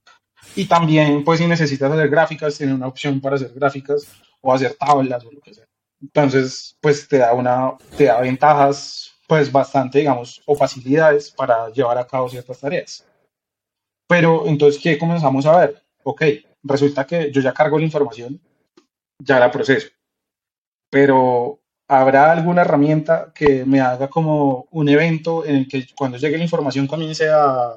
Y 0.56 0.66
también, 0.66 1.24
pues 1.24 1.40
si 1.40 1.48
necesitas 1.48 1.92
hacer 1.92 2.10
gráficas, 2.10 2.58
tiene 2.58 2.74
una 2.74 2.88
opción 2.88 3.22
para 3.22 3.36
hacer 3.36 3.54
gráficas 3.54 4.06
o 4.42 4.54
hacer 4.54 4.76
tablas 4.76 5.24
o 5.24 5.32
lo 5.32 5.40
que 5.40 5.54
sea. 5.54 5.66
Entonces, 6.02 6.76
pues 6.82 7.08
te 7.08 7.20
da 7.20 7.34
una, 7.34 7.78
te 7.98 8.06
da 8.06 8.20
ventajas, 8.20 9.14
pues 9.28 9.52
bastante, 9.52 10.00
digamos, 10.00 10.42
o 10.46 10.56
facilidades 10.56 11.32
para 11.32 11.70
llevar 11.70 11.98
a 11.98 12.08
cabo 12.08 12.28
ciertas 12.28 12.60
tareas. 12.60 13.06
Pero 14.08 14.46
entonces, 14.46 14.82
¿qué 14.82 14.98
comenzamos 14.98 15.46
a 15.46 15.58
ver? 15.58 15.84
Ok, 16.04 16.24
resulta 16.64 17.06
que 17.06 17.32
yo 17.32 17.42
ya 17.42 17.54
cargo 17.54 17.78
la 17.78 17.86
información, 17.86 18.42
ya 19.20 19.40
la 19.40 19.50
proceso 19.50 19.88
pero 20.92 21.61
¿habrá 22.00 22.32
alguna 22.32 22.62
herramienta 22.62 23.32
que 23.36 23.66
me 23.66 23.82
haga 23.82 24.08
como 24.08 24.66
un 24.72 24.88
evento 24.88 25.46
en 25.46 25.56
el 25.58 25.68
que 25.68 25.86
cuando 25.96 26.18
llegue 26.18 26.38
la 26.38 26.44
información 26.44 26.88
comience 26.88 27.28
a, 27.30 27.74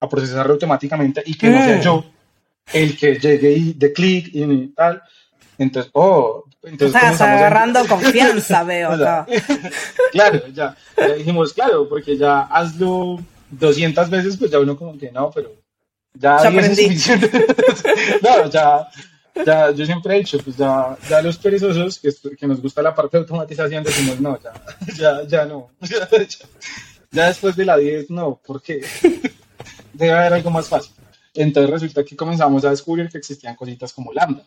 a 0.00 0.08
procesarlo 0.08 0.54
automáticamente 0.54 1.22
y 1.24 1.34
que 1.38 1.48
no 1.48 1.62
sea 1.62 1.76
Mm. 1.76 1.80
yo 1.82 2.04
el 2.72 2.96
que 2.98 3.14
llegue 3.18 3.52
y 3.52 3.72
de 3.74 3.92
clic 3.92 4.30
y 4.32 4.68
tal? 4.74 5.02
Entonces, 5.56 5.90
oh, 5.94 6.42
entonces 6.64 6.96
Estás 6.96 7.20
a- 7.20 7.32
agarrando 7.34 7.84
confianza, 7.88 8.64
veo 8.64 8.90
O 8.90 8.96
sea, 8.96 9.20
acá. 9.20 9.26
claro, 10.12 10.46
ya, 10.48 10.76
ya 10.96 11.14
dijimos, 11.14 11.52
claro, 11.52 11.88
porque 11.88 12.16
ya 12.16 12.40
hazlo 12.42 13.18
200 13.50 14.10
veces, 14.10 14.36
pues 14.36 14.50
ya 14.50 14.58
uno 14.58 14.76
como 14.76 14.98
que 14.98 15.12
no, 15.12 15.30
pero 15.30 15.52
ya, 16.14 16.42
Ya 16.42 16.50
10 16.50 16.64
es 16.64 16.70
aprendí. 16.72 16.82
suficiente. 16.98 17.46
no, 18.22 18.50
ya, 18.50 18.88
ya, 19.46 19.70
yo 19.72 19.84
siempre 19.86 20.14
he 20.14 20.18
dicho, 20.18 20.38
pues 20.38 20.56
ya, 20.56 20.96
ya 21.08 21.22
los 21.22 21.36
perezosos, 21.38 21.98
que, 21.98 22.10
que 22.36 22.46
nos 22.46 22.60
gusta 22.60 22.82
la 22.82 22.94
parte 22.94 23.16
de 23.16 23.22
automatización, 23.22 23.82
decimos, 23.84 24.20
no, 24.20 24.38
ya, 24.40 24.52
ya, 24.96 25.22
ya 25.26 25.44
no. 25.44 25.70
Ya, 25.80 26.08
ya- 26.10 26.48
ya 27.10 27.26
después 27.28 27.54
de 27.56 27.64
la 27.64 27.76
10, 27.76 28.10
no, 28.10 28.40
porque 28.44 28.82
debe 29.92 30.12
haber 30.12 30.34
algo 30.34 30.50
más 30.50 30.68
fácil. 30.68 30.92
Entonces 31.34 31.70
resulta 31.70 32.04
que 32.04 32.16
comenzamos 32.16 32.64
a 32.64 32.70
descubrir 32.70 33.08
que 33.08 33.18
existían 33.18 33.56
cositas 33.56 33.92
como 33.92 34.12
Lambda. 34.12 34.44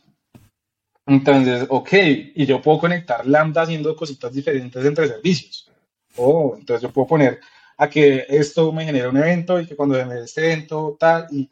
Entonces, 1.06 1.66
ok, 1.70 1.90
y 2.36 2.46
yo 2.46 2.62
puedo 2.62 2.80
conectar 2.80 3.26
Lambda 3.26 3.62
haciendo 3.62 3.96
cositas 3.96 4.34
diferentes 4.34 4.84
entre 4.86 5.08
servicios. 5.08 5.70
Oh, 6.18 6.56
entonces 6.60 6.82
yo 6.82 6.92
puedo 6.92 7.08
poner 7.08 7.40
a 7.78 7.90
que 7.90 8.26
esto 8.28 8.72
me 8.74 8.84
genere 8.86 9.08
un 9.08 9.18
evento 9.18 9.60
y 9.62 9.66
que 9.66 9.76
cuando 9.76 9.96
genere 9.96 10.24
este 10.26 10.52
evento, 10.52 10.98
tal, 11.00 11.28
y 11.32 11.50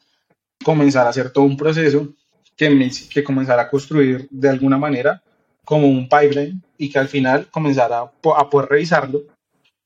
comenzar 0.63 1.05
a 1.07 1.11
hacer 1.11 1.31
todo 1.31 1.45
un 1.45 1.55
proceso 1.55 2.13
que, 2.55 2.69
me, 2.69 2.89
que 3.09 3.23
comenzara 3.23 3.63
a 3.63 3.69
construir 3.69 4.27
de 4.31 4.49
alguna 4.49 4.77
manera 4.77 5.21
como 5.63 5.87
un 5.87 6.07
pipeline 6.07 6.61
y 6.77 6.89
que 6.89 6.99
al 6.99 7.07
final 7.07 7.47
comenzara 7.49 7.99
a, 7.99 8.11
po- 8.11 8.37
a 8.37 8.49
poder 8.49 8.69
revisarlo, 8.69 9.23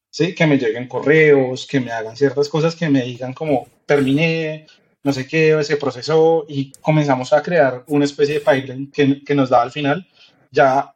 ¿sí? 0.10 0.36
que 0.36 0.46
me 0.46 0.58
lleguen 0.58 0.88
correos, 0.88 1.66
que 1.66 1.80
me 1.80 1.92
hagan 1.92 2.18
ciertas 2.18 2.50
cosas 2.50 2.76
que 2.76 2.90
me 2.90 3.02
digan 3.04 3.34
como 3.34 3.68
terminé, 3.86 4.68
no 5.04 5.14
sé 5.14 5.26
qué, 5.26 5.64
se 5.64 5.78
procesó 5.78 6.46
y 6.50 6.72
comenzamos 6.82 7.32
a 7.32 7.42
crear 7.42 7.84
una 7.88 8.06
especie 8.06 8.36
de 8.36 8.42
pipeline 8.42 8.92
que, 8.92 9.24
que 9.24 9.36
nos 9.36 9.50
da 9.50 9.62
al 9.62 9.72
final 9.72 10.06
ya, 10.52 10.94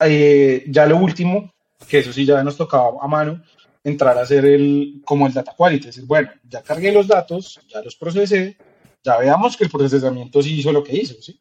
eh, 0.00 0.64
ya 0.68 0.86
lo 0.86 0.96
último, 0.96 1.52
que 1.88 1.98
eso 1.98 2.12
sí 2.12 2.24
ya 2.24 2.42
nos 2.42 2.56
tocaba 2.56 2.92
a 3.02 3.06
mano, 3.06 3.42
entrar 3.84 4.16
a 4.16 4.22
hacer 4.22 4.44
el, 4.46 5.02
como 5.04 5.26
el 5.26 5.32
data 5.34 5.52
quality, 5.56 5.88
es 5.88 5.96
decir, 5.96 6.06
bueno, 6.08 6.30
ya 6.48 6.62
cargué 6.62 6.92
los 6.92 7.08
datos, 7.08 7.60
ya 7.68 7.82
los 7.82 7.96
procesé, 7.96 8.56
ya 9.02 9.18
veamos 9.18 9.56
que 9.56 9.64
el 9.64 9.70
procesamiento 9.70 10.42
sí 10.42 10.60
hizo 10.60 10.72
lo 10.72 10.82
que 10.82 10.96
hizo, 10.96 11.20
¿sí? 11.20 11.38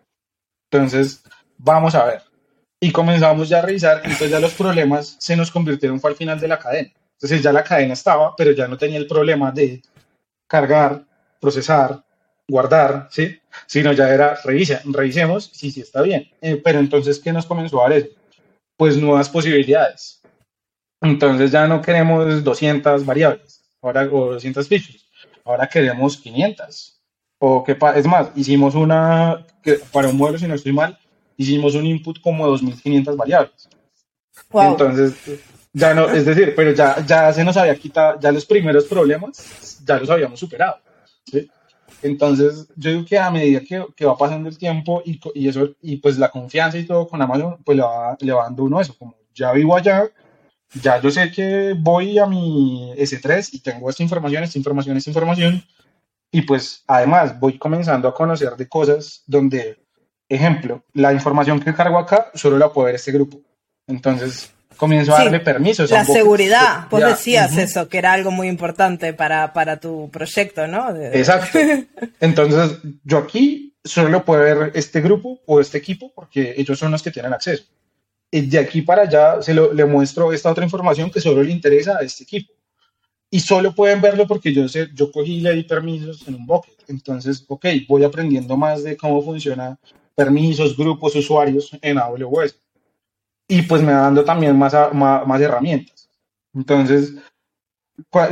Entonces, 0.70 1.24
vamos 1.58 1.96
a 1.96 2.06
ver. 2.06 2.22
Y 2.80 2.92
comenzamos 2.92 3.50
ya 3.50 3.60
a 3.60 3.62
revisar, 3.62 3.98
entonces 4.04 4.32
ya 4.32 4.40
los 4.40 4.54
problemas 4.54 5.16
se 5.20 5.36
nos 5.36 5.52
convirtieron 5.52 6.00
fue 6.00 6.12
al 6.12 6.18
final 6.18 6.40
de 6.40 6.48
la 6.48 6.58
cadena. 6.58 6.92
Entonces 7.14 7.44
ya 7.44 7.54
la 7.54 7.64
cadena 7.64 7.94
estaba, 7.94 8.36
pero 8.36 8.52
ya 8.52 8.68
no 8.68 8.78
tenía 8.78 8.98
el 8.98 9.06
problema 9.06 9.52
de 9.52 9.82
cargar, 10.48 11.06
procesar, 11.40 12.04
guardar, 12.48 13.08
¿sí? 13.12 13.40
Sino 13.68 13.94
ya 13.94 14.10
era, 14.10 14.36
revisa, 14.44 14.82
revisemos 14.86 15.52
si 15.54 15.70
sí 15.72 15.82
está 15.82 16.02
bien. 16.02 16.30
Eh, 16.42 16.60
pero 16.64 16.80
entonces, 16.80 17.20
¿qué 17.20 17.32
nos 17.32 17.46
comenzó 17.46 17.80
a 17.80 17.90
dar 17.90 18.00
eso? 18.00 18.10
Pues 18.76 18.98
nuevas 18.98 19.30
posibilidades. 19.30 20.22
Entonces 21.02 21.52
ya 21.52 21.68
no 21.68 21.82
queremos 21.82 22.44
200 22.44 23.06
variables 23.06 23.64
ahora, 23.82 24.04
o 24.12 24.34
200 24.34 24.68
features, 24.68 25.06
ahora 25.44 25.68
queremos 25.68 26.18
500. 26.18 27.01
O 27.44 27.64
que 27.64 27.76
es 27.96 28.06
más, 28.06 28.30
hicimos 28.36 28.76
una, 28.76 29.48
que 29.64 29.80
para 29.92 30.10
un 30.10 30.18
modelo, 30.18 30.38
si 30.38 30.48
no 30.48 30.54
estoy 30.54 30.74
mal, 30.74 30.98
hicimos 31.38 31.74
un 31.74 31.88
input 31.88 32.22
como 32.22 32.46
2500 32.46 33.18
variables. 33.18 33.68
Entonces, 34.54 35.16
ya 35.74 35.96
no, 35.96 36.08
es 36.08 36.24
decir, 36.24 36.54
pero 36.56 36.72
ya, 36.72 37.04
ya 37.04 37.34
se 37.34 37.44
nos 37.44 37.58
había 37.58 37.76
quitado, 37.76 38.20
ya 38.20 38.32
los 38.32 38.46
primeros 38.46 38.86
problemas 38.86 39.82
ya 39.84 39.98
los 39.98 40.10
habíamos 40.12 40.40
superado. 40.40 40.78
¿sí? 41.26 41.50
Entonces, 42.04 42.68
yo 42.76 42.92
digo 42.92 43.06
que 43.06 43.18
a 43.18 43.32
medida 43.32 43.62
que, 43.62 43.88
que 43.96 44.06
va 44.06 44.16
pasando 44.16 44.48
el 44.48 44.60
tiempo 44.60 45.02
y, 45.04 45.20
y, 45.34 45.48
eso, 45.48 45.72
y 45.82 45.98
pues 45.98 46.20
la 46.20 46.30
confianza 46.30 46.78
y 46.78 46.86
todo 46.86 47.08
con 47.08 47.24
Amazon, 47.24 47.58
pues 47.66 47.76
le 47.76 47.84
va, 47.84 48.16
le 48.20 48.34
va 48.34 48.44
dando 48.44 48.66
uno 48.66 48.80
eso, 48.80 48.96
como 48.96 49.16
ya 49.34 49.52
vivo 49.52 49.76
allá, 49.76 50.12
ya 50.80 51.02
yo 51.02 51.10
sé 51.10 51.32
que 51.32 51.76
voy 51.76 52.20
a 52.20 52.28
mi 52.28 52.94
S3 52.98 53.50
y 53.54 53.60
tengo 53.62 53.90
esta 53.90 54.04
información, 54.04 54.44
esta 54.44 54.60
información, 54.60 54.96
esta 54.96 55.10
información, 55.10 55.64
y 56.32 56.42
pues 56.44 56.84
además 56.88 57.38
voy 57.40 57.58
comenzando 57.58 58.08
a 58.08 58.14
conocer 58.14 58.56
de 58.56 58.68
cosas 58.68 59.24
donde, 59.28 59.78
ejemplo, 60.30 60.84
la 60.94 61.12
información 61.12 61.60
que 61.60 61.74
cargo 61.74 62.00
acá 62.00 62.32
solo 62.34 62.58
la 62.58 62.72
puede 62.72 62.88
ver 62.88 62.96
este 62.96 63.12
grupo. 63.12 63.42
Entonces 63.86 64.52
comienzo 64.78 65.14
a 65.14 65.24
darle 65.24 65.42
permisos. 65.42 65.92
La 65.92 66.06
seguridad, 66.06 66.88
vos 66.90 67.04
decías 67.04 67.56
eso, 67.58 67.90
que 67.90 67.98
era 67.98 68.14
algo 68.14 68.32
muy 68.32 68.48
importante 68.48 69.14
para, 69.14 69.52
para 69.54 69.80
tu 69.80 70.10
proyecto, 70.10 70.66
¿no? 70.68 70.96
Exacto. 70.96 71.60
Entonces 72.22 72.78
yo 73.04 73.18
aquí 73.18 73.76
solo 73.84 74.24
puedo 74.24 74.42
ver 74.42 74.72
este 74.74 75.02
grupo 75.02 75.42
o 75.46 75.60
este 75.60 75.80
equipo 75.80 76.12
porque 76.16 76.54
ellos 76.58 76.80
son 76.80 76.92
los 76.92 77.04
que 77.04 77.12
tienen 77.12 77.34
acceso. 77.34 77.66
Y 78.32 78.42
de 78.42 78.60
aquí 78.60 78.82
para 78.82 79.02
allá 79.02 79.42
se 79.42 79.54
lo, 79.54 79.74
le 79.74 79.84
muestro 79.84 80.32
esta 80.32 80.50
otra 80.50 80.64
información 80.64 81.12
que 81.12 81.20
solo 81.20 81.44
le 81.44 81.52
interesa 81.52 81.98
a 81.98 82.04
este 82.04 82.24
equipo 82.24 82.54
y 83.34 83.40
solo 83.40 83.74
pueden 83.74 84.02
verlo 84.02 84.28
porque 84.28 84.54
yo 84.54 84.68
sé, 84.68 84.90
yo 84.94 85.10
cogí 85.10 85.36
y 85.38 85.42
le 85.42 85.54
di 85.54 85.64
permisos 85.64 86.28
en 86.28 86.36
un 86.36 86.46
bucket. 86.46 86.76
Entonces, 86.90 87.46
ok, 87.48 87.66
voy 87.88 88.04
aprendiendo 88.04 88.58
más 88.58 88.84
de 88.84 88.98
cómo 88.98 89.22
funciona 89.22 89.80
permisos, 90.14 90.76
grupos, 90.76 91.16
usuarios 91.16 91.72
en 91.82 91.98
AWS. 91.98 92.60
Y 93.48 93.62
pues 93.64 93.82
me 93.82 93.94
va 93.94 94.02
dando 94.02 94.26
también 94.26 94.58
más, 94.58 94.74
más, 94.94 95.26
más 95.26 95.42
herramientas. 95.42 96.10
Entonces, 96.54 97.16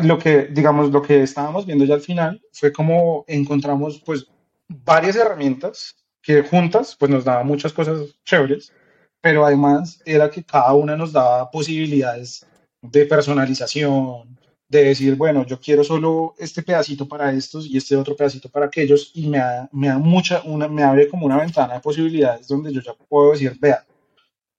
lo 0.04 0.20
que, 0.20 0.48
digamos, 0.48 0.92
lo 0.92 1.02
que 1.02 1.24
estábamos 1.24 1.66
viendo 1.66 1.86
ya 1.86 1.94
al 1.94 2.02
final 2.02 2.42
fue 2.52 2.74
como 2.74 3.24
encontramos 3.28 4.02
pues 4.06 4.28
varias 4.68 5.16
herramientas 5.16 5.96
que 6.22 6.44
juntas 6.44 6.98
pues 7.00 7.10
nos 7.10 7.24
daban 7.24 7.48
muchas 7.48 7.72
cosas 7.72 8.16
chéveres, 8.26 8.74
pero 9.22 9.46
además 9.46 10.02
era 10.06 10.30
que 10.30 10.44
cada 10.44 10.74
una 10.74 10.98
nos 10.98 11.14
daba 11.14 11.50
posibilidades 11.50 12.46
de 12.82 13.06
personalización, 13.06 14.39
de 14.70 14.84
decir, 14.86 15.16
bueno, 15.16 15.46
yo 15.46 15.60
quiero 15.60 15.84
solo 15.84 16.36
este 16.38 16.62
pedacito 16.62 17.08
para 17.08 17.32
estos 17.34 17.66
y 17.66 17.78
este 17.78 17.96
otro 17.96 18.16
pedacito 18.16 18.50
para 18.50 18.68
aquellos, 18.68 19.12
y 19.16 19.28
me 19.28 19.40
da, 19.40 19.68
me 19.72 19.88
da 19.88 19.98
mucha, 19.98 20.44
una, 20.46 20.68
me 20.68 20.84
abre 20.84 21.10
como 21.10 21.26
una 21.26 21.38
ventana 21.38 21.74
de 21.74 21.80
posibilidades 21.80 22.48
donde 22.48 22.72
yo 22.72 22.80
ya 22.82 22.94
puedo 22.94 23.32
decir, 23.32 23.58
vea, 23.60 23.84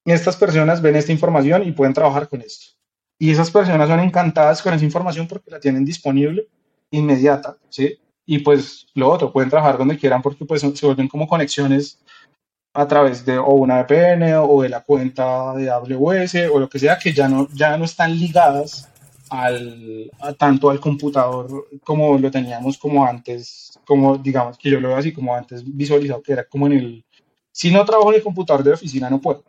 estas 0.04 0.36
personas 0.36 0.82
ven 0.82 0.96
esta 0.96 1.12
información 1.12 1.62
y 1.62 1.72
pueden 1.72 1.94
trabajar 1.94 2.28
con 2.28 2.40
esto. 2.40 2.66
Y 3.18 3.30
esas 3.30 3.50
personas 3.50 3.88
son 3.88 4.00
encantadas 4.00 4.60
con 4.62 4.74
esa 4.74 4.84
información 4.84 5.28
porque 5.28 5.50
la 5.50 5.60
tienen 5.60 5.84
disponible 5.84 6.48
inmediata, 6.90 7.56
¿sí? 7.68 7.96
Y 8.26 8.38
pues 8.38 8.86
lo 8.94 9.08
otro, 9.10 9.32
pueden 9.32 9.50
trabajar 9.50 9.78
donde 9.78 9.98
quieran 9.98 10.22
porque 10.22 10.44
pues 10.44 10.62
se 10.62 10.86
vuelven 10.86 11.06
como 11.06 11.28
conexiones 11.28 12.00
a 12.74 12.86
través 12.88 13.24
de 13.24 13.38
o 13.38 13.52
una 13.52 13.82
VPN 13.82 14.34
o 14.42 14.62
de 14.62 14.68
la 14.68 14.80
cuenta 14.82 15.54
de 15.54 15.70
AWS 15.70 16.34
o 16.52 16.58
lo 16.58 16.68
que 16.68 16.78
sea 16.78 16.98
que 16.98 17.12
ya 17.12 17.28
no, 17.28 17.48
ya 17.52 17.76
no 17.76 17.84
están 17.84 18.18
ligadas 18.18 18.88
al, 19.30 20.10
tanto 20.36 20.70
al 20.70 20.80
computador 20.80 21.68
como 21.84 22.18
lo 22.18 22.30
teníamos 22.30 22.76
como 22.76 23.06
antes, 23.06 23.78
como 23.86 24.18
digamos 24.18 24.58
que 24.58 24.70
yo 24.70 24.80
lo 24.80 24.88
veo 24.88 24.96
así 24.96 25.12
como 25.12 25.34
antes 25.34 25.62
visualizado, 25.64 26.22
que 26.22 26.32
era 26.32 26.44
como 26.44 26.66
en 26.66 26.72
el, 26.72 27.04
si 27.52 27.70
no 27.70 27.84
trabajo 27.84 28.10
en 28.10 28.16
el 28.16 28.22
computador 28.22 28.62
de 28.62 28.70
la 28.70 28.76
oficina 28.76 29.08
no 29.08 29.20
puedo, 29.20 29.44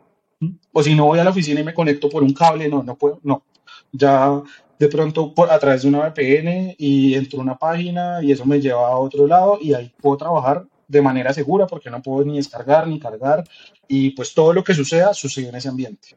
o 0.72 0.82
si 0.82 0.94
no 0.94 1.06
voy 1.06 1.18
a 1.18 1.24
la 1.24 1.30
oficina 1.30 1.60
y 1.60 1.64
me 1.64 1.74
conecto 1.74 2.08
por 2.08 2.22
un 2.22 2.32
cable, 2.32 2.68
no, 2.68 2.82
no 2.82 2.96
puedo, 2.96 3.20
no, 3.22 3.44
ya 3.92 4.42
de 4.78 4.88
pronto 4.88 5.34
por, 5.34 5.50
a 5.50 5.58
través 5.58 5.82
de 5.82 5.88
una 5.88 6.08
VPN 6.08 6.74
y 6.78 7.14
entro 7.14 7.40
a 7.40 7.42
una 7.42 7.58
página 7.58 8.22
y 8.22 8.32
eso 8.32 8.44
me 8.44 8.60
lleva 8.60 8.88
a 8.88 8.96
otro 8.96 9.26
lado 9.26 9.58
y 9.60 9.74
ahí 9.74 9.92
puedo 10.00 10.16
trabajar 10.16 10.66
de 10.88 11.02
manera 11.02 11.32
segura 11.32 11.66
porque 11.66 11.90
no 11.90 12.02
puedo 12.02 12.24
ni 12.24 12.36
descargar 12.36 12.86
ni 12.86 12.98
cargar 12.98 13.44
y 13.86 14.10
pues 14.10 14.34
todo 14.34 14.52
lo 14.52 14.64
que 14.64 14.74
suceda 14.74 15.14
sucede 15.14 15.48
en 15.48 15.54
ese 15.54 15.68
ambiente. 15.68 16.16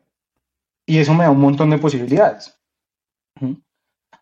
Y 0.85 0.97
eso 0.97 1.13
me 1.13 1.23
da 1.23 1.31
un 1.31 1.39
montón 1.39 1.69
de 1.69 1.77
posibilidades. 1.77 2.54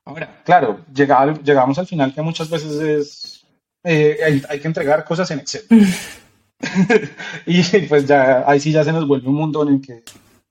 Ahora, 0.05 0.41
claro, 0.43 0.83
llegamos 0.93 1.77
al 1.79 1.87
final 1.87 2.13
que 2.13 2.21
muchas 2.21 2.49
veces 2.49 2.71
es, 2.81 3.47
eh, 3.83 4.43
hay, 4.49 4.59
que 4.59 4.67
entregar 4.67 5.05
cosas 5.05 5.29
en 5.31 5.39
Excel. 5.39 5.63
y 7.45 7.61
pues 7.87 8.05
ya, 8.05 8.43
ahí 8.45 8.59
sí 8.59 8.71
ya 8.71 8.83
se 8.83 8.91
nos 8.91 9.07
vuelve 9.07 9.29
un 9.29 9.35
mundo 9.35 9.63
en 9.63 9.75
el 9.75 9.81
que 9.81 10.03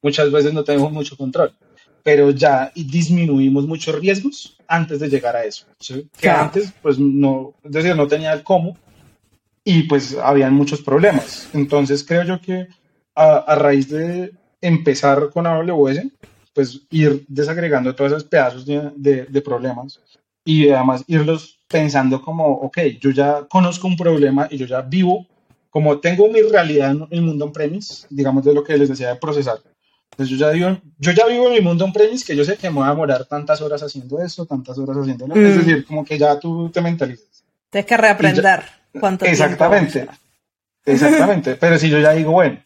muchas 0.02 0.30
veces 0.30 0.52
no 0.52 0.64
tenemos 0.64 0.92
mucho 0.92 1.16
control. 1.16 1.54
Pero 2.02 2.30
ya 2.30 2.72
disminuimos 2.74 3.66
muchos 3.66 3.94
riesgos 3.94 4.58
antes 4.66 4.98
de 5.00 5.08
llegar 5.08 5.36
a 5.36 5.44
eso. 5.44 5.66
Que 6.18 6.30
antes, 6.30 6.72
pues 6.82 6.98
no, 6.98 7.54
es 7.62 7.72
decir, 7.72 7.94
no 7.94 8.08
tenía 8.08 8.32
el 8.32 8.42
cómo 8.42 8.76
y 9.64 9.84
pues 9.84 10.16
habían 10.16 10.54
muchos 10.54 10.80
problemas. 10.80 11.48
Entonces 11.52 12.04
creo 12.04 12.24
yo 12.24 12.40
que 12.40 12.66
a, 13.14 13.36
a 13.36 13.54
raíz 13.54 13.88
de 13.88 14.32
empezar 14.60 15.30
con 15.30 15.46
AWS, 15.46 16.00
pues 16.52 16.82
ir 16.90 17.24
desagregando 17.28 17.94
todos 17.94 18.12
esos 18.12 18.24
pedazos 18.24 18.66
de, 18.66 19.26
de, 19.28 19.40
problemas 19.40 20.00
y 20.44 20.68
además 20.68 21.04
irlos 21.06 21.58
pensando 21.68 22.20
como, 22.20 22.46
ok, 22.46 22.78
yo 23.00 23.10
ya 23.10 23.46
conozco 23.48 23.86
un 23.86 23.96
problema 23.96 24.48
y 24.50 24.58
yo 24.58 24.66
ya 24.66 24.82
vivo, 24.82 25.26
como 25.70 25.98
tengo 25.98 26.28
mi 26.28 26.42
realidad 26.42 26.90
en 26.90 27.06
el 27.10 27.22
mundo 27.22 27.46
on-premise, 27.46 28.06
digamos 28.10 28.44
de 28.44 28.52
lo 28.52 28.62
que 28.62 28.76
les 28.76 28.88
decía 28.88 29.08
de 29.08 29.16
procesar. 29.16 29.58
Entonces 30.10 30.36
yo 30.38 30.46
ya, 30.46 30.52
digo, 30.52 30.78
yo 30.98 31.12
ya 31.12 31.26
vivo 31.26 31.46
en 31.46 31.54
mi 31.54 31.60
mundo 31.62 31.86
on-premise 31.86 32.24
que 32.26 32.36
yo 32.36 32.44
sé 32.44 32.56
que 32.56 32.68
me 32.68 32.76
voy 32.76 32.86
a 32.86 32.90
demorar 32.90 33.24
tantas 33.24 33.62
horas 33.62 33.82
haciendo 33.82 34.20
esto, 34.22 34.44
tantas 34.44 34.76
horas 34.76 34.98
haciendo 34.98 35.26
lo 35.26 35.34
Es 35.34 35.56
mm. 35.56 35.58
decir, 35.58 35.86
como 35.86 36.04
que 36.04 36.18
ya 36.18 36.38
tú 36.38 36.68
te 36.68 36.82
mentalizas. 36.82 37.44
Tienes 37.70 37.86
que 37.86 37.96
reaprender. 37.96 38.62
cuánto 39.00 39.24
exactamente. 39.24 40.06
Exactamente. 40.84 41.54
Pero 41.56 41.78
si 41.78 41.88
yo 41.88 41.98
ya 41.98 42.12
digo, 42.12 42.32
bueno, 42.32 42.58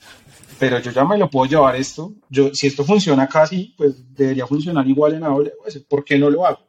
pero 0.59 0.79
yo 0.79 0.91
ya 0.91 1.05
me 1.05 1.19
lo 1.19 1.31
puedo 1.31 1.51
llevar 1.51 1.77
esto. 1.77 2.15
Yo, 2.29 2.55
si 2.55 2.67
esto 2.67 2.85
funciona 2.85 3.29
casi, 3.29 3.75
pues 3.77 4.15
debería 4.15 4.47
funcionar 4.47 4.87
igual 4.87 5.15
en 5.15 5.25
AWS. 5.25 5.79
¿Por 5.89 6.05
qué 6.05 6.19
no 6.19 6.31
lo 6.31 6.47
hago? 6.47 6.61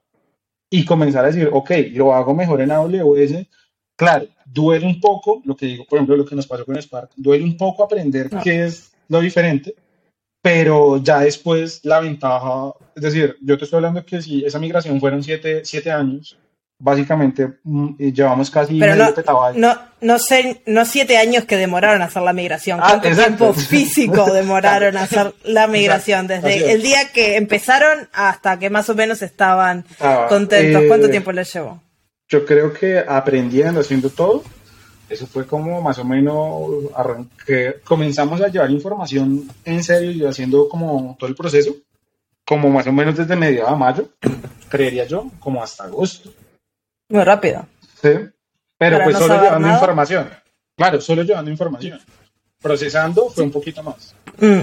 Y 0.70 0.84
comenzar 0.86 1.24
a 1.24 1.28
decir, 1.28 1.50
ok, 1.52 1.72
lo 1.94 2.14
hago 2.14 2.34
mejor 2.34 2.62
en 2.62 2.72
AWS. 2.72 3.48
Claro, 3.96 4.28
duele 4.46 4.86
un 4.86 5.00
poco, 5.00 5.42
lo 5.44 5.56
que 5.56 5.66
digo, 5.66 5.86
por 5.86 5.98
ejemplo, 5.98 6.16
lo 6.16 6.26
que 6.26 6.36
nos 6.36 6.46
pasó 6.46 6.66
con 6.66 6.80
Spark, 6.82 7.12
duele 7.16 7.44
un 7.44 7.58
poco 7.58 7.84
aprender 7.84 8.30
ah. 8.32 8.42
qué 8.44 8.66
es 8.66 8.92
lo 9.08 9.22
diferente, 9.22 9.74
pero 10.42 10.98
ya 10.98 11.22
después 11.22 11.84
la 11.84 12.00
ventaja, 12.00 12.74
es 12.96 13.02
decir, 13.02 13.38
yo 13.42 13.58
te 13.58 13.64
estoy 13.64 13.78
hablando 13.78 14.06
que 14.06 14.22
si 14.22 14.46
esa 14.46 14.60
migración 14.60 15.00
fueron 15.00 15.24
siete, 15.24 15.62
siete 15.66 15.90
años, 15.90 16.38
básicamente 16.80 17.54
mm, 17.64 17.96
llevamos 17.98 18.52
casi 18.52 18.80
Pero 18.80 18.96
medio 18.96 19.14
no, 19.26 19.54
No, 19.54 19.82
no 20.02 20.20
sé, 20.20 20.62
no 20.66 20.86
siete 20.86 21.18
años 21.18 21.46
que 21.46 21.58
demoraron 21.58 22.02
a 22.02 22.06
hacer 22.06 22.22
la 22.22 22.34
migración. 22.34 22.80
Ah, 22.82 23.00
¿Cuánto 23.02 23.22
tiempo 23.22 23.54
físico 23.54 24.32
demoraron 24.32 24.98
a 24.98 25.04
hacer 25.04 25.34
la 25.44 25.68
migración? 25.68 26.28
Desde 26.28 26.72
el 26.72 26.82
día 26.82 27.12
que 27.14 27.38
empezaron 27.38 28.10
hasta 28.14 28.60
que 28.60 28.70
más 28.70 28.90
o 28.90 28.96
menos 28.96 29.22
estaban 29.22 29.86
contentos. 30.30 30.84
¿Cuánto 30.88 31.08
eh, 31.08 31.12
tiempo 31.12 31.32
les 31.32 31.52
llevó? 31.52 31.82
Yo 32.30 32.46
creo 32.46 32.74
que 32.74 33.00
aprendiendo, 33.00 33.80
haciendo 33.80 34.10
todo, 34.10 34.44
eso 35.10 35.26
fue 35.26 35.48
como 35.48 35.82
más 35.82 35.98
o 36.00 36.04
menos 36.04 36.92
que 37.46 37.76
comenzamos 37.86 38.42
a 38.42 38.50
llevar 38.50 38.70
información 38.70 39.48
en 39.64 39.84
serio 39.84 40.12
y 40.12 40.26
haciendo 40.26 40.68
como 40.68 41.16
todo 41.18 41.30
el 41.30 41.36
proceso, 41.36 41.76
como 42.46 42.70
más 42.70 42.86
o 42.88 42.92
menos 42.92 43.16
desde 43.16 43.36
mediados 43.36 43.72
de 43.72 43.78
mayo, 43.78 44.10
creería 44.70 45.06
yo, 45.06 45.32
como 45.40 45.64
hasta 45.64 45.86
agosto. 45.86 46.32
Muy 47.10 47.24
rápido. 47.24 47.66
Sí, 48.02 48.10
pero 48.78 49.00
pues 49.04 49.18
solo 49.18 49.42
llevando 49.42 49.70
información. 49.70 50.30
Claro, 50.76 51.02
solo 51.02 51.24
llevando 51.24 51.50
información. 51.50 52.00
Procesando 52.62 53.30
fue 53.30 53.44
un 53.44 53.52
poquito 53.52 53.84
más. 53.84 54.16
Mm. 54.40 54.62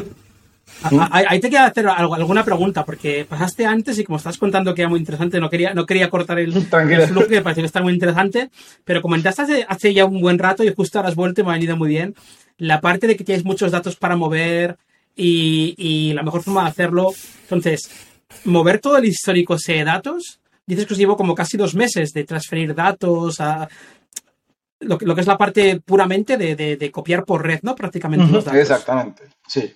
Ahí 1.11 1.41
te 1.41 1.49
quiero 1.49 1.65
hacer 1.65 1.87
alguna 1.87 2.45
pregunta, 2.45 2.85
porque 2.85 3.25
pasaste 3.29 3.67
antes 3.67 3.99
y 3.99 4.05
como 4.05 4.19
estás 4.19 4.39
contando 4.39 4.75
que 4.75 4.83
era 4.83 4.89
muy 4.89 4.99
interesante, 4.99 5.39
no 5.39 5.49
quería, 5.49 5.75
no 5.75 5.87
quería 5.87 6.11
cortar 6.11 6.39
el, 6.39 6.55
el 6.57 6.63
flujo, 7.07 7.29
que 7.29 7.37
me 7.37 7.43
pareció 7.43 7.63
que 7.63 7.67
está 7.67 7.83
muy 7.83 7.93
interesante, 7.93 8.51
pero 8.85 9.03
comentaste 9.03 9.43
hace, 9.43 9.67
hace, 9.69 9.95
ya 9.95 10.05
un 10.05 10.21
buen 10.21 10.39
rato 10.39 10.65
y 10.65 10.75
justo 10.75 10.99
ahora 10.99 11.11
has 11.11 11.15
vuelto 11.15 11.41
y 11.41 11.45
me 11.45 11.51
ha 11.51 11.55
venido 11.55 11.77
muy 11.77 11.89
bien, 11.89 12.15
la 12.59 12.81
parte 12.81 13.07
de 13.07 13.17
que 13.17 13.25
tienes 13.25 13.45
muchos 13.45 13.73
datos 13.73 13.97
para 13.97 14.17
mover 14.17 14.77
y, 15.15 15.75
y 15.77 16.13
la 16.13 16.23
mejor 16.23 16.43
forma 16.43 16.65
de 16.65 16.71
hacerlo. 16.71 17.13
Entonces, 17.43 17.91
mover 18.45 18.81
todo 18.81 18.97
el 18.99 19.05
histórico 19.05 19.57
de 19.67 19.85
datos, 19.85 20.41
dices 20.67 20.87
que 20.87 20.95
os 20.95 20.99
llevo 20.99 21.17
como 21.17 21.35
casi 21.35 21.57
dos 21.57 21.75
meses 21.75 22.13
de 22.13 22.25
transferir 22.25 22.75
datos 22.75 23.41
a, 23.41 23.69
lo, 24.81 24.99
que 24.99 25.21
es 25.21 25.27
la 25.27 25.39
parte 25.39 25.81
puramente 25.81 26.37
de, 26.37 26.91
copiar 26.91 27.25
por 27.25 27.45
red, 27.45 27.61
¿no? 27.63 27.75
Prácticamente 27.75 28.31
los 28.31 28.45
datos. 28.45 28.61
Exactamente, 28.61 29.25
sí. 29.47 29.73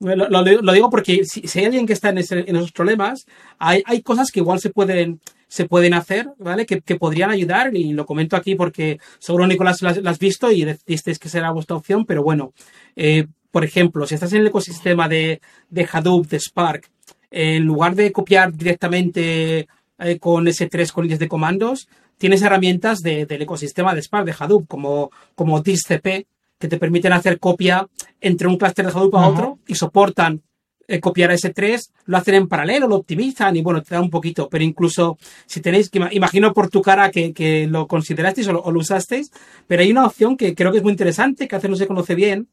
Lo, 0.00 0.72
digo 0.72 0.90
porque 0.90 1.24
si, 1.24 1.58
hay 1.58 1.66
alguien 1.66 1.86
que 1.86 1.92
está 1.92 2.08
en, 2.08 2.18
esos 2.18 2.72
problemas, 2.72 3.24
hay, 3.58 3.82
hay, 3.86 4.02
cosas 4.02 4.32
que 4.32 4.40
igual 4.40 4.58
se 4.58 4.70
pueden, 4.70 5.20
se 5.46 5.66
pueden 5.66 5.94
hacer, 5.94 6.28
¿vale? 6.38 6.66
Que, 6.66 6.80
podrían 6.96 7.30
ayudar 7.30 7.76
y 7.76 7.92
lo 7.92 8.04
comento 8.04 8.36
aquí 8.36 8.56
porque 8.56 8.98
seguro 9.20 9.46
Nicolás 9.46 9.80
las, 9.82 9.98
has 10.04 10.18
visto 10.18 10.50
y 10.50 10.64
decisteis 10.64 11.20
que 11.20 11.28
será 11.28 11.52
vuestra 11.52 11.76
opción, 11.76 12.04
pero 12.04 12.24
bueno, 12.24 12.52
eh, 12.96 13.26
por 13.52 13.64
ejemplo, 13.64 14.06
si 14.06 14.14
estás 14.14 14.32
en 14.32 14.40
el 14.40 14.48
ecosistema 14.48 15.08
de, 15.08 15.40
de 15.68 15.88
Hadoop, 15.90 16.26
de 16.26 16.40
Spark, 16.40 16.90
en 17.30 17.64
lugar 17.64 17.94
de 17.94 18.10
copiar 18.10 18.52
directamente 18.52 19.68
eh, 20.02 20.18
con 20.18 20.46
S3 20.46 20.92
con 20.92 21.04
líneas 21.04 21.20
de 21.20 21.28
comandos, 21.28 21.88
tienes 22.18 22.42
herramientas 22.42 23.00
del 23.00 23.42
ecosistema 23.42 23.94
de 23.94 24.02
Spark, 24.02 24.26
de 24.26 24.34
Hadoop, 24.38 24.68
como, 24.68 25.10
como 25.34 25.60
DisCP, 25.60 26.26
que 26.58 26.68
te 26.68 26.78
permiten 26.78 27.12
hacer 27.12 27.40
copia 27.40 27.88
entre 28.20 28.46
un 28.46 28.56
clúster 28.56 28.86
de 28.86 28.92
Hadoop 28.92 29.16
a 29.16 29.28
otro 29.28 29.58
y 29.66 29.74
soportan 29.74 30.42
eh, 30.88 31.00
copiar 31.00 31.30
a 31.30 31.34
S3, 31.34 31.80
lo 32.06 32.16
hacen 32.16 32.34
en 32.34 32.48
paralelo, 32.48 32.86
lo 32.86 32.96
optimizan 32.96 33.56
y 33.56 33.62
bueno, 33.62 33.82
te 33.82 33.94
da 33.94 34.00
un 34.00 34.10
poquito, 34.10 34.48
pero 34.48 34.62
incluso 34.62 35.16
si 35.46 35.60
tenéis, 35.60 35.88
que 35.88 36.00
imagino 36.10 36.52
por 36.52 36.70
tu 36.70 36.82
cara 36.82 37.10
que, 37.10 37.66
lo 37.68 37.86
considerasteis 37.86 38.48
o 38.48 38.52
lo, 38.52 38.78
usasteis, 38.78 39.30
pero 39.66 39.82
hay 39.82 39.90
una 39.90 40.06
opción 40.06 40.36
que 40.36 40.54
creo 40.54 40.70
que 40.70 40.78
es 40.78 40.84
muy 40.84 40.92
interesante, 40.92 41.48
que 41.48 41.56
hace 41.56 41.68
no 41.68 41.76
se 41.76 41.86
conoce 41.86 42.14
bien, 42.14 42.48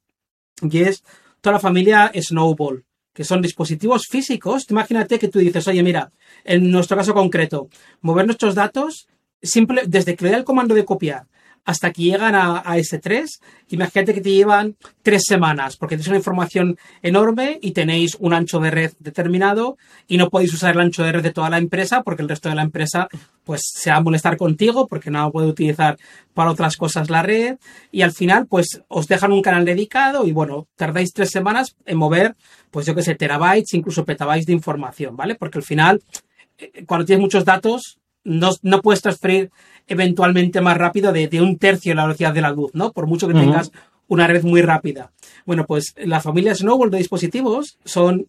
y 0.61 0.79
es 0.79 1.03
toda 1.41 1.55
la 1.55 1.59
familia 1.59 2.11
Snowball, 2.15 2.85
que 3.19 3.25
son 3.25 3.41
dispositivos 3.41 4.03
físicos. 4.09 4.65
Imagínate 4.69 5.19
que 5.19 5.27
tú 5.27 5.39
dices, 5.39 5.67
oye, 5.67 5.83
mira, 5.83 6.09
en 6.45 6.71
nuestro 6.71 6.95
caso 6.95 7.13
concreto, 7.13 7.67
mover 7.99 8.25
nuestros 8.25 8.55
datos 8.55 9.09
simple, 9.41 9.81
desde 9.85 10.15
que 10.15 10.23
le 10.23 10.31
da 10.31 10.37
el 10.37 10.45
comando 10.45 10.73
de 10.73 10.85
copiar 10.85 11.27
hasta 11.65 11.91
que 11.91 12.03
llegan 12.03 12.33
a, 12.33 12.63
S3, 12.77 13.27
imagínate 13.69 14.13
que 14.13 14.21
te 14.21 14.31
llevan 14.31 14.75
tres 15.03 15.23
semanas, 15.27 15.77
porque 15.77 15.95
es 15.95 16.07
una 16.07 16.17
información 16.17 16.77
enorme 17.01 17.59
y 17.61 17.71
tenéis 17.71 18.15
un 18.19 18.33
ancho 18.33 18.59
de 18.59 18.71
red 18.71 18.93
determinado 18.99 19.77
y 20.07 20.17
no 20.17 20.29
podéis 20.29 20.53
usar 20.53 20.73
el 20.73 20.81
ancho 20.81 21.03
de 21.03 21.11
red 21.11 21.21
de 21.21 21.33
toda 21.33 21.49
la 21.49 21.57
empresa 21.57 22.01
porque 22.01 22.23
el 22.23 22.29
resto 22.29 22.49
de 22.49 22.55
la 22.55 22.63
empresa 22.63 23.07
pues 23.43 23.61
se 23.63 23.91
va 23.91 23.97
a 23.97 24.01
molestar 24.01 24.37
contigo 24.37 24.87
porque 24.87 25.11
no 25.11 25.31
puede 25.31 25.47
utilizar 25.47 25.97
para 26.33 26.51
otras 26.51 26.75
cosas 26.77 27.09
la 27.09 27.21
red 27.21 27.57
y 27.91 28.01
al 28.01 28.13
final 28.13 28.47
pues 28.47 28.81
os 28.87 29.07
dejan 29.07 29.31
un 29.31 29.41
canal 29.41 29.65
dedicado 29.65 30.25
y 30.25 30.31
bueno, 30.31 30.67
tardáis 30.75 31.13
tres 31.13 31.29
semanas 31.29 31.75
en 31.85 31.97
mover 31.97 32.35
pues 32.71 32.85
yo 32.85 32.95
que 32.95 33.03
sé, 33.03 33.15
terabytes, 33.15 33.73
incluso 33.73 34.05
petabytes 34.05 34.45
de 34.45 34.53
información, 34.53 35.15
¿vale? 35.15 35.35
Porque 35.35 35.59
al 35.59 35.63
final, 35.63 36.01
eh, 36.57 36.83
cuando 36.85 37.05
tienes 37.05 37.21
muchos 37.21 37.45
datos, 37.45 37.99
no, 38.23 38.81
puedes 38.81 39.01
transferir 39.01 39.49
eventualmente 39.87 40.61
más 40.61 40.77
rápido 40.77 41.11
de, 41.11 41.41
un 41.41 41.57
tercio 41.57 41.95
la 41.95 42.03
velocidad 42.03 42.33
de 42.33 42.41
la 42.41 42.51
luz, 42.51 42.71
¿no? 42.73 42.91
Por 42.91 43.07
mucho 43.07 43.27
que 43.27 43.33
tengas 43.33 43.71
una 44.07 44.27
red 44.27 44.43
muy 44.43 44.61
rápida. 44.61 45.11
Bueno, 45.45 45.65
pues 45.65 45.93
la 45.97 46.19
familia 46.19 46.53
Snowball 46.53 46.91
de 46.91 46.97
dispositivos 46.97 47.77
son 47.85 48.27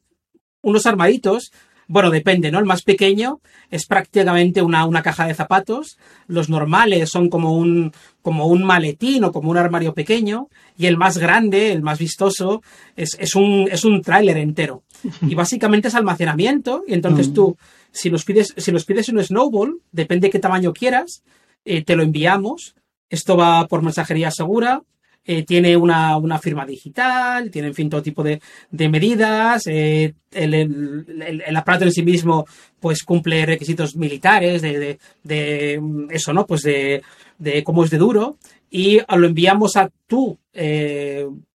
unos 0.62 0.86
armaditos. 0.86 1.52
Bueno, 1.92 2.10
depende, 2.10 2.52
¿no? 2.52 2.60
El 2.60 2.66
más 2.66 2.82
pequeño 2.82 3.40
es 3.68 3.84
prácticamente 3.84 4.62
una, 4.62 4.86
una 4.86 5.02
caja 5.02 5.26
de 5.26 5.34
zapatos. 5.34 5.98
Los 6.28 6.48
normales 6.48 7.10
son 7.10 7.28
como 7.28 7.52
un, 7.54 7.92
como 8.22 8.46
un 8.46 8.62
maletín 8.62 9.24
o 9.24 9.32
como 9.32 9.50
un 9.50 9.56
armario 9.56 9.92
pequeño. 9.92 10.48
Y 10.78 10.86
el 10.86 10.96
más 10.96 11.18
grande, 11.18 11.72
el 11.72 11.82
más 11.82 11.98
vistoso, 11.98 12.62
es, 12.94 13.16
es 13.18 13.34
un, 13.34 13.68
es 13.72 13.84
un 13.84 14.02
tráiler 14.02 14.36
entero. 14.36 14.84
Y 15.22 15.34
básicamente 15.34 15.88
es 15.88 15.96
almacenamiento. 15.96 16.84
Y 16.86 16.94
entonces 16.94 17.32
tú 17.32 17.56
si 17.92 18.08
los 18.08 18.24
pides, 18.24 18.54
si 18.56 18.70
los 18.70 18.84
pides 18.84 19.08
un 19.08 19.22
Snowball, 19.22 19.80
depende 19.90 20.28
de 20.28 20.30
qué 20.30 20.38
tamaño 20.38 20.72
quieras, 20.72 21.24
eh, 21.64 21.82
te 21.82 21.96
lo 21.96 22.02
enviamos. 22.02 22.76
Esto 23.08 23.36
va 23.36 23.66
por 23.66 23.82
mensajería 23.82 24.30
segura. 24.30 24.82
Eh, 25.24 25.44
tiene 25.44 25.76
una, 25.76 26.38
firma 26.38 26.64
digital, 26.66 27.50
tiene, 27.50 27.68
en 27.68 27.74
fin, 27.74 27.90
todo 27.90 28.02
tipo 28.02 28.22
de, 28.22 28.40
medidas. 28.88 29.66
Eh, 29.66 30.14
el, 30.32 31.56
aparato 31.56 31.84
en 31.84 31.92
sí 31.92 32.02
mismo, 32.02 32.46
pues, 32.80 33.02
cumple 33.02 33.46
requisitos 33.46 33.96
militares 33.96 34.62
de, 34.62 34.98
de, 35.22 35.82
eso, 36.10 36.32
¿no? 36.32 36.46
Pues 36.46 36.62
de, 36.62 37.02
de 37.38 37.62
cómo 37.62 37.84
es 37.84 37.90
de 37.90 37.98
duro. 37.98 38.38
Y 38.70 39.00
lo 39.16 39.26
enviamos 39.26 39.76
a 39.76 39.90
tu, 40.06 40.38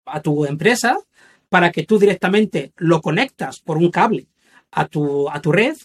a 0.05 0.21
tu 0.21 0.45
empresa 0.45 0.97
para 1.49 1.71
que 1.71 1.83
tú 1.83 1.97
directamente 1.97 2.71
lo 2.77 3.01
conectas 3.01 3.59
por 3.59 3.77
un 3.77 3.89
cable 3.89 4.27
a 4.75 4.87
tu, 4.87 5.29
a 5.29 5.41
tu 5.41 5.51
red 5.51 5.75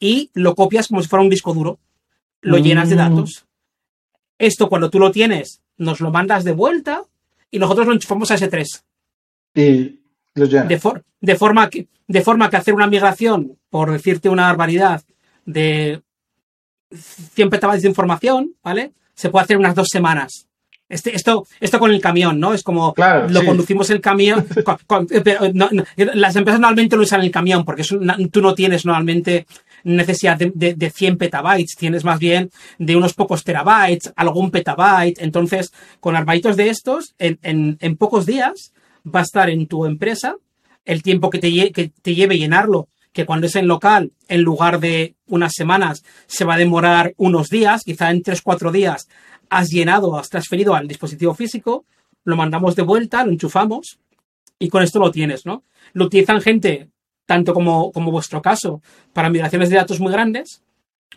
y 0.00 0.30
lo 0.34 0.54
copias 0.54 0.88
como 0.88 1.02
si 1.02 1.08
fuera 1.08 1.22
un 1.22 1.30
disco 1.30 1.52
duro. 1.54 1.78
Lo 2.40 2.58
llenas 2.58 2.88
de 2.88 2.94
mm. 2.94 2.98
datos. 2.98 3.46
Esto 4.38 4.68
cuando 4.68 4.90
tú 4.90 4.98
lo 4.98 5.10
tienes, 5.10 5.60
nos 5.76 6.00
lo 6.00 6.10
mandas 6.10 6.44
de 6.44 6.52
vuelta 6.52 7.04
y 7.50 7.58
nosotros 7.58 7.86
lo 7.86 7.92
enchufamos 7.92 8.30
a 8.30 8.36
S3. 8.36 8.82
Y 9.54 10.00
lo 10.34 10.44
llenas. 10.46 10.68
De, 10.68 10.80
de, 11.20 11.36
forma 11.36 11.70
que, 11.70 11.88
de 12.06 12.20
forma 12.22 12.50
que 12.50 12.56
hacer 12.56 12.74
una 12.74 12.86
migración, 12.86 13.58
por 13.70 13.90
decirte 13.90 14.28
una 14.28 14.44
barbaridad, 14.44 15.02
de 15.44 16.02
100 17.34 17.50
petabytes 17.50 17.82
de 17.82 17.88
información, 17.88 18.54
¿vale? 18.62 18.92
Se 19.14 19.30
puede 19.30 19.44
hacer 19.44 19.56
unas 19.56 19.74
dos 19.74 19.88
semanas. 19.90 20.48
Este, 20.88 21.14
esto, 21.14 21.46
esto 21.60 21.78
con 21.78 21.90
el 21.90 22.00
camión, 22.00 22.40
¿no? 22.40 22.54
Es 22.54 22.62
como 22.62 22.94
lo 23.28 23.44
conducimos 23.44 23.90
el 23.90 24.00
camión. 24.00 24.46
las 26.14 26.36
empresas 26.36 26.60
normalmente 26.60 26.96
lo 26.96 27.02
usan 27.02 27.20
el 27.20 27.30
camión 27.30 27.64
porque 27.64 27.84
tú 28.30 28.40
no 28.40 28.54
tienes 28.54 28.86
normalmente 28.86 29.46
necesidad 29.84 30.36
de, 30.36 30.74
de, 30.74 30.90
100 30.90 31.18
petabytes, 31.18 31.76
tienes 31.76 32.04
más 32.04 32.18
bien 32.18 32.50
de 32.78 32.96
unos 32.96 33.14
pocos 33.14 33.44
terabytes, 33.44 34.12
algún 34.16 34.50
petabyte. 34.50 35.20
Entonces, 35.20 35.72
con 36.00 36.16
armaditos 36.16 36.56
de 36.56 36.68
estos, 36.70 37.14
en, 37.18 37.38
en, 37.80 37.96
pocos 37.96 38.26
días 38.26 38.72
va 39.04 39.20
a 39.20 39.24
estar 39.24 39.50
en 39.50 39.66
tu 39.66 39.86
empresa 39.86 40.36
el 40.84 41.02
tiempo 41.02 41.30
que 41.30 41.38
te, 41.38 41.72
que 41.72 41.92
te 42.02 42.14
lleve 42.14 42.38
llenarlo 42.38 42.88
que 43.12 43.26
cuando 43.26 43.46
es 43.46 43.56
en 43.56 43.66
local, 43.66 44.12
en 44.28 44.42
lugar 44.42 44.80
de 44.80 45.16
unas 45.26 45.52
semanas, 45.54 46.04
se 46.26 46.44
va 46.44 46.54
a 46.54 46.58
demorar 46.58 47.14
unos 47.16 47.48
días, 47.48 47.82
quizá 47.84 48.10
en 48.10 48.22
3-4 48.22 48.70
días 48.70 49.08
has 49.50 49.68
llenado, 49.70 50.18
has 50.18 50.28
transferido 50.28 50.74
al 50.74 50.86
dispositivo 50.86 51.34
físico, 51.34 51.84
lo 52.24 52.36
mandamos 52.36 52.76
de 52.76 52.82
vuelta, 52.82 53.24
lo 53.24 53.32
enchufamos 53.32 53.98
y 54.58 54.68
con 54.68 54.82
esto 54.82 54.98
lo 54.98 55.10
tienes, 55.10 55.46
¿no? 55.46 55.64
Lo 55.94 56.04
utilizan 56.04 56.40
gente 56.40 56.90
tanto 57.28 57.52
como, 57.52 57.92
como 57.92 58.10
vuestro 58.10 58.40
caso, 58.40 58.80
para 59.12 59.28
migraciones 59.28 59.68
de 59.68 59.76
datos 59.76 60.00
muy 60.00 60.10
grandes, 60.10 60.62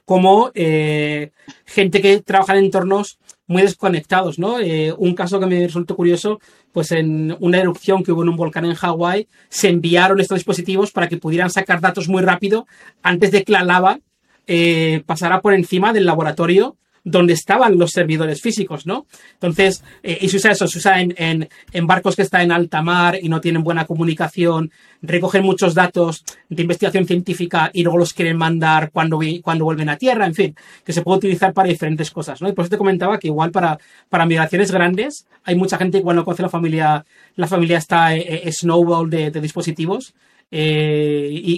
como 0.03 0.51
eh, 0.55 1.31
gente 1.65 2.01
que 2.01 2.19
trabaja 2.19 2.57
en 2.57 2.65
entornos 2.65 3.17
muy 3.47 3.61
desconectados, 3.61 4.37
¿no? 4.37 4.59
Eh, 4.59 4.93
un 4.97 5.15
caso 5.15 5.39
que 5.39 5.45
me 5.45 5.65
resultó 5.65 5.95
curioso, 5.95 6.41
pues 6.73 6.91
en 6.91 7.37
una 7.39 7.59
erupción 7.59 8.03
que 8.03 8.11
hubo 8.11 8.23
en 8.23 8.29
un 8.29 8.35
volcán 8.35 8.65
en 8.65 8.73
Hawái, 8.73 9.29
se 9.47 9.69
enviaron 9.69 10.19
estos 10.19 10.39
dispositivos 10.39 10.91
para 10.91 11.07
que 11.07 11.15
pudieran 11.15 11.49
sacar 11.49 11.79
datos 11.79 12.09
muy 12.09 12.21
rápido 12.23 12.67
antes 13.01 13.31
de 13.31 13.45
que 13.45 13.53
la 13.53 13.63
lava 13.63 13.99
eh, 14.47 15.03
pasara 15.05 15.39
por 15.39 15.53
encima 15.53 15.93
del 15.93 16.05
laboratorio 16.05 16.75
donde 17.03 17.33
estaban 17.33 17.77
los 17.77 17.91
servidores 17.91 18.41
físicos, 18.41 18.85
¿no? 18.85 19.07
Entonces, 19.33 19.83
eh, 20.03 20.17
y 20.21 20.29
se 20.29 20.37
usa 20.37 20.51
eso, 20.51 20.67
se 20.67 20.77
usa 20.77 21.01
en, 21.01 21.15
en, 21.17 21.87
barcos 21.87 22.15
que 22.15 22.21
están 22.21 22.41
en 22.41 22.51
alta 22.51 22.81
mar 22.81 23.17
y 23.21 23.27
no 23.27 23.41
tienen 23.41 23.63
buena 23.63 23.85
comunicación, 23.85 24.71
recogen 25.01 25.43
muchos 25.43 25.73
datos 25.73 26.23
de 26.49 26.61
investigación 26.61 27.05
científica 27.05 27.71
y 27.73 27.83
luego 27.83 27.97
los 27.97 28.13
quieren 28.13 28.37
mandar 28.37 28.91
cuando, 28.91 29.19
cuando 29.41 29.65
vuelven 29.65 29.89
a 29.89 29.97
tierra, 29.97 30.25
en 30.25 30.35
fin, 30.35 30.55
que 30.85 30.93
se 30.93 31.01
puede 31.01 31.17
utilizar 31.17 31.53
para 31.53 31.69
diferentes 31.69 32.11
cosas, 32.11 32.41
¿no? 32.41 32.49
Y 32.49 32.53
por 32.53 32.63
eso 32.63 32.71
te 32.71 32.77
comentaba 32.77 33.17
que 33.17 33.27
igual 33.27 33.51
para, 33.51 33.79
para 34.09 34.25
migraciones 34.25 34.71
grandes 34.71 35.25
hay 35.43 35.55
mucha 35.55 35.77
gente 35.77 35.97
que 35.97 36.03
cuando 36.03 36.23
conoce 36.23 36.43
la 36.43 36.49
familia, 36.49 37.03
la 37.35 37.47
familia 37.47 37.79
está 37.79 38.15
eh, 38.15 38.43
eh, 38.43 38.51
Snowball 38.51 39.09
de, 39.09 39.31
dispositivos 39.31 40.13
y, 40.51 40.57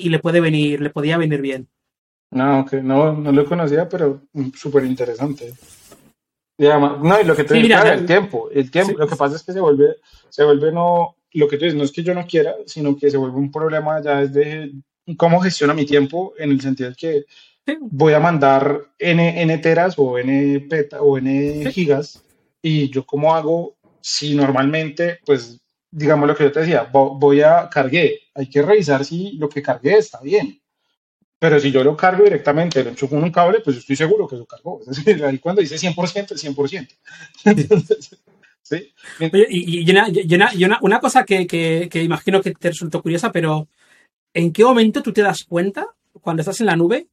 y 0.05 0.09
le 0.09 0.19
puede 0.19 0.39
venir, 0.39 0.79
le 0.79 0.89
podía 0.89 1.17
venir 1.17 1.41
bien. 1.41 1.67
No, 2.33 2.65
que 2.65 2.81
no, 2.81 3.13
no 3.13 3.31
lo 3.31 3.45
conocía, 3.45 3.87
pero 3.87 4.23
súper 4.55 4.85
interesante. 4.85 5.53
no, 6.57 7.21
y 7.21 7.23
lo 7.23 7.35
que 7.35 7.43
te 7.43 7.55
sí, 7.55 7.71
el 7.71 8.05
tiempo, 8.05 8.49
el 8.51 8.69
tiempo, 8.71 8.97
lo 8.97 9.07
que 9.07 9.15
pasa 9.15 9.35
es 9.35 9.43
que 9.43 9.53
se 9.53 9.59
vuelve, 9.59 9.97
se 10.29 10.43
vuelve 10.43 10.71
no, 10.71 11.15
lo 11.33 11.47
que 11.47 11.57
tú 11.57 11.65
dices, 11.65 11.77
no 11.77 11.83
es 11.83 11.91
que 11.91 12.03
yo 12.03 12.13
no 12.13 12.25
quiera, 12.25 12.55
sino 12.65 12.95
que 12.95 13.09
se 13.09 13.17
vuelve 13.17 13.37
un 13.37 13.51
problema 13.51 14.01
ya 14.01 14.25
desde 14.25 14.71
cómo 15.17 15.41
gestiono 15.41 15.73
mi 15.73 15.85
tiempo, 15.85 16.33
en 16.37 16.51
el 16.51 16.61
sentido 16.61 16.89
de 16.89 16.95
que 16.95 17.25
voy 17.81 18.13
a 18.13 18.19
mandar 18.19 18.91
n, 18.99 19.41
n 19.41 19.57
teras 19.59 19.95
o 19.97 20.17
n 20.17 20.59
peta 20.69 21.01
o 21.01 21.17
n 21.17 21.71
gigas, 21.71 22.23
y 22.61 22.89
yo 22.89 23.05
cómo 23.05 23.35
hago 23.35 23.75
si 24.01 24.35
normalmente, 24.35 25.19
pues 25.25 25.59
digamos 25.89 26.27
lo 26.27 26.35
que 26.35 26.45
yo 26.45 26.51
te 26.51 26.61
decía, 26.61 26.89
voy 26.91 27.41
a 27.41 27.69
cargué, 27.69 28.19
hay 28.33 28.49
que 28.49 28.61
revisar 28.61 29.05
si 29.05 29.33
lo 29.33 29.47
que 29.47 29.61
cargué 29.61 29.97
está 29.97 30.19
bien. 30.21 30.59
Pero 31.43 31.59
si 31.59 31.73
yo 31.73 31.83
lo 31.83 31.97
cargo 31.97 32.23
directamente, 32.23 32.81
lo 32.85 32.91
enchufo 32.91 33.17
en 33.17 33.23
un 33.25 33.29
cable, 33.29 33.59
pues 33.59 33.75
estoy 33.75 33.97
seguro 33.97 34.29
que 34.29 34.37
lo 34.37 34.45
cargó. 34.45 34.79
Es 34.89 35.03
decir, 35.03 35.25
ahí 35.25 35.39
cuando 35.39 35.61
dice 35.61 35.75
100%, 35.75 36.31
es 36.31 36.45
100%. 36.45 36.87
¿sí? 38.61 38.93
y, 39.49 39.91
una, 39.91 40.99
cosa 41.01 41.25
que, 41.25 41.45
que, 41.45 42.01
imagino 42.01 42.41
que 42.41 42.53
te 42.53 42.69
resultó 42.69 43.01
curiosa, 43.01 43.33
pero 43.33 43.67
¿en 44.33 44.53
qué 44.53 44.63
momento 44.63 45.03
tú 45.03 45.11
te 45.11 45.21
das 45.21 45.43
cuenta, 45.43 45.85
cuando 46.21 46.43
estás 46.43 46.61
en 46.61 46.67
la 46.67 46.77
nube, 46.77 47.07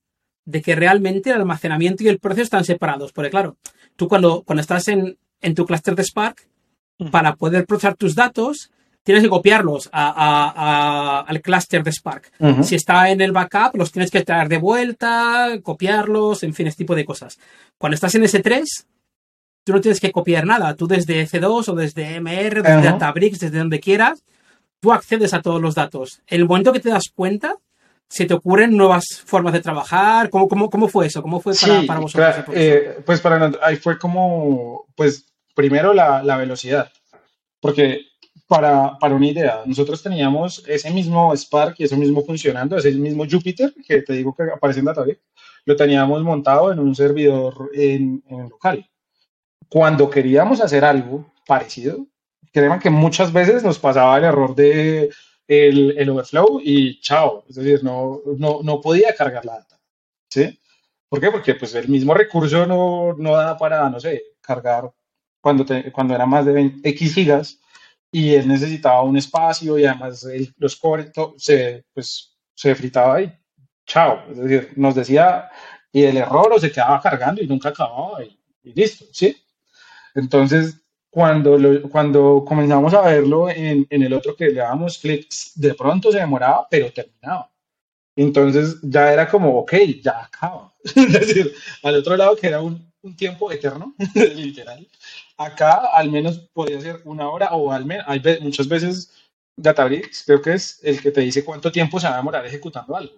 de 0.44 0.62
que 0.62 0.76
realmente 0.76 1.30
el 1.30 1.36
almacenamiento 1.40 2.04
y 2.04 2.08
el 2.08 2.20
proceso 2.20 2.44
están 2.44 2.64
separados? 2.64 3.10
Porque 3.10 3.30
claro, 3.30 3.56
tú 3.96 4.06
cuando, 4.06 4.44
cuando 4.44 4.60
estás 4.60 4.86
en, 4.86 5.18
en 5.40 5.56
tu 5.56 5.66
clúster 5.66 5.96
de 5.96 6.04
Spark, 6.04 6.46
para 7.10 7.34
poder 7.34 7.66
procesar 7.66 7.96
tus 7.96 8.14
datos, 8.14 8.70
tienes 9.10 9.24
que 9.24 9.28
copiarlos 9.28 9.90
al 9.92 11.42
clúster 11.42 11.82
de 11.82 11.90
Spark. 11.90 12.30
Si 12.62 12.76
está 12.76 13.10
en 13.10 13.20
el 13.20 13.32
backup, 13.32 13.74
los 13.74 13.90
tienes 13.90 14.08
que 14.08 14.22
traer 14.22 14.48
de 14.48 14.58
vuelta, 14.58 15.58
copiarlos, 15.64 16.44
en 16.44 16.54
fin, 16.54 16.68
este 16.68 16.84
tipo 16.84 16.94
de 16.94 17.04
cosas. 17.04 17.36
Cuando 17.76 17.94
estás 17.94 18.14
en 18.14 18.22
S3, 18.22 18.64
tú 19.64 19.72
no 19.72 19.80
tienes 19.80 19.98
que 19.98 20.12
copiar 20.12 20.46
nada. 20.46 20.76
Tú 20.76 20.86
desde 20.86 21.26
C2 21.26 21.70
o 21.70 21.74
desde 21.74 22.20
MR, 22.20 22.62
desde 22.62 22.82
Databricks, 22.82 23.40
desde 23.40 23.58
donde 23.58 23.80
quieras, 23.80 24.22
tú 24.78 24.92
accedes 24.92 25.34
a 25.34 25.42
todos 25.42 25.60
los 25.60 25.74
datos. 25.74 26.22
En 26.28 26.42
el 26.42 26.46
momento 26.46 26.72
que 26.72 26.78
te 26.78 26.90
das 26.90 27.10
cuenta, 27.12 27.56
se 28.08 28.26
te 28.26 28.34
ocurren 28.34 28.76
nuevas 28.76 29.06
formas 29.26 29.52
de 29.52 29.60
trabajar. 29.60 30.30
¿Cómo, 30.30 30.46
cómo, 30.46 30.70
cómo 30.70 30.86
fue 30.86 31.06
eso? 31.06 31.20
¿Cómo 31.20 31.40
fue 31.40 31.54
para, 31.84 31.98
vosotros? 31.98 32.44
Eh, 32.54 33.00
pues 33.04 33.20
para 33.20 33.50
ahí 33.60 33.74
fue 33.74 33.98
como, 33.98 34.86
pues 34.94 35.26
primero 35.56 35.92
la, 35.92 36.22
la 36.22 36.36
velocidad. 36.36 36.92
Porque 37.60 38.09
para, 38.50 38.98
para, 38.98 39.14
una 39.14 39.28
idea, 39.28 39.62
nosotros 39.64 40.02
teníamos 40.02 40.64
ese 40.66 40.90
mismo 40.90 41.32
Spark 41.36 41.76
y 41.78 41.84
eso 41.84 41.96
mismo 41.96 42.24
funcionando, 42.24 42.76
ese 42.76 42.90
mismo 42.90 43.24
Jupyter 43.24 43.72
que 43.86 44.02
te 44.02 44.12
digo 44.14 44.34
que 44.34 44.42
aparece 44.42 44.80
en 44.80 44.86
Databricks, 44.86 45.22
lo 45.66 45.76
teníamos 45.76 46.20
montado 46.24 46.72
en 46.72 46.80
un 46.80 46.92
servidor 46.96 47.70
en, 47.72 48.24
en 48.28 48.48
local. 48.48 48.90
Cuando 49.68 50.10
queríamos 50.10 50.60
hacer 50.60 50.84
algo 50.84 51.32
parecido, 51.46 52.08
créanme 52.52 52.80
que 52.80 52.90
muchas 52.90 53.32
veces 53.32 53.62
nos 53.62 53.78
pasaba 53.78 54.18
el 54.18 54.24
error 54.24 54.56
de 54.56 55.10
el, 55.46 55.96
el 55.96 56.10
overflow 56.10 56.60
y 56.60 57.00
chao, 57.00 57.44
es 57.48 57.54
decir, 57.54 57.84
no, 57.84 58.20
no, 58.36 58.64
no, 58.64 58.80
podía 58.80 59.14
cargar 59.14 59.44
la 59.44 59.58
data. 59.58 59.78
¿Sí? 60.28 60.58
¿Por 61.08 61.20
qué? 61.20 61.30
Porque 61.30 61.54
pues 61.54 61.72
el 61.76 61.86
mismo 61.88 62.14
recurso 62.14 62.66
no, 62.66 63.14
no 63.16 63.36
da 63.36 63.56
para, 63.56 63.88
no 63.88 64.00
sé, 64.00 64.24
cargar 64.40 64.90
cuando, 65.40 65.64
cuando 65.92 66.16
era 66.16 66.26
más 66.26 66.44
de 66.44 66.52
20, 66.52 66.88
X 66.88 67.14
gigas 67.14 67.59
y 68.12 68.34
él 68.34 68.48
necesitaba 68.48 69.02
un 69.02 69.16
espacio 69.16 69.78
y 69.78 69.84
además 69.84 70.26
los 70.56 70.76
cores 70.76 71.10
se, 71.36 71.84
pues, 71.92 72.36
se 72.54 72.74
fritaba 72.74 73.16
ahí. 73.16 73.32
Chao. 73.86 74.24
Es 74.30 74.36
decir, 74.38 74.72
nos 74.76 74.94
decía 74.94 75.48
y 75.92 76.04
el 76.04 76.16
error 76.16 76.52
o 76.52 76.58
se 76.58 76.70
quedaba 76.70 77.00
cargando 77.00 77.42
y 77.42 77.46
nunca 77.46 77.70
acababa 77.70 78.22
y, 78.24 78.38
listo, 78.62 79.06
¿sí? 79.12 79.36
Entonces, 80.14 80.76
cuando, 81.08 81.58
cuando 81.90 82.44
comenzamos 82.46 82.94
a 82.94 83.02
verlo 83.02 83.48
en, 83.48 83.86
en, 83.90 84.02
el 84.02 84.12
otro 84.12 84.36
que 84.36 84.46
le 84.46 84.54
dábamos 84.54 84.98
clics, 84.98 85.52
de 85.56 85.74
pronto 85.74 86.12
se 86.12 86.18
demoraba, 86.18 86.66
pero 86.70 86.92
terminaba. 86.92 87.50
Entonces 88.14 88.76
ya 88.82 89.12
era 89.12 89.28
como, 89.28 89.58
ok, 89.58 89.72
ya 90.02 90.24
acaba. 90.24 90.72
es 90.84 91.12
decir, 91.12 91.52
al 91.82 91.96
otro 91.96 92.16
lado 92.16 92.36
que 92.36 92.48
era 92.48 92.60
un, 92.60 92.90
un 93.02 93.16
tiempo 93.16 93.50
eterno, 93.50 93.94
literal, 94.14 94.86
Acá 95.40 95.80
al 95.94 96.10
menos 96.10 96.38
podría 96.52 96.82
ser 96.82 97.00
una 97.06 97.30
hora 97.30 97.54
o 97.54 97.72
al 97.72 97.86
menos, 97.86 98.04
hay 98.06 98.20
muchas 98.42 98.68
veces 98.68 99.10
Databricks 99.56 100.24
creo 100.26 100.42
que 100.42 100.52
es 100.52 100.80
el 100.82 101.00
que 101.00 101.10
te 101.10 101.22
dice 101.22 101.42
cuánto 101.42 101.72
tiempo 101.72 101.98
se 101.98 102.06
va 102.06 102.12
a 102.12 102.16
demorar 102.18 102.44
ejecutando 102.44 102.94
algo. 102.94 103.14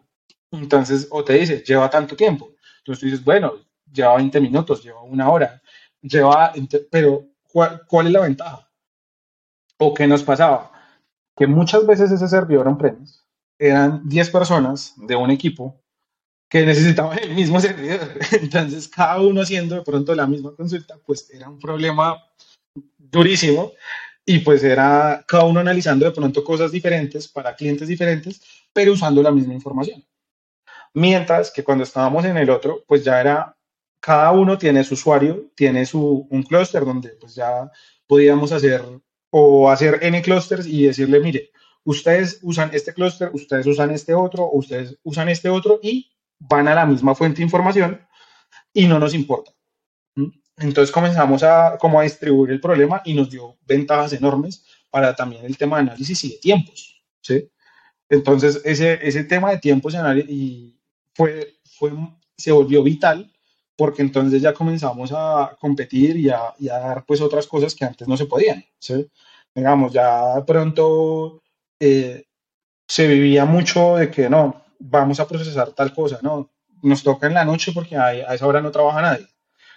Entonces, 0.52 1.08
o 1.10 1.24
te 1.24 1.32
dice, 1.32 1.64
lleva 1.66 1.90
tanto 1.90 2.14
tiempo. 2.14 2.52
Entonces 2.78 3.00
tú 3.00 3.06
dices, 3.06 3.24
bueno, 3.24 3.54
lleva 3.92 4.14
20 4.14 4.40
minutos, 4.40 4.84
lleva 4.84 5.02
una 5.02 5.28
hora, 5.28 5.60
lleva, 6.00 6.52
pero 6.92 7.26
¿cuál, 7.50 8.06
es 8.06 8.12
la 8.12 8.20
ventaja? 8.20 8.70
¿O 9.78 9.92
qué 9.92 10.06
nos 10.06 10.22
pasaba? 10.22 10.70
Que 11.36 11.48
muchas 11.48 11.84
veces 11.84 12.12
ese 12.12 12.28
servidor 12.28 12.68
on-premise 12.68 13.18
eran 13.58 14.08
10 14.08 14.30
personas 14.30 14.94
de 14.96 15.16
un 15.16 15.32
equipo 15.32 15.81
que 16.52 16.66
necesitaban 16.66 17.18
el 17.18 17.34
mismo 17.34 17.58
servidor. 17.58 18.12
Entonces, 18.32 18.86
cada 18.86 19.18
uno 19.22 19.40
haciendo 19.40 19.76
de 19.76 19.80
pronto 19.80 20.14
la 20.14 20.26
misma 20.26 20.54
consulta, 20.54 20.98
pues 21.06 21.30
era 21.32 21.48
un 21.48 21.58
problema 21.58 22.22
durísimo 22.98 23.72
y 24.26 24.40
pues 24.40 24.62
era 24.62 25.24
cada 25.26 25.44
uno 25.44 25.60
analizando 25.60 26.04
de 26.04 26.12
pronto 26.12 26.44
cosas 26.44 26.70
diferentes 26.70 27.26
para 27.26 27.56
clientes 27.56 27.88
diferentes, 27.88 28.42
pero 28.70 28.92
usando 28.92 29.22
la 29.22 29.30
misma 29.30 29.54
información. 29.54 30.04
Mientras 30.92 31.50
que 31.50 31.64
cuando 31.64 31.84
estábamos 31.84 32.26
en 32.26 32.36
el 32.36 32.50
otro, 32.50 32.84
pues 32.86 33.02
ya 33.02 33.18
era, 33.18 33.56
cada 33.98 34.30
uno 34.32 34.58
tiene 34.58 34.84
su 34.84 34.92
usuario, 34.92 35.50
tiene 35.54 35.86
su, 35.86 36.28
un 36.28 36.42
clúster 36.42 36.84
donde 36.84 37.16
pues 37.18 37.34
ya 37.34 37.72
podíamos 38.06 38.52
hacer 38.52 38.82
o 39.30 39.70
hacer 39.70 40.00
N 40.02 40.20
clusters 40.20 40.66
y 40.66 40.84
decirle, 40.84 41.18
mire, 41.18 41.50
ustedes 41.84 42.40
usan 42.42 42.68
este 42.74 42.92
clúster, 42.92 43.30
ustedes 43.32 43.66
usan 43.66 43.90
este 43.90 44.12
otro, 44.12 44.50
ustedes 44.52 44.98
usan 45.02 45.30
este 45.30 45.48
otro 45.48 45.80
y 45.82 46.12
van 46.48 46.68
a 46.68 46.74
la 46.74 46.86
misma 46.86 47.14
fuente 47.14 47.38
de 47.38 47.44
información 47.44 48.00
y 48.72 48.86
no 48.86 48.98
nos 48.98 49.14
importa. 49.14 49.52
Entonces 50.58 50.92
comenzamos 50.92 51.42
a, 51.42 51.78
como 51.78 51.98
a 51.98 52.02
distribuir 52.04 52.50
el 52.50 52.60
problema 52.60 53.02
y 53.04 53.14
nos 53.14 53.30
dio 53.30 53.56
ventajas 53.66 54.12
enormes 54.12 54.64
para 54.90 55.14
también 55.14 55.44
el 55.44 55.56
tema 55.56 55.76
de 55.76 55.82
análisis 55.82 56.24
y 56.24 56.30
de 56.30 56.38
tiempos. 56.38 57.02
Entonces 58.08 58.60
ese, 58.64 58.98
ese 59.02 59.24
tema 59.24 59.50
de 59.50 59.58
tiempos 59.58 59.94
y 60.28 60.76
fue, 61.14 61.54
fue, 61.64 61.92
se 62.36 62.52
volvió 62.52 62.82
vital 62.82 63.32
porque 63.76 64.02
entonces 64.02 64.42
ya 64.42 64.52
comenzamos 64.52 65.12
a 65.14 65.56
competir 65.58 66.16
y 66.16 66.28
a, 66.28 66.54
y 66.58 66.66
dar 66.66 67.04
pues 67.06 67.20
otras 67.20 67.46
cosas 67.46 67.74
que 67.74 67.84
antes 67.84 68.06
no 68.06 68.16
se 68.16 68.26
podían. 68.26 68.64
¿sí? 68.78 69.08
Digamos, 69.54 69.92
ya 69.92 70.44
pronto 70.46 71.42
eh, 71.80 72.24
se 72.86 73.08
vivía 73.08 73.44
mucho 73.44 73.96
de 73.96 74.10
que 74.10 74.28
no, 74.28 74.62
vamos 74.82 75.20
a 75.20 75.28
procesar 75.28 75.70
tal 75.72 75.94
cosa, 75.94 76.18
no, 76.22 76.50
nos 76.82 77.02
toca 77.02 77.26
en 77.26 77.34
la 77.34 77.44
noche 77.44 77.72
porque 77.72 77.96
a, 77.96 78.34
esa 78.34 78.46
hora 78.46 78.60
no 78.60 78.70
trabaja 78.70 79.02
nadie. 79.02 79.26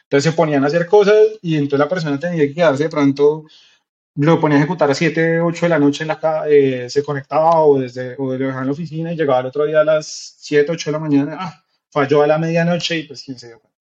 Entonces 0.04 0.32
se 0.32 0.38
ponían 0.38 0.64
a 0.64 0.68
hacer 0.68 0.86
cosas 0.88 1.16
y 1.42 1.56
entonces 1.56 1.80
la 1.80 1.90
persona 1.90 2.20
tenía 2.20 2.48
que 2.48 2.54
quedarse 2.54 2.84
de 2.84 2.90
pronto, 2.90 3.46
lo 4.16 4.40
ponía 4.40 4.58
a 4.58 4.60
ejecutar 4.62 4.90
a 4.90 4.96
7, 4.96 5.42
8 5.42 5.66
de 5.66 5.70
la 5.70 5.80
noche, 5.80 6.04
en 6.04 6.08
la, 6.08 6.46
eh, 6.48 6.90
se 6.90 7.04
conectaba 7.04 7.62
o 7.62 7.80
desde 7.80 8.16
o 8.18 8.34
lo 8.34 8.38
dejaba 8.38 8.62
en 8.62 8.68
la 8.68 8.74
oficina 8.74 9.14
y 9.14 9.16
llegaba 9.16 9.42
el 9.42 9.48
otro 9.48 9.66
día 9.66 9.82
a 9.82 9.84
las 9.84 10.36
7, 10.40 10.72
8 10.72 10.90
de 10.90 10.92
la 10.92 11.00
mañana, 11.00 11.38
ah, 11.40 11.64
falló 11.90 12.22
a 12.22 12.28
la 12.28 12.38
medianoche 12.38 12.98
y 12.98 13.04
pues 13.04 13.24
quién 13.24 13.38
se 13.38 13.48
dio 13.48 13.60
cuenta. 13.60 13.80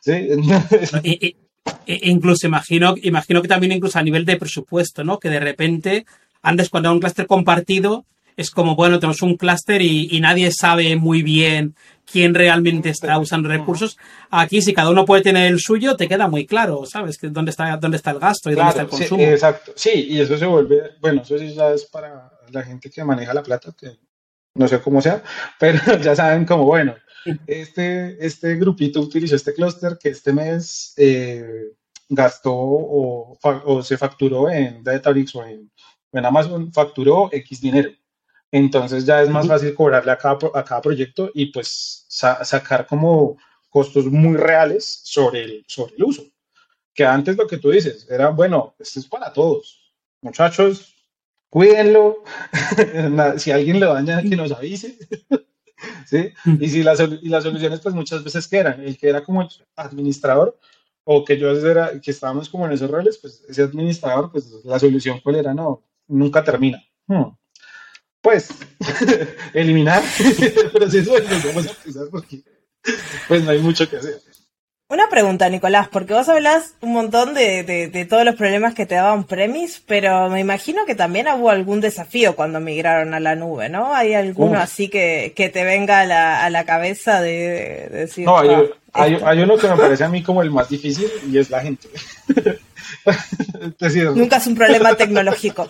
¿Sí? 0.00 1.36
incluso 1.86 2.46
imagino, 2.46 2.94
imagino 3.02 3.42
que 3.42 3.48
también 3.48 3.72
incluso 3.72 3.98
a 3.98 4.02
nivel 4.02 4.24
de 4.24 4.36
presupuesto, 4.36 5.02
¿no? 5.02 5.18
Que 5.18 5.30
de 5.30 5.40
repente, 5.40 6.06
antes 6.42 6.68
cuando 6.68 6.88
era 6.88 6.94
un 6.94 7.00
clúster 7.00 7.26
compartido, 7.26 8.04
es 8.36 8.50
como, 8.50 8.74
bueno, 8.74 8.98
tenemos 8.98 9.22
un 9.22 9.36
clúster 9.36 9.80
y, 9.82 10.20
nadie 10.20 10.50
sabe 10.50 10.96
muy 10.96 11.22
bien 11.22 11.74
quién 12.10 12.34
realmente 12.34 12.88
está 12.90 13.18
usando 13.18 13.48
recursos. 13.48 13.96
Aquí, 14.30 14.60
si 14.62 14.74
cada 14.74 14.90
uno 14.90 15.04
puede 15.04 15.22
tener 15.22 15.46
el 15.52 15.60
suyo, 15.60 15.96
te 15.96 16.08
queda 16.08 16.28
muy 16.28 16.46
claro, 16.46 16.84
¿sabes? 16.86 17.18
Que 17.18 17.28
dónde 17.28 17.50
está, 17.50 17.76
dónde 17.76 17.96
está 17.96 18.10
el 18.10 18.18
gasto 18.18 18.50
y 18.50 18.54
dónde 18.54 18.70
está 18.70 18.82
el 18.82 18.88
consumo. 18.88 19.22
Sí, 19.22 19.30
exacto. 19.30 19.72
Sí, 19.76 20.06
y 20.10 20.20
eso 20.20 20.36
se 20.36 20.46
vuelve, 20.46 20.92
bueno, 21.00 21.22
eso 21.22 21.38
sí 21.38 21.54
ya 21.54 21.70
es 21.70 21.84
para 21.86 22.30
la 22.50 22.62
gente 22.62 22.90
que 22.90 23.04
maneja 23.04 23.34
la 23.34 23.42
plata, 23.42 23.74
que 23.78 23.98
no 24.54 24.68
sé 24.68 24.80
cómo 24.80 25.00
sea, 25.00 25.22
pero 25.58 25.78
ya 25.98 26.14
saben 26.14 26.44
como, 26.44 26.64
bueno, 26.64 26.94
este, 27.46 28.24
este 28.24 28.56
grupito 28.56 29.00
utilizó 29.00 29.36
este 29.36 29.54
clúster 29.54 29.98
que 29.98 30.10
este 30.10 30.32
mes 30.32 30.92
eh, 30.96 31.72
gastó 32.08 32.52
o, 32.54 33.38
o, 33.42 33.82
se 33.82 33.96
facturó 33.96 34.50
en 34.50 34.82
Databricks 34.82 35.34
o 35.36 35.44
en, 35.44 35.70
en 36.12 36.26
Amazon, 36.26 36.72
facturó 36.72 37.30
X 37.32 37.60
dinero. 37.60 37.90
Entonces 38.54 39.04
ya 39.04 39.20
es 39.20 39.28
más 39.28 39.48
fácil 39.48 39.74
cobrarle 39.74 40.12
a 40.12 40.16
cada, 40.16 40.38
a 40.54 40.64
cada 40.64 40.80
proyecto 40.80 41.28
y 41.34 41.46
pues 41.46 42.06
sacar 42.08 42.86
como 42.86 43.36
costos 43.68 44.04
muy 44.04 44.36
reales 44.36 45.00
sobre 45.02 45.42
el, 45.42 45.64
sobre 45.66 45.96
el 45.96 46.04
uso. 46.04 46.22
Que 46.94 47.04
antes 47.04 47.36
lo 47.36 47.48
que 47.48 47.58
tú 47.58 47.70
dices 47.70 48.06
era, 48.08 48.28
bueno, 48.28 48.76
esto 48.78 49.00
es 49.00 49.08
para 49.08 49.32
todos. 49.32 49.92
Muchachos, 50.20 50.94
cuídenlo. 51.50 52.22
si 53.38 53.50
alguien 53.50 53.80
lo 53.80 53.92
daña, 53.92 54.22
que 54.22 54.36
nos 54.36 54.52
avise. 54.52 54.98
¿Sí? 56.06 56.32
Y, 56.60 56.68
si 56.68 56.84
las, 56.84 57.00
y 57.00 57.28
las 57.28 57.42
soluciones, 57.42 57.80
pues 57.80 57.92
muchas 57.92 58.22
veces 58.22 58.46
que 58.46 58.58
eran, 58.58 58.80
el 58.84 58.96
que 58.96 59.08
era 59.08 59.24
como 59.24 59.48
administrador, 59.74 60.56
o 61.02 61.24
que 61.24 61.36
yo 61.38 61.50
era, 61.50 62.00
que 62.00 62.12
estábamos 62.12 62.48
como 62.48 62.66
en 62.66 62.72
esos 62.72 62.88
roles, 62.88 63.18
pues 63.18 63.42
ese 63.48 63.64
administrador, 63.64 64.30
pues 64.30 64.48
la 64.62 64.78
solución 64.78 65.18
cuál 65.24 65.34
era, 65.34 65.52
no, 65.52 65.82
nunca 66.06 66.44
termina. 66.44 66.80
Hmm 67.08 67.32
pues, 68.24 68.48
eliminar 69.52 70.02
el 70.18 70.70
proceso 70.70 71.14
empezar 71.18 72.08
porque 72.10 72.42
pues 73.28 73.44
no 73.44 73.50
hay 73.50 73.58
mucho 73.58 73.88
que 73.88 73.98
hacer. 73.98 74.20
Una 74.94 75.08
pregunta, 75.08 75.48
Nicolás, 75.48 75.88
porque 75.90 76.14
vos 76.14 76.28
hablas 76.28 76.76
un 76.80 76.92
montón 76.92 77.34
de, 77.34 78.06
todos 78.08 78.24
los 78.24 78.36
problemas 78.36 78.74
que 78.74 78.86
te 78.86 78.94
daban 78.94 79.24
premis, 79.24 79.82
pero 79.84 80.30
me 80.30 80.38
imagino 80.38 80.86
que 80.86 80.94
también 80.94 81.26
hubo 81.26 81.50
algún 81.50 81.80
desafío 81.80 82.36
cuando 82.36 82.60
migraron 82.60 83.12
a 83.12 83.18
la 83.18 83.34
nube, 83.34 83.68
¿no? 83.68 83.92
¿Hay 83.92 84.14
alguno 84.14 84.60
así 84.60 84.88
que, 84.88 85.32
te 85.34 85.64
venga 85.64 86.02
a 86.02 86.06
la, 86.06 86.44
a 86.44 86.50
la 86.50 86.64
cabeza 86.64 87.20
de, 87.20 87.88
decir... 87.90 88.24
No, 88.24 88.38
hay, 88.38 89.18
hay, 89.24 89.40
uno 89.40 89.58
que 89.58 89.66
me 89.66 89.76
parece 89.76 90.04
a 90.04 90.08
mí 90.08 90.22
como 90.22 90.42
el 90.42 90.52
más 90.52 90.68
difícil 90.68 91.10
y 91.28 91.38
es 91.38 91.50
la 91.50 91.60
gente. 91.60 91.88
Nunca 94.14 94.36
es 94.36 94.46
un 94.46 94.54
problema 94.54 94.94
tecnológico. 94.94 95.68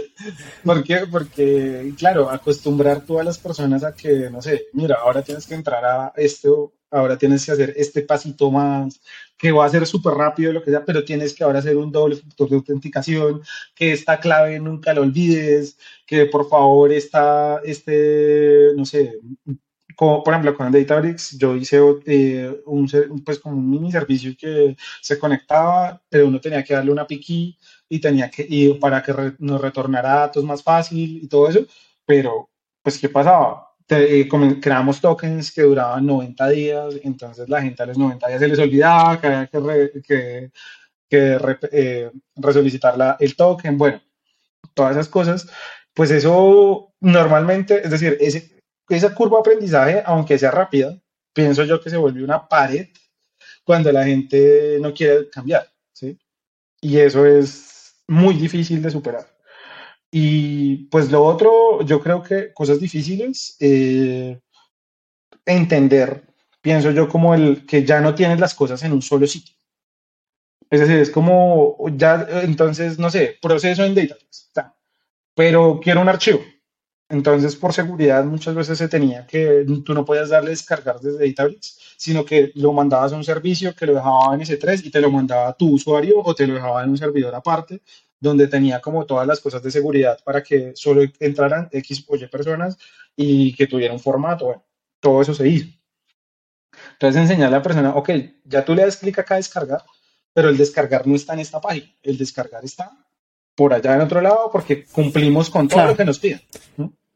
¿Por 0.64 0.84
qué? 0.84 1.06
Porque, 1.10 1.94
claro, 1.96 2.28
acostumbrar 2.28 3.00
todas 3.06 3.24
las 3.24 3.38
personas 3.38 3.84
a 3.84 3.94
que, 3.94 4.28
no 4.30 4.42
sé, 4.42 4.66
mira, 4.74 4.98
ahora 5.02 5.22
tienes 5.22 5.46
que 5.46 5.54
entrar 5.54 5.82
a 5.82 6.12
esto, 6.16 6.74
ahora 6.90 7.18
tienes 7.18 7.44
que 7.44 7.52
hacer 7.52 7.74
este 7.76 8.02
pasito 8.02 8.50
más, 8.50 9.00
que 9.38 9.52
va 9.52 9.64
a 9.66 9.70
ser 9.70 9.86
súper 9.86 10.14
rápido, 10.14 10.52
lo 10.52 10.62
que 10.62 10.70
sea, 10.70 10.84
pero 10.84 11.04
tienes 11.04 11.34
que 11.34 11.44
ahora 11.44 11.60
hacer 11.60 11.76
un 11.76 11.92
doble 11.92 12.16
factor 12.16 12.48
de 12.50 12.56
autenticación, 12.56 13.42
que 13.74 13.92
esta 13.92 14.20
clave 14.20 14.58
nunca 14.60 14.94
la 14.94 15.00
olvides, 15.02 15.78
que 16.06 16.26
por 16.26 16.48
favor 16.48 16.92
está, 16.92 17.60
este, 17.64 18.72
no 18.76 18.84
sé, 18.84 19.18
como 20.00 20.22
por 20.22 20.32
ejemplo 20.32 20.56
con 20.56 20.72
Databricks, 20.72 21.36
yo 21.38 21.54
hice 21.56 21.78
eh, 22.06 22.62
un, 22.66 22.88
pues 23.24 23.38
como 23.38 23.56
un 23.58 23.68
mini 23.70 23.92
servicio 23.92 24.32
que 24.38 24.74
se 25.02 25.18
conectaba, 25.18 26.02
pero 26.08 26.26
uno 26.26 26.40
tenía 26.40 26.64
que 26.64 26.74
darle 26.74 26.92
una 26.92 27.06
piqui 27.06 27.58
y 27.88 28.00
tenía 28.00 28.30
que 28.30 28.46
ir 28.48 28.78
para 28.78 29.02
que 29.02 29.34
nos 29.38 29.60
retornara 29.60 30.20
datos 30.20 30.44
más 30.44 30.62
fácil 30.62 31.20
y 31.22 31.28
todo 31.28 31.48
eso, 31.48 31.66
pero 32.06 32.48
pues 32.82 32.98
¿qué 32.98 33.08
pasaba? 33.10 33.69
Eh, 33.92 34.28
creamos 34.60 35.00
tokens 35.00 35.50
que 35.50 35.62
duraban 35.62 36.06
90 36.06 36.48
días, 36.50 36.94
entonces 37.02 37.48
la 37.48 37.60
gente 37.60 37.82
a 37.82 37.86
los 37.86 37.98
90 37.98 38.28
días 38.28 38.40
se 38.40 38.48
les 38.48 38.58
olvidaba 38.60 39.20
que 39.20 39.26
había 39.26 39.48
que, 39.48 40.52
que, 41.08 41.38
eh, 41.72 42.10
resolicitar 42.36 43.16
el 43.18 43.34
token, 43.34 43.76
bueno, 43.76 44.00
todas 44.74 44.92
esas 44.92 45.08
cosas, 45.08 45.48
pues 45.92 46.12
eso 46.12 46.92
normalmente, 47.00 47.82
es 47.82 47.90
decir, 47.90 48.16
esa 48.88 49.14
curva 49.14 49.38
de 49.38 49.40
aprendizaje, 49.40 50.02
aunque 50.06 50.38
sea 50.38 50.52
rápida, 50.52 50.96
pienso 51.32 51.64
yo 51.64 51.80
que 51.80 51.90
se 51.90 51.96
vuelve 51.96 52.22
una 52.22 52.48
pared 52.48 52.88
cuando 53.64 53.90
la 53.90 54.04
gente 54.04 54.78
no 54.80 54.94
quiere 54.94 55.28
cambiar, 55.30 55.68
¿sí? 55.92 56.16
Y 56.80 56.98
eso 56.98 57.26
es 57.26 58.02
muy 58.06 58.34
difícil 58.34 58.82
de 58.82 58.90
superar. 58.90 59.29
Y 60.10 60.88
pues 60.88 61.10
lo 61.10 61.24
otro, 61.24 61.82
yo 61.82 62.00
creo 62.00 62.22
que 62.22 62.52
cosas 62.52 62.80
difíciles, 62.80 63.56
eh, 63.60 64.40
entender, 65.46 66.26
pienso 66.60 66.90
yo 66.90 67.08
como 67.08 67.34
el 67.34 67.64
que 67.64 67.84
ya 67.84 68.00
no 68.00 68.14
tienes 68.14 68.40
las 68.40 68.54
cosas 68.54 68.82
en 68.82 68.92
un 68.92 69.02
solo 69.02 69.26
sitio. 69.26 69.54
Es 70.68 70.80
decir, 70.80 70.96
es 70.96 71.10
como 71.10 71.76
ya, 71.96 72.26
entonces, 72.42 72.98
no 72.98 73.10
sé, 73.10 73.38
proceso 73.40 73.84
en 73.84 73.94
Databricks, 73.94 74.50
pero 75.34 75.80
quiero 75.82 76.00
un 76.00 76.08
archivo. 76.08 76.40
Entonces, 77.08 77.56
por 77.56 77.72
seguridad, 77.72 78.24
muchas 78.24 78.54
veces 78.54 78.78
se 78.78 78.88
tenía 78.88 79.26
que, 79.26 79.64
tú 79.84 79.94
no 79.94 80.04
podías 80.04 80.28
darle 80.28 80.50
descargar 80.50 81.00
desde 81.00 81.26
Databricks, 81.28 81.94
sino 81.96 82.24
que 82.24 82.52
lo 82.54 82.72
mandabas 82.72 83.12
a 83.12 83.16
un 83.16 83.24
servicio 83.24 83.74
que 83.74 83.86
lo 83.86 83.94
dejaba 83.94 84.34
en 84.34 84.40
S3 84.40 84.84
y 84.84 84.90
te 84.90 85.00
lo 85.00 85.10
mandaba 85.10 85.48
a 85.48 85.52
tu 85.54 85.74
usuario 85.74 86.20
o 86.22 86.34
te 86.34 86.46
lo 86.46 86.54
dejaba 86.54 86.84
en 86.84 86.90
un 86.90 86.98
servidor 86.98 87.34
aparte 87.34 87.80
donde 88.20 88.46
tenía 88.46 88.80
como 88.80 89.06
todas 89.06 89.26
las 89.26 89.40
cosas 89.40 89.62
de 89.62 89.70
seguridad 89.70 90.18
para 90.24 90.42
que 90.42 90.72
solo 90.76 91.02
entraran 91.18 91.68
X 91.72 92.04
o 92.06 92.16
Y 92.16 92.26
personas 92.26 92.78
y 93.16 93.54
que 93.54 93.66
tuviera 93.66 93.92
un 93.92 94.00
formato. 94.00 94.44
Bueno, 94.46 94.64
todo 95.00 95.22
eso 95.22 95.34
se 95.34 95.48
hizo. 95.48 95.68
Entonces 96.92 97.22
enseñarle 97.22 97.56
a 97.56 97.58
la 97.58 97.62
persona, 97.62 97.94
ok, 97.96 98.10
ya 98.44 98.64
tú 98.64 98.74
le 98.74 98.82
das 98.82 98.98
clic 98.98 99.18
acá 99.18 99.34
a 99.34 99.38
descargar, 99.38 99.82
pero 100.32 100.50
el 100.50 100.56
descargar 100.56 101.06
no 101.06 101.16
está 101.16 101.32
en 101.32 101.40
esta 101.40 101.60
página, 101.60 101.92
el 102.02 102.18
descargar 102.18 102.64
está 102.64 102.92
por 103.54 103.74
allá 103.74 103.94
en 103.94 104.02
otro 104.02 104.20
lado 104.20 104.50
porque 104.52 104.84
cumplimos 104.84 105.50
con 105.50 105.68
todo 105.68 105.84
lo 105.86 105.96
que 105.96 106.04
nos 106.04 106.18
piden. 106.18 106.40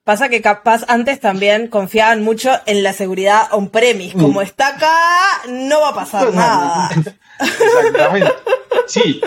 Pasa 0.05 0.29
que 0.29 0.43
capaz 0.43 0.85
antes 0.89 1.19
también 1.19 1.69
confiaban 1.69 2.23
mucho 2.23 2.51
en 2.67 2.83
la 2.83 2.93
seguridad 2.93 3.49
on-premise. 3.53 4.13
Como 4.13 4.41
mm. 4.41 4.43
está 4.43 4.77
acá, 4.77 4.95
no 5.49 5.81
va 5.81 5.89
a 5.89 5.95
pasar 5.95 6.33
nada. 6.35 6.91
Exactamente. 7.41 8.33
Sí, 8.87 9.19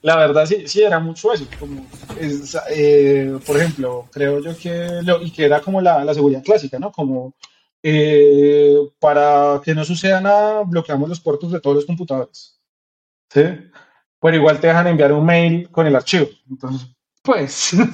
la 0.00 0.16
verdad 0.16 0.46
sí, 0.46 0.66
sí 0.66 0.82
era 0.82 0.98
mucho 0.98 1.34
eso. 1.34 1.46
Como 1.60 1.86
eh, 2.70 3.38
por 3.46 3.58
ejemplo, 3.58 4.08
creo 4.10 4.40
yo 4.40 4.56
que, 4.56 5.02
lo, 5.02 5.20
y 5.22 5.30
que 5.30 5.44
era 5.44 5.60
como 5.60 5.82
la, 5.82 6.14
seguridad 6.14 6.42
clásica, 6.42 6.78
¿no? 6.78 6.90
Como 6.90 7.34
eh, 7.82 8.78
para 8.98 9.60
que 9.62 9.74
no 9.74 9.84
suceda 9.84 10.22
nada, 10.22 10.62
bloqueamos 10.62 11.06
los 11.06 11.20
puertos 11.20 11.52
de 11.52 11.60
todos 11.60 11.76
los 11.76 11.84
computadores. 11.84 12.58
¿Sí? 13.28 13.42
Pero 14.22 14.36
igual 14.36 14.58
te 14.58 14.68
dejan 14.68 14.86
enviar 14.86 15.12
un 15.12 15.26
mail 15.26 15.70
con 15.70 15.86
el 15.86 15.96
archivo. 15.96 16.28
Entonces, 16.48 16.88
pues. 17.22 17.72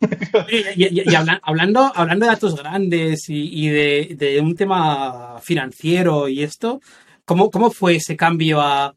y, 0.76 1.14
hablando, 1.42 1.92
hablando 1.94 2.26
de 2.26 2.32
datos 2.32 2.56
grandes 2.56 3.24
y, 3.28 3.68
de, 3.68 4.14
de, 4.16 4.40
un 4.40 4.54
tema 4.54 5.38
financiero 5.40 6.28
y 6.28 6.42
esto, 6.42 6.80
¿cómo, 7.24 7.50
cómo 7.50 7.70
fue 7.70 7.96
ese 7.96 8.16
cambio 8.16 8.60
a, 8.60 8.94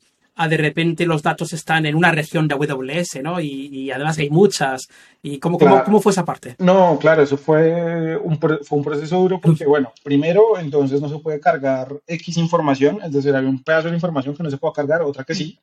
de 0.48 0.58
repente 0.58 1.06
los 1.06 1.22
datos 1.22 1.54
están 1.54 1.86
en 1.86 1.96
una 1.96 2.12
región 2.12 2.48
de 2.48 2.56
AWS, 2.56 3.22
¿no? 3.22 3.40
Y, 3.40 3.92
además 3.92 4.18
hay 4.18 4.30
muchas. 4.30 4.88
¿Y 5.22 5.40
cómo, 5.40 5.58
cómo, 5.58 6.02
fue 6.02 6.12
esa 6.12 6.26
parte? 6.26 6.56
No, 6.60 6.98
claro, 7.00 7.22
eso 7.22 7.38
fue 7.38 8.18
un, 8.18 8.40
fue 8.40 8.78
un 8.78 8.84
proceso 8.84 9.20
duro 9.20 9.40
porque, 9.40 9.66
bueno, 9.66 9.94
primero, 10.04 10.58
entonces 10.58 11.02
no 11.02 11.10
se 11.10 11.20
puede 11.20 11.40
cargar 11.40 11.96
X 12.08 12.38
información, 12.38 13.00
es 13.04 13.12
decir, 13.12 13.36
había 13.36 13.50
un 13.50 13.64
pedazo 13.64 13.90
de 13.90 13.96
información 13.96 14.36
que 14.36 14.44
no 14.44 14.50
se 14.50 14.58
puede 14.58 14.74
cargar, 14.74 15.02
otra 15.02 15.24
que 15.24 15.36
sí. 15.36 15.60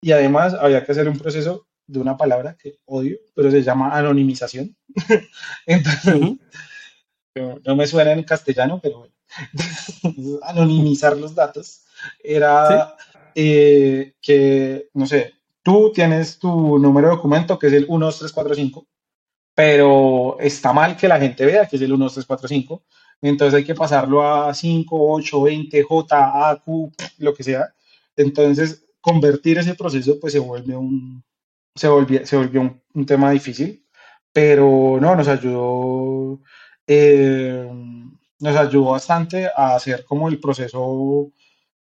Y 0.00 0.12
además 0.12 0.54
había 0.54 0.84
que 0.84 0.92
hacer 0.92 1.08
un 1.08 1.18
proceso 1.18 1.66
de 1.90 1.98
una 1.98 2.16
palabra 2.16 2.56
que 2.56 2.78
odio, 2.86 3.18
pero 3.34 3.50
se 3.50 3.62
llama 3.62 3.96
anonimización. 3.96 4.76
entonces, 5.66 6.38
no 7.64 7.76
me 7.76 7.86
suena 7.86 8.12
en 8.12 8.22
castellano, 8.24 8.80
pero 8.82 8.98
bueno. 9.00 9.14
anonimizar 10.42 11.16
los 11.16 11.34
datos 11.34 11.82
era... 12.22 12.96
Eh, 13.34 14.14
que, 14.20 14.88
no 14.94 15.06
sé, 15.06 15.34
tú 15.62 15.92
tienes 15.92 16.38
tu 16.38 16.78
número 16.78 17.08
de 17.08 17.14
documento 17.14 17.58
que 17.58 17.68
es 17.68 17.72
el 17.74 17.86
12345, 17.86 18.86
pero 19.54 20.36
está 20.40 20.72
mal 20.72 20.96
que 20.96 21.08
la 21.08 21.20
gente 21.20 21.46
vea 21.46 21.66
que 21.66 21.76
es 21.76 21.82
el 21.82 21.90
12345, 21.90 22.82
entonces 23.22 23.54
hay 23.54 23.64
que 23.64 23.74
pasarlo 23.74 24.22
a 24.22 24.52
5, 24.52 24.88
8, 24.90 25.42
20, 25.42 25.82
J, 25.82 26.50
A, 26.50 26.56
Q, 26.56 26.92
lo 27.18 27.34
que 27.34 27.42
sea. 27.42 27.72
Entonces, 28.16 28.84
convertir 29.00 29.58
ese 29.58 29.74
proceso 29.74 30.18
pues 30.18 30.32
se 30.32 30.38
vuelve 30.38 30.76
un, 30.76 31.22
se 31.74 31.88
volvió, 31.88 32.26
se 32.26 32.36
volvió 32.36 32.80
un, 32.94 33.06
tema 33.06 33.30
difícil, 33.30 33.86
pero 34.32 34.98
no, 35.00 35.14
nos 35.14 35.28
ayudó, 35.28 36.40
eh, 36.86 37.68
nos 38.38 38.56
ayudó 38.56 38.92
bastante 38.92 39.48
a 39.56 39.74
hacer 39.76 40.04
como 40.04 40.28
el 40.28 40.40
proceso 40.40 41.32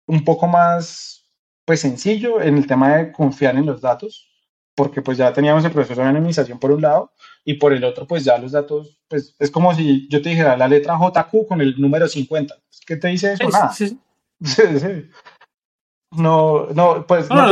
un 0.07 0.25
poco 0.25 0.47
más 0.47 1.23
pues 1.65 1.81
sencillo 1.81 2.41
en 2.41 2.59
el 2.59 2.67
tema 2.67 2.97
de 2.97 3.13
confiar 3.13 3.57
en 3.57 3.67
los 3.67 3.81
datos, 3.81 4.29
porque 4.75 5.03
pues 5.03 5.19
ya 5.19 5.33
teníamos 5.33 5.65
el 5.65 5.71
proceso 5.71 6.01
de 6.01 6.09
anonimización 6.09 6.59
por 6.59 6.73
un 6.73 6.83
lado 6.83 7.13
y 7.45 7.55
por 7.55 7.73
el 7.73 7.85
otro 7.85 8.07
pues 8.07 8.25
ya 8.25 8.39
los 8.39 8.53
datos, 8.53 9.01
pues 9.09 9.37
es 9.39 9.51
como 9.51 9.75
si 9.75 10.09
yo 10.09 10.21
te 10.23 10.31
dijera 10.31 10.57
la 10.57 10.69
letra 10.69 10.99
JQ 10.99 11.47
con 11.47 11.61
el 11.61 11.81
número 11.81 12.09
50. 12.09 12.55
¿Qué 12.87 12.97
te 12.97 13.09
dice 13.09 13.35
eso? 13.35 13.49
Nada. 13.49 13.73
Sí, 14.45 14.63
sí. 14.81 15.09
No, 16.11 16.67
no, 16.75 17.07
pues... 17.07 17.31
No, 17.31 17.47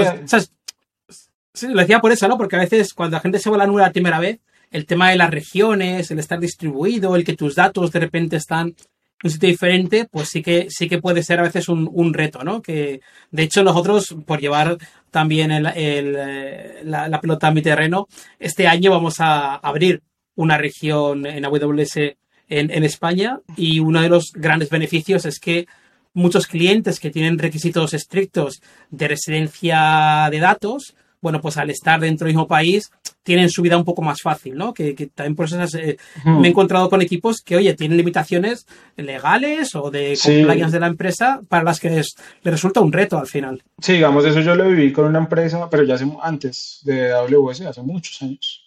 lo 1.63 1.81
decía 1.81 2.01
por 2.01 2.13
eso, 2.13 2.29
¿no? 2.29 2.37
Porque 2.37 2.57
a 2.57 2.61
veces 2.61 2.95
cuando 2.95 3.17
la 3.17 3.21
gente 3.21 3.39
se 3.39 3.51
va 3.51 3.57
a 3.57 3.59
la 3.61 3.67
nube 3.67 3.83
la 3.83 3.93
primera 3.93 4.21
vez, 4.21 4.41
el 4.71 4.87
tema 4.87 5.11
de 5.11 5.17
las 5.17 5.31
regiones, 5.31 6.11
el 6.11 6.19
estar 6.19 6.39
distribuido, 6.39 7.17
el 7.17 7.25
que 7.25 7.37
tus 7.37 7.55
datos 7.55 7.91
de 7.91 8.01
repente 8.01 8.37
están 8.37 8.75
un 9.23 9.31
sitio 9.31 9.49
diferente, 9.49 10.07
pues 10.11 10.29
sí 10.29 10.43
que, 10.43 10.69
sí 10.71 10.89
que 10.89 10.99
puede 10.99 11.23
ser 11.23 11.41
a 11.41 11.43
veces 11.43 11.69
un, 11.69 12.15
reto, 12.15 12.43
¿no? 12.43 12.63
Que 12.63 13.01
de 13.31 13.43
hecho 13.43 13.63
nosotros, 13.63 14.17
por 14.25 14.41
llevar 14.41 14.79
también 15.11 15.51
eh, 15.75 16.81
la, 16.85 17.21
pelota 17.21 17.49
a 17.49 17.51
mi 17.51 17.61
terreno, 17.61 18.07
este 18.39 18.67
año 18.67 18.91
vamos 18.91 19.21
a 19.21 19.57
abrir 19.57 20.03
una 20.37 20.57
región 20.57 21.27
en 21.27 21.45
AWS 21.45 21.97
en, 21.97 22.71
en 22.71 22.85
España 22.85 23.41
y 23.57 23.81
uno 23.81 24.01
de 24.01 24.09
los 24.09 24.33
grandes 24.33 24.71
beneficios 24.71 25.27
es 25.27 25.39
que 25.39 25.67
muchos 26.15 26.47
clientes 26.47 26.99
que 26.99 27.11
tienen 27.11 27.39
requisitos 27.39 27.93
estrictos 27.93 28.63
de 28.91 29.09
residencia 29.09 30.29
de 30.31 30.39
datos, 30.39 30.95
bueno, 31.21 31.41
pues 31.41 31.57
al 31.57 31.71
estar 31.71 32.01
dentro 32.01 32.27
del 32.27 32.35
mismo 32.35 32.49
país, 32.49 32.91
tienen 33.23 33.51
su 33.51 33.63
vida 33.63 33.77
un 33.77 33.85
poco 33.85 34.03
más 34.03 34.21
fácil, 34.23 34.55
¿no? 34.57 34.73
Que, 34.73 34.95
también 35.15 35.37
por 35.37 35.47
eso 35.47 35.61
eh, 35.79 35.97
me 36.25 36.49
he 36.49 36.51
encontrado 36.51 36.89
con 36.89 37.03
equipos 37.03 37.43
que, 37.43 37.57
oye, 37.57 37.75
tienen 37.75 37.99
limitaciones 37.99 38.67
legales 38.97 39.75
o 39.75 39.91
de 39.91 40.19
compliance 40.23 40.73
de 40.73 40.81
la 40.81 40.87
empresa 40.87 41.41
para 41.49 41.65
las 41.65 41.79
que 41.79 41.91
les, 41.91 42.15
resulta 42.43 42.81
un 42.81 42.93
reto 42.93 43.19
al 43.19 43.27
final. 43.27 43.63
Sí, 43.81 43.95
digamos, 43.95 44.25
eso 44.25 44.41
yo 44.41 44.55
lo 44.55 44.69
viví 44.69 44.93
con 44.93 45.07
una 45.07 45.19
empresa, 45.19 45.69
pero 45.71 45.85
ya 45.85 45.95
hace, 45.95 46.11
antes 46.23 46.81
de 46.85 47.13
AWS, 47.13 47.63
hace 47.63 47.83
muchos 47.83 48.21
años, 48.23 48.65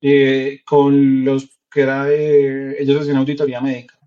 eh, 0.00 0.60
con 0.64 1.24
los 1.24 1.48
que 1.70 1.80
era 1.82 2.04
de, 2.04 2.76
ellos 2.80 3.00
hacían 3.00 3.16
auditoría 3.16 3.60
médica. 3.60 3.98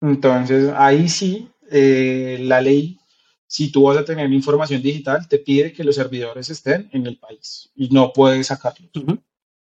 Entonces, 0.00 0.72
ahí 0.76 1.08
sí, 1.08 1.48
eh, 1.70 2.38
la 2.42 2.60
ley 2.60 2.97
si 3.48 3.72
tú 3.72 3.84
vas 3.84 3.96
a 3.96 4.04
tener 4.04 4.30
información 4.30 4.82
digital, 4.82 5.26
te 5.26 5.38
pide 5.38 5.72
que 5.72 5.82
los 5.82 5.96
servidores 5.96 6.50
estén 6.50 6.90
en 6.92 7.06
el 7.06 7.16
país 7.16 7.70
y 7.74 7.88
no 7.88 8.12
puedes 8.12 8.48
sacarlos. 8.48 8.90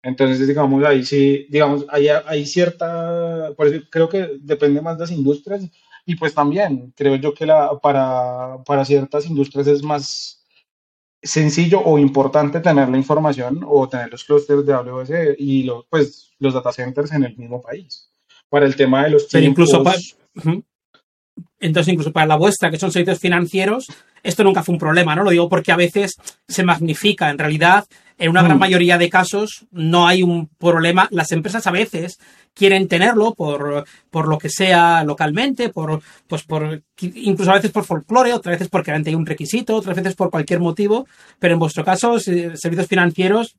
Entonces, 0.04 0.48
digamos, 0.48 0.84
ahí 0.86 1.04
sí, 1.04 1.48
digamos, 1.50 1.86
hay, 1.90 2.08
hay 2.08 2.46
cierta, 2.46 3.52
por 3.58 3.68
eso 3.68 3.84
creo 3.90 4.08
que 4.08 4.38
depende 4.40 4.82
más 4.82 4.98
de 4.98 5.02
las 5.02 5.12
industrias 5.12 5.68
y 6.06 6.16
pues 6.16 6.34
también 6.34 6.94
creo 6.96 7.16
yo 7.16 7.34
que 7.34 7.48
la, 7.48 7.80
para, 7.80 8.64
para 8.66 8.86
ciertas 8.86 9.26
industrias 9.26 9.66
es 9.66 9.82
más 9.82 10.46
sencillo 11.24 11.82
o 11.82 11.98
importante 11.98 12.60
tener 12.60 12.88
la 12.88 12.98
información 12.98 13.62
o 13.68 13.90
tener 13.90 14.12
los 14.12 14.24
clusters 14.24 14.66
de 14.66 14.74
AWS 14.74 15.12
y 15.40 15.64
los, 15.64 15.86
pues, 15.90 16.32
los 16.38 16.54
data 16.54 16.72
centers 16.72 17.12
en 17.14 17.24
el 17.24 17.36
mismo 17.36 17.62
país. 17.64 18.12
Para 18.48 18.68
el 18.68 18.76
tema 18.76 19.06
de 19.06 19.12
los 19.12 19.28
tiempos... 19.28 19.50
incluso 19.50 19.84
para, 19.84 19.98
entonces, 21.62 21.94
incluso 21.94 22.12
para 22.12 22.26
la 22.26 22.36
vuestra, 22.36 22.72
que 22.72 22.80
son 22.80 22.92
servicios 22.92 23.20
financieros, 23.20 23.88
esto 24.24 24.44
nunca 24.44 24.64
fue 24.64 24.74
un 24.74 24.80
problema, 24.80 25.16
¿no? 25.16 25.24
Lo 25.24 25.30
digo 25.30 25.48
porque 25.48 25.72
a 25.72 25.76
veces 25.76 26.16
se 26.48 26.64
magnifica. 26.64 27.30
En 27.30 27.38
realidad, 27.38 27.86
en 28.18 28.30
una 28.30 28.42
gran 28.42 28.58
mm. 28.58 28.60
mayoría 28.60 28.98
de 28.98 29.10
casos 29.10 29.66
no 29.72 30.08
hay 30.08 30.24
un 30.24 30.48
problema. 30.48 31.08
Las 31.12 31.32
empresas 31.32 31.66
a 31.68 31.72
veces 31.72 32.20
quieren 32.54 32.88
tenerlo 32.88 33.34
por, 33.36 33.86
por 34.10 34.28
lo 34.28 34.38
que 34.38 34.50
sea 34.50 35.04
localmente, 35.04 35.70
por, 35.70 36.02
pues 36.28 36.44
por, 36.44 36.82
incluso 37.00 37.52
a 37.52 37.56
veces 37.56 37.72
por 37.72 37.86
folclore, 37.86 38.34
otras 38.34 38.56
veces 38.56 38.70
porque 38.70 38.92
hay 38.92 39.16
un 39.16 39.26
requisito, 39.26 39.76
otras 39.76 39.96
veces 39.96 40.16
por 40.16 40.32
cualquier 40.32 40.60
motivo. 40.60 41.08
Pero 41.40 41.54
en 41.54 41.60
vuestro 41.60 41.86
caso, 41.86 42.20
servicios 42.20 42.88
financieros, 42.88 43.56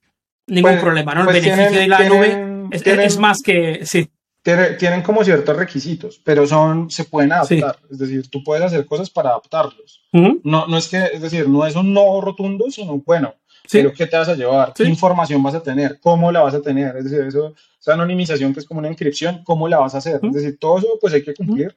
ningún 0.48 0.72
pues, 0.72 0.82
problema, 0.82 1.14
¿no? 1.14 1.20
El 1.20 1.26
pues 1.26 1.44
beneficio 1.44 1.78
de 1.78 1.88
la 1.88 2.09
nube 2.09 2.68
es, 2.72 3.18
más 3.18 3.38
que, 3.44 3.80
sí 3.84 4.09
tienen 4.43 5.03
como 5.03 5.24
ciertos 5.24 5.57
requisitos, 5.57 6.20
pero 6.24 6.47
son, 6.47 6.90
se 6.90 7.05
pueden 7.05 7.32
adaptar. 7.32 7.78
Es 7.90 7.99
decir, 7.99 8.28
tú 8.28 8.43
puedes 8.43 8.64
hacer 8.64 8.86
cosas 8.86 9.09
para 9.09 9.30
adaptarlos. 9.30 10.03
no, 10.12 10.66
no 10.66 10.76
es 10.76 10.88
que, 10.88 11.05
es 11.12 11.22
decir, 11.22 11.49
no 11.49 11.64
es 11.64 11.76
un 11.76 11.95
no 11.95 12.20
rotundo, 12.20 12.70
sino 12.70 12.99
bueno, 12.99 13.34
pero 13.70 13.93
¿qué 13.93 14.07
te 14.07 14.16
vas 14.16 14.28
a 14.28 14.34
llevar? 14.34 14.72
¿Qué 14.74 14.84
información 14.84 15.43
vas 15.43 15.55
a 15.55 15.62
tener? 15.62 16.01
¿Cómo 16.01 16.32
la 16.32 16.43
vas 16.43 16.55
a 16.55 16.61
tener? 16.61 16.97
Es 16.97 17.05
decir, 17.05 17.20
eso, 17.20 17.55
esa 17.80 17.95
anonimización 17.95 18.53
que 18.53 18.61
es 18.61 18.66
como 18.66 18.80
una 18.80 18.88
inscripción, 18.88 19.43
¿cómo 19.45 19.68
la 19.68 19.78
vas 19.78 19.95
a 19.95 19.99
hacer? 19.99 20.20
Es 20.22 20.32
decir, 20.32 20.59
todo 20.59 20.78
eso 20.78 20.99
pues 21.01 21.14
hay 21.14 21.22
que 21.22 21.34
cumplir. 21.34 21.74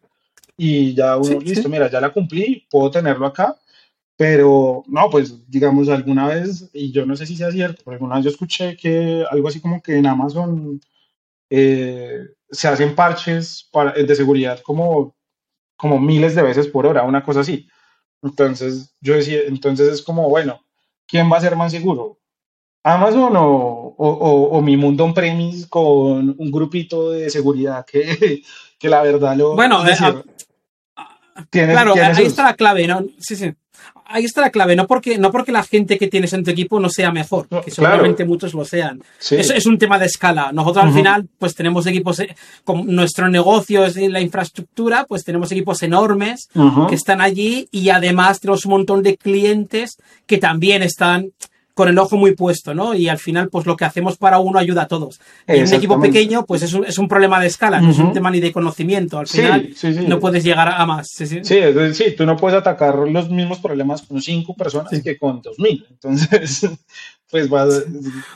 Y 0.57 0.93
ya 0.93 1.17
uno, 1.17 1.39
listo, 1.39 1.69
mira, 1.69 1.89
ya 1.89 2.01
la 2.01 2.11
cumplí, 2.11 2.65
puedo 2.69 2.89
tenerlo 2.89 3.25
acá, 3.25 3.55
pero 4.17 4.83
no, 4.87 5.09
pues 5.09 5.49
digamos 5.49 5.89
alguna 5.89 6.27
vez, 6.27 6.69
y 6.73 6.91
yo 6.91 7.05
no 7.05 7.15
sé 7.15 7.25
si 7.25 7.35
sea 7.35 7.51
cierto, 7.51 7.81
pero 7.83 7.95
alguna 7.95 8.15
vez 8.15 8.25
yo 8.25 8.31
escuché 8.31 8.77
que 8.77 9.23
algo 9.29 9.49
así 9.49 9.59
como 9.59 9.81
que 9.81 9.97
en 9.97 10.07
Amazon 10.07 10.81
eh, 11.49 12.25
se 12.55 12.67
hacen 12.67 12.95
parches 12.95 13.67
para, 13.71 13.91
de 13.91 14.15
seguridad 14.15 14.59
como, 14.61 15.15
como 15.75 15.99
miles 15.99 16.35
de 16.35 16.43
veces 16.43 16.67
por 16.67 16.85
hora, 16.85 17.03
una 17.03 17.23
cosa 17.23 17.41
así. 17.41 17.67
Entonces, 18.21 18.95
yo 19.01 19.15
decía, 19.15 19.39
entonces 19.47 19.93
es 19.93 20.01
como, 20.01 20.29
bueno, 20.29 20.61
¿quién 21.07 21.31
va 21.31 21.37
a 21.37 21.41
ser 21.41 21.55
más 21.55 21.71
seguro? 21.71 22.19
¿Amazon 22.83 23.33
o, 23.35 23.95
o, 23.97 24.61
mi 24.61 24.77
mundo 24.77 25.05
on-premise 25.05 25.67
con 25.67 26.35
un 26.37 26.51
grupito 26.51 27.11
de 27.11 27.29
seguridad 27.29 27.85
que, 27.85 28.41
que 28.79 28.89
la 28.89 29.01
verdad 29.01 29.35
lo... 29.35 29.55
Bueno, 29.55 29.83
eh, 29.87 29.95
claro, 31.49 31.93
ahí 31.95 32.25
está 32.25 32.43
la 32.43 32.55
clave, 32.55 32.87
¿no? 32.87 33.03
Sí, 33.19 33.35
sí 33.35 33.53
ahí 34.05 34.25
está 34.25 34.41
la 34.41 34.49
clave, 34.49 34.75
no 34.75 34.87
porque, 34.87 35.17
no 35.17 35.31
porque 35.31 35.51
la 35.51 35.63
gente 35.63 35.97
que 35.97 36.07
tienes 36.07 36.33
en 36.33 36.43
tu 36.43 36.51
equipo 36.51 36.79
no 36.79 36.89
sea 36.89 37.11
mejor, 37.11 37.47
que 37.63 37.71
seguramente 37.71 38.25
muchos 38.25 38.53
lo 38.53 38.65
sean. 38.65 39.03
Eso 39.19 39.53
es 39.53 39.65
un 39.65 39.77
tema 39.77 39.97
de 39.99 40.05
escala. 40.05 40.51
Nosotros 40.51 40.85
al 40.85 40.93
final, 40.93 41.27
pues 41.39 41.55
tenemos 41.55 41.85
equipos, 41.87 42.19
eh, 42.19 42.35
con 42.63 42.85
nuestro 42.87 43.27
negocio 43.29 43.85
es 43.85 43.95
la 43.97 44.21
infraestructura, 44.21 45.05
pues 45.07 45.23
tenemos 45.23 45.51
equipos 45.51 45.81
enormes 45.83 46.49
que 46.89 46.95
están 46.95 47.21
allí 47.21 47.67
y 47.71 47.89
además 47.89 48.39
tenemos 48.39 48.65
un 48.65 48.71
montón 48.71 49.03
de 49.03 49.17
clientes 49.17 49.97
que 50.25 50.37
también 50.37 50.83
están 50.83 51.31
con 51.75 51.89
el 51.89 51.99
ojo 51.99 52.15
muy 52.15 52.33
puesto, 52.33 52.73
¿no? 52.73 52.95
Y 52.95 53.09
al 53.09 53.19
final, 53.19 53.49
pues 53.49 53.65
lo 53.65 53.75
que 53.75 53.83
hacemos 53.83 54.17
para 54.17 54.39
uno 54.39 54.57
ayuda 54.57 54.83
a 54.83 54.87
todos. 54.87 55.19
Y 55.45 55.59
un 55.59 55.73
equipo 55.73 55.99
pequeño, 55.99 56.45
pues 56.45 56.63
es 56.63 56.73
un, 56.73 56.85
es 56.85 56.97
un 56.97 57.09
problema 57.09 57.39
de 57.39 57.47
escala, 57.47 57.81
no 57.81 57.91
es 57.91 57.99
un 57.99 58.13
tema 58.13 58.31
ni 58.31 58.39
de 58.39 58.53
conocimiento. 58.53 59.19
Al 59.19 59.27
final, 59.27 59.69
no 60.07 60.19
puedes 60.19 60.43
llegar 60.43 60.69
a 60.69 60.85
más. 60.85 61.09
Sí, 61.09 61.27
sí. 61.27 61.41
Sí, 61.43 62.15
tú 62.17 62.25
no 62.25 62.37
puedes 62.37 62.57
atacar 62.57 62.95
los 62.95 63.29
mismos 63.29 63.59
problemas 63.59 64.01
con 64.01 64.21
cinco 64.21 64.55
personas 64.55 65.01
que 65.03 65.17
con 65.17 65.41
dos 65.41 65.59
mil. 65.59 65.85
Entonces, 65.89 66.65
pues 67.29 67.49
vas, 67.49 67.83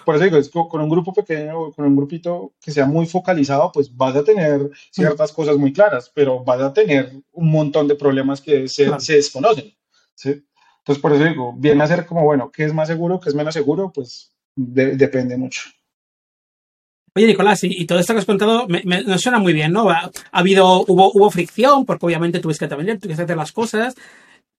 por 0.03 0.15
eso 0.15 0.25
digo, 0.25 0.37
es 0.37 0.49
con 0.49 0.81
un 0.81 0.89
grupo 0.89 1.13
pequeño, 1.13 1.71
con 1.71 1.85
un 1.85 1.95
grupito 1.95 2.51
que 2.61 2.71
sea 2.71 2.85
muy 2.85 3.05
focalizado, 3.05 3.71
pues 3.71 3.95
vas 3.95 4.17
a 4.17 4.23
tener 4.23 4.69
ciertas 4.91 5.31
cosas 5.31 5.57
muy 5.57 5.71
claras, 5.71 6.11
pero 6.13 6.43
vas 6.43 6.59
a 6.59 6.73
tener 6.73 7.13
un 7.31 7.49
montón 7.49 7.87
de 7.87 7.95
problemas 7.95 8.41
que 8.41 8.67
se, 8.67 8.99
se 8.99 9.13
desconocen. 9.13 9.73
¿sí? 10.19 10.43
Entonces, 10.80 11.01
por 11.01 11.13
eso 11.13 11.23
digo, 11.23 11.53
viene 11.57 11.84
a 11.84 11.88
ser 11.88 12.05
como, 12.05 12.23
bueno, 12.23 12.51
¿qué 12.51 12.65
es 12.65 12.73
más 12.73 12.88
seguro, 12.88 13.19
qué 13.19 13.30
es 13.30 13.36
menos 13.36 13.53
seguro? 13.53 13.91
Pues 13.93 14.32
depende 14.55 15.38
mucho. 15.38 15.61
Oye, 17.15 17.27
Nicolás, 17.27 17.63
y, 17.63 17.86
todo 17.86 17.99
esto 17.99 18.13
que 18.13 18.19
has 18.19 18.25
contado 18.25 18.67
me, 18.67 18.84
nos 18.84 19.21
suena 19.21 19.39
muy 19.39 19.53
bien, 19.53 19.71
¿no? 19.71 19.89
Ha, 19.89 20.11
habido, 20.32 20.86
hubo, 20.88 21.11
hubo 21.11 21.32
fricción, 21.32 21.86
porque 21.86 22.05
obviamente 22.05 22.39
tuviste 22.39 22.65
que 22.65 22.69
también, 22.69 22.99
tuviste 22.99 23.21
que 23.21 23.23
hacer 23.23 23.38
las 23.38 23.51
cosas, 23.51 23.95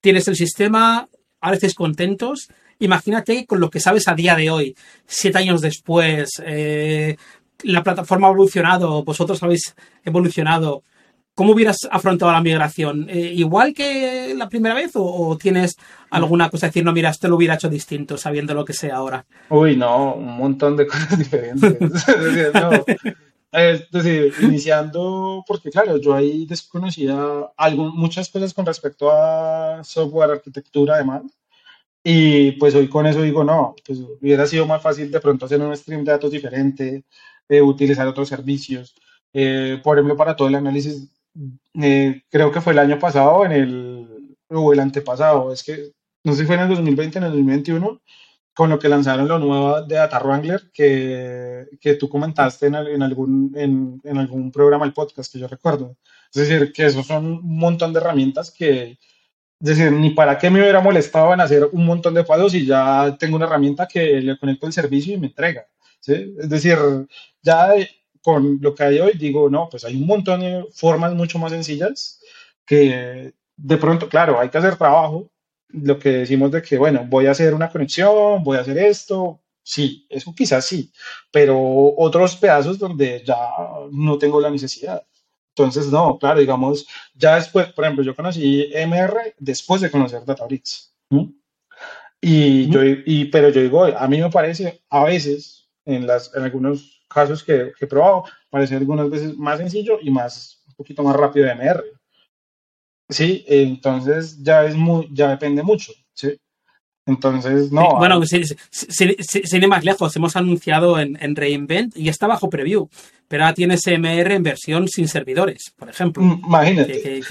tienes 0.00 0.26
el 0.28 0.36
sistema, 0.36 1.08
a 1.40 1.50
veces 1.50 1.74
contentos. 1.74 2.48
Imagínate 2.78 3.46
con 3.46 3.60
lo 3.60 3.70
que 3.70 3.80
sabes 3.80 4.08
a 4.08 4.14
día 4.14 4.34
de 4.36 4.50
hoy, 4.50 4.76
siete 5.06 5.38
años 5.38 5.60
después, 5.60 6.30
eh, 6.44 7.16
la 7.62 7.82
plataforma 7.82 8.28
ha 8.28 8.30
evolucionado, 8.30 9.04
vosotros 9.04 9.42
habéis 9.42 9.74
evolucionado. 10.04 10.82
¿Cómo 11.40 11.54
hubieras 11.54 11.88
afrontado 11.90 12.30
la 12.32 12.42
migración? 12.42 13.08
Eh, 13.08 13.32
¿Igual 13.34 13.72
que 13.72 14.34
la 14.36 14.50
primera 14.50 14.74
vez 14.74 14.90
o, 14.92 15.38
tienes 15.40 15.74
alguna 16.10 16.50
cosa 16.50 16.66
decir, 16.66 16.84
no, 16.84 16.92
mira, 16.92 17.08
esto 17.08 17.28
lo 17.28 17.36
hubiera 17.36 17.54
hecho 17.54 17.70
distinto 17.70 18.18
sabiendo 18.18 18.52
lo 18.52 18.62
que 18.62 18.74
sé 18.74 18.92
ahora? 18.92 19.24
Uy, 19.48 19.74
no, 19.74 20.16
un 20.16 20.36
montón 20.36 20.76
de 20.76 20.86
cosas 20.86 21.18
diferentes. 21.18 21.78
es 23.52 23.90
decir, 23.90 24.34
iniciando, 24.42 25.42
porque 25.46 25.70
claro, 25.70 25.96
yo 25.96 26.12
ahí 26.12 26.44
desconocía 26.44 27.18
algo, 27.56 27.90
muchas 27.90 28.28
cosas 28.28 28.52
con 28.52 28.66
respecto 28.66 29.10
a 29.10 29.82
software, 29.82 30.32
arquitectura, 30.32 30.96
además. 30.96 31.22
Y 32.04 32.50
pues 32.52 32.74
hoy 32.74 32.86
con 32.86 33.06
eso 33.06 33.22
digo, 33.22 33.44
no, 33.44 33.74
pues 33.86 33.98
hubiera 34.20 34.46
sido 34.46 34.66
más 34.66 34.82
fácil 34.82 35.10
de 35.10 35.20
pronto 35.20 35.46
hacer 35.46 35.58
un 35.62 35.74
stream 35.74 36.04
de 36.04 36.12
datos 36.12 36.32
diferente, 36.32 37.04
eh, 37.48 37.62
utilizar 37.62 38.06
otros 38.06 38.28
servicios. 38.28 38.94
Eh, 39.32 39.80
por 39.82 39.96
ejemplo, 39.96 40.18
para 40.18 40.36
todo 40.36 40.48
el 40.48 40.56
análisis 40.56 41.08
eh, 41.80 42.22
creo 42.30 42.50
que 42.52 42.60
fue 42.60 42.72
el 42.72 42.78
año 42.78 42.98
pasado, 42.98 43.44
en 43.44 43.52
el, 43.52 44.36
o 44.48 44.72
el 44.72 44.80
antepasado, 44.80 45.52
es 45.52 45.62
que 45.62 45.92
no 46.24 46.32
sé 46.32 46.40
si 46.40 46.46
fue 46.46 46.56
en 46.56 46.62
el 46.62 46.68
2020, 46.68 47.18
en 47.18 47.24
el 47.24 47.30
2021, 47.30 48.00
con 48.54 48.70
lo 48.70 48.78
que 48.78 48.88
lanzaron 48.88 49.28
lo 49.28 49.38
nuevo 49.38 49.82
de 49.82 49.94
Data 49.94 50.18
Wrangler, 50.18 50.70
que, 50.72 51.66
que 51.80 51.94
tú 51.94 52.08
comentaste 52.08 52.66
en, 52.66 52.74
en 52.74 53.02
algún, 53.02 53.52
en, 53.56 54.00
en, 54.04 54.18
algún 54.18 54.52
programa 54.52 54.84
del 54.84 54.92
podcast 54.92 55.32
que 55.32 55.38
yo 55.38 55.48
recuerdo. 55.48 55.96
Es 56.34 56.48
decir, 56.48 56.72
que 56.72 56.86
esos 56.86 57.06
son 57.06 57.26
un 57.26 57.58
montón 57.58 57.92
de 57.92 58.00
herramientas 58.00 58.50
que, 58.50 58.92
es 58.92 58.98
decir, 59.58 59.92
ni 59.92 60.10
para 60.10 60.38
qué 60.38 60.50
me 60.50 60.60
hubiera 60.60 60.80
molestado 60.80 61.32
en 61.32 61.40
hacer 61.40 61.68
un 61.72 61.86
montón 61.86 62.14
de 62.14 62.24
pasos 62.24 62.54
y 62.54 62.66
ya 62.66 63.16
tengo 63.18 63.36
una 63.36 63.46
herramienta 63.46 63.86
que 63.86 64.20
le 64.20 64.38
conecto 64.38 64.66
el 64.66 64.72
servicio 64.72 65.14
y 65.14 65.18
me 65.18 65.28
entrega. 65.28 65.66
¿sí? 66.00 66.34
Es 66.38 66.48
decir, 66.48 66.78
ya 67.42 67.74
con 68.22 68.58
lo 68.60 68.74
que 68.74 68.82
hay 68.84 68.98
hoy, 69.00 69.12
digo, 69.18 69.48
no, 69.48 69.68
pues 69.70 69.84
hay 69.84 69.96
un 69.96 70.06
montón 70.06 70.40
de 70.40 70.66
formas 70.72 71.14
mucho 71.14 71.38
más 71.38 71.52
sencillas 71.52 72.20
que 72.66 73.34
de 73.56 73.76
pronto, 73.76 74.08
claro, 74.08 74.38
hay 74.40 74.48
que 74.48 74.58
hacer 74.58 74.76
trabajo. 74.76 75.30
Lo 75.68 75.98
que 75.98 76.10
decimos 76.10 76.50
de 76.50 76.62
que, 76.62 76.78
bueno, 76.78 77.04
voy 77.08 77.26
a 77.26 77.30
hacer 77.30 77.54
una 77.54 77.70
conexión, 77.70 78.42
voy 78.42 78.58
a 78.58 78.62
hacer 78.62 78.76
esto, 78.78 79.40
sí, 79.62 80.06
eso 80.08 80.34
quizás 80.34 80.66
sí, 80.66 80.92
pero 81.30 81.56
otros 81.96 82.36
pedazos 82.36 82.78
donde 82.78 83.22
ya 83.24 83.36
no 83.92 84.18
tengo 84.18 84.40
la 84.40 84.50
necesidad. 84.50 85.04
Entonces, 85.54 85.86
no, 85.88 86.18
claro, 86.18 86.40
digamos, 86.40 86.86
ya 87.14 87.36
después, 87.36 87.72
por 87.72 87.84
ejemplo, 87.84 88.04
yo 88.04 88.16
conocí 88.16 88.70
MR 88.74 89.34
después 89.38 89.80
de 89.80 89.90
conocer 89.90 90.24
Databricks. 90.24 90.92
Y 92.20 92.68
yo, 92.70 92.80
y, 92.84 93.26
pero 93.26 93.50
yo 93.50 93.62
digo, 93.62 93.84
a 93.84 94.08
mí 94.08 94.20
me 94.20 94.30
parece 94.30 94.82
a 94.90 95.04
veces, 95.04 95.68
en, 95.84 96.06
las, 96.06 96.34
en 96.34 96.42
algunos 96.42 96.99
casos 97.12 97.42
que, 97.42 97.72
he 97.78 97.86
probado, 97.86 98.24
parece 98.48 98.76
algunas 98.76 99.10
veces 99.10 99.36
más 99.36 99.58
sencillo 99.58 99.98
y 100.00 100.10
más, 100.10 100.62
un 100.68 100.74
poquito 100.74 101.02
más 101.02 101.16
rápido 101.16 101.46
de 101.46 101.54
MR. 101.54 101.84
Sí, 103.08 103.44
entonces 103.48 104.40
ya 104.42 104.64
es 104.64 104.76
muy, 104.76 105.08
ya 105.12 105.28
depende 105.28 105.62
mucho, 105.62 105.92
¿sí? 106.14 106.38
Entonces, 107.06 107.72
no. 107.72 107.96
Bueno, 107.96 108.20
sin, 108.24 109.62
ir 109.62 109.68
más 109.68 109.84
lejos, 109.84 110.14
hemos 110.14 110.36
anunciado 110.36 111.00
en, 111.00 111.18
en, 111.20 111.34
Reinvent 111.34 111.96
y 111.96 112.08
está 112.08 112.28
bajo 112.28 112.48
preview, 112.48 112.88
pero 113.26 113.42
ahora 113.44 113.54
tienes 113.54 113.80
MR 113.86 114.34
en 114.34 114.42
versión 114.44 114.86
sin 114.86 115.08
servidores, 115.08 115.72
por 115.76 115.88
ejemplo. 115.88 116.22
Mm, 116.22 116.42
imagínate. 116.46 117.22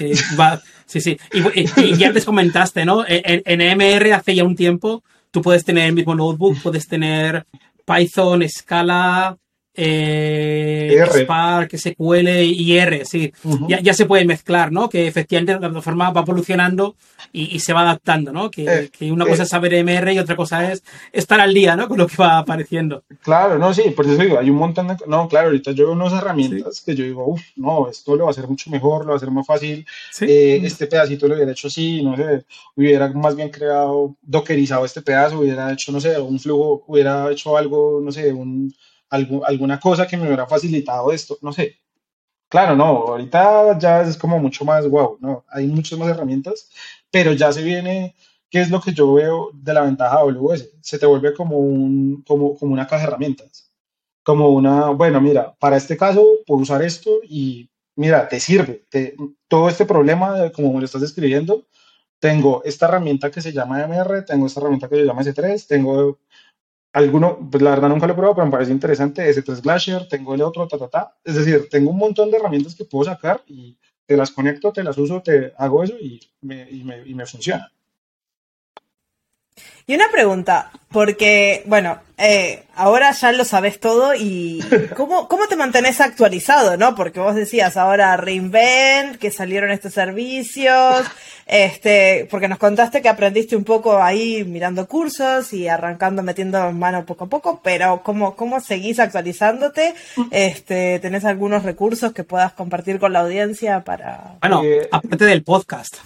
sí, 0.86 1.00
sí. 1.00 1.16
Y, 1.32 1.96
ya 1.96 2.08
antes 2.08 2.26
comentaste, 2.26 2.84
¿no? 2.84 3.04
En, 3.08 3.42
en, 3.46 3.78
MR 3.78 4.12
hace 4.12 4.34
ya 4.34 4.44
un 4.44 4.56
tiempo, 4.56 5.02
tú 5.30 5.40
puedes 5.40 5.64
tener 5.64 5.86
el 5.86 5.94
mismo 5.94 6.14
notebook, 6.14 6.60
puedes 6.62 6.86
tener 6.86 7.46
Python, 7.86 8.46
Scala, 8.48 9.38
eh, 9.74 11.04
Spark, 11.10 11.76
SQL 11.76 12.28
y 12.28 12.76
R, 12.78 13.04
sí. 13.04 13.32
ya, 13.68 13.80
ya, 13.80 13.94
se 13.94 14.06
puede 14.06 14.24
mezclar, 14.24 14.72
¿no? 14.72 14.88
Que 14.88 15.06
efectivamente 15.06 15.52
la 15.52 15.60
plataforma 15.60 16.10
va 16.10 16.22
evolucionando 16.22 16.96
y, 17.32 17.58
se 17.60 17.72
va 17.72 17.82
adaptando, 17.82 18.32
¿no? 18.32 18.50
Que, 18.50 18.64
eh, 18.64 18.90
que 18.90 19.12
una 19.12 19.24
cosa 19.24 19.42
eh. 19.42 19.44
es 19.44 19.48
saber 19.48 19.72
MR 19.84 20.12
y 20.12 20.18
otra 20.18 20.36
cosa 20.36 20.72
es 20.72 20.82
estar 21.12 21.40
al 21.40 21.54
día, 21.54 21.76
¿no? 21.76 21.88
Con 21.88 21.98
lo 21.98 22.06
que 22.06 22.16
va 22.16 22.38
apareciendo. 22.38 23.04
Claro, 23.22 23.58
no, 23.58 23.72
sí, 23.72 23.90
por 23.90 24.06
eso 24.06 24.16
digo, 24.16 24.38
hay 24.38 24.50
un 24.50 24.56
montón 24.56 24.88
de... 24.88 24.96
No, 25.06 25.28
claro, 25.28 25.46
ahorita 25.48 25.72
yo 25.72 25.86
veo 25.86 25.94
unas 25.94 26.12
herramientas 26.12 26.80
que 26.80 26.94
yo 26.94 27.04
digo, 27.04 27.26
uff, 27.26 27.42
no, 27.56 27.88
esto 27.88 28.16
lo 28.16 28.24
va 28.24 28.30
a 28.30 28.32
hacer 28.32 28.48
mucho 28.48 28.70
mejor, 28.70 29.02
lo 29.02 29.08
va 29.08 29.14
a 29.14 29.16
hacer 29.16 29.30
más 29.30 29.46
fácil, 29.46 29.86
eh, 30.20 30.60
este 30.64 30.86
pedacito 30.86 31.28
lo 31.28 31.34
hubiera 31.36 31.52
hecho 31.52 31.68
así, 31.68 32.02
no 32.02 32.16
sé, 32.16 32.44
hubiera 32.74 33.08
más 33.12 33.36
bien 33.36 33.50
creado, 33.50 34.16
dockerizado 34.22 34.84
este 34.84 35.02
pedazo, 35.02 35.40
hubiera 35.40 35.72
hecho, 35.72 35.92
no 35.92 36.00
sé, 36.00 36.18
un 36.18 36.40
flujo, 36.40 36.84
hubiera 36.86 37.30
hecho 37.30 37.56
algo, 37.56 38.00
no 38.02 38.10
sé, 38.10 38.32
un 38.32 38.74
alguna 39.10 39.80
cosa 39.80 40.06
que 40.06 40.16
me 40.16 40.26
hubiera 40.26 40.46
facilitado 40.46 41.12
esto, 41.12 41.38
no 41.42 41.52
sé. 41.52 41.76
Claro, 42.48 42.74
no, 42.76 42.84
ahorita 42.84 43.78
ya 43.78 44.02
es 44.02 44.16
como 44.16 44.38
mucho 44.40 44.64
más 44.64 44.88
wow, 44.88 45.18
no, 45.20 45.44
hay 45.48 45.66
muchas 45.68 45.98
más 45.98 46.08
herramientas, 46.08 46.70
pero 47.10 47.32
ya 47.32 47.52
se 47.52 47.62
viene, 47.62 48.16
¿qué 48.50 48.60
es 48.60 48.70
lo 48.70 48.80
que 48.80 48.92
yo 48.92 49.14
veo 49.14 49.50
de 49.54 49.72
la 49.74 49.82
ventaja 49.82 50.16
de 50.16 50.22
AWS? 50.22 50.70
Se 50.80 50.98
te 50.98 51.06
vuelve 51.06 51.32
como, 51.34 51.58
un, 51.58 52.22
como, 52.26 52.56
como 52.56 52.72
una 52.72 52.86
caja 52.86 53.02
de 53.02 53.08
herramientas, 53.08 53.70
como 54.24 54.48
una, 54.50 54.90
bueno, 54.90 55.20
mira, 55.20 55.54
para 55.60 55.76
este 55.76 55.96
caso 55.96 56.26
puedo 56.46 56.62
usar 56.62 56.82
esto 56.82 57.20
y 57.22 57.70
mira, 57.96 58.28
te 58.28 58.40
sirve, 58.40 58.84
todo 59.46 59.68
este 59.68 59.84
problema, 59.84 60.50
como 60.52 60.72
me 60.72 60.80
lo 60.80 60.86
estás 60.86 61.02
describiendo, 61.02 61.66
tengo 62.18 62.62
esta 62.64 62.86
herramienta 62.86 63.30
que 63.30 63.40
se 63.40 63.52
llama 63.52 63.82
MR, 63.82 64.22
tengo 64.22 64.46
esta 64.46 64.60
herramienta 64.60 64.88
que 64.88 64.96
se 64.96 65.04
llama 65.04 65.22
S3, 65.22 65.66
tengo 65.66 66.18
alguno, 66.92 67.48
pues 67.50 67.62
la 67.62 67.70
verdad 67.70 67.88
nunca 67.88 68.06
lo 68.06 68.12
he 68.12 68.16
probado, 68.16 68.34
pero 68.36 68.46
me 68.46 68.52
parece 68.52 68.72
interesante, 68.72 69.28
S3 69.28 69.62
Glacier, 69.62 70.08
tengo 70.08 70.34
el 70.34 70.42
otro, 70.42 70.66
ta, 70.68 70.78
ta, 70.78 70.88
ta. 70.88 71.16
Es 71.24 71.34
decir, 71.36 71.68
tengo 71.70 71.90
un 71.90 71.98
montón 71.98 72.30
de 72.30 72.36
herramientas 72.38 72.74
que 72.74 72.84
puedo 72.84 73.04
sacar 73.04 73.42
y 73.46 73.78
te 74.06 74.16
las 74.16 74.30
conecto, 74.30 74.72
te 74.72 74.82
las 74.82 74.98
uso, 74.98 75.22
te 75.22 75.52
hago 75.56 75.84
eso 75.84 75.94
y 75.98 76.20
me, 76.40 76.68
y 76.70 76.84
me, 76.84 77.06
y 77.06 77.14
me 77.14 77.26
funciona. 77.26 77.72
Y 79.90 79.94
una 79.96 80.08
pregunta, 80.08 80.70
porque, 80.92 81.64
bueno, 81.66 81.98
eh, 82.16 82.62
ahora 82.76 83.10
ya 83.10 83.32
lo 83.32 83.44
sabes 83.44 83.80
todo 83.80 84.14
y 84.14 84.62
¿cómo, 84.96 85.26
¿cómo 85.26 85.48
te 85.48 85.56
mantenés 85.56 86.00
actualizado, 86.00 86.76
no? 86.76 86.94
Porque 86.94 87.18
vos 87.18 87.34
decías 87.34 87.76
ahora 87.76 88.16
Reinvent, 88.16 89.16
que 89.16 89.32
salieron 89.32 89.72
estos 89.72 89.92
servicios, 89.92 91.04
este, 91.44 92.28
porque 92.30 92.46
nos 92.46 92.58
contaste 92.58 93.02
que 93.02 93.08
aprendiste 93.08 93.56
un 93.56 93.64
poco 93.64 94.00
ahí 94.00 94.44
mirando 94.44 94.86
cursos 94.86 95.52
y 95.52 95.66
arrancando, 95.66 96.22
metiendo 96.22 96.70
mano 96.70 97.04
poco 97.04 97.24
a 97.24 97.28
poco, 97.28 97.60
pero 97.60 98.04
¿cómo, 98.04 98.36
cómo 98.36 98.60
seguís 98.60 99.00
actualizándote? 99.00 99.96
Este, 100.30 101.00
¿tenés 101.00 101.24
algunos 101.24 101.64
recursos 101.64 102.12
que 102.12 102.22
puedas 102.22 102.52
compartir 102.52 103.00
con 103.00 103.12
la 103.12 103.22
audiencia 103.22 103.80
para... 103.80 104.36
Bueno, 104.40 104.62
eh, 104.62 104.88
aparte 104.92 105.24
del 105.24 105.42
podcast. 105.42 105.96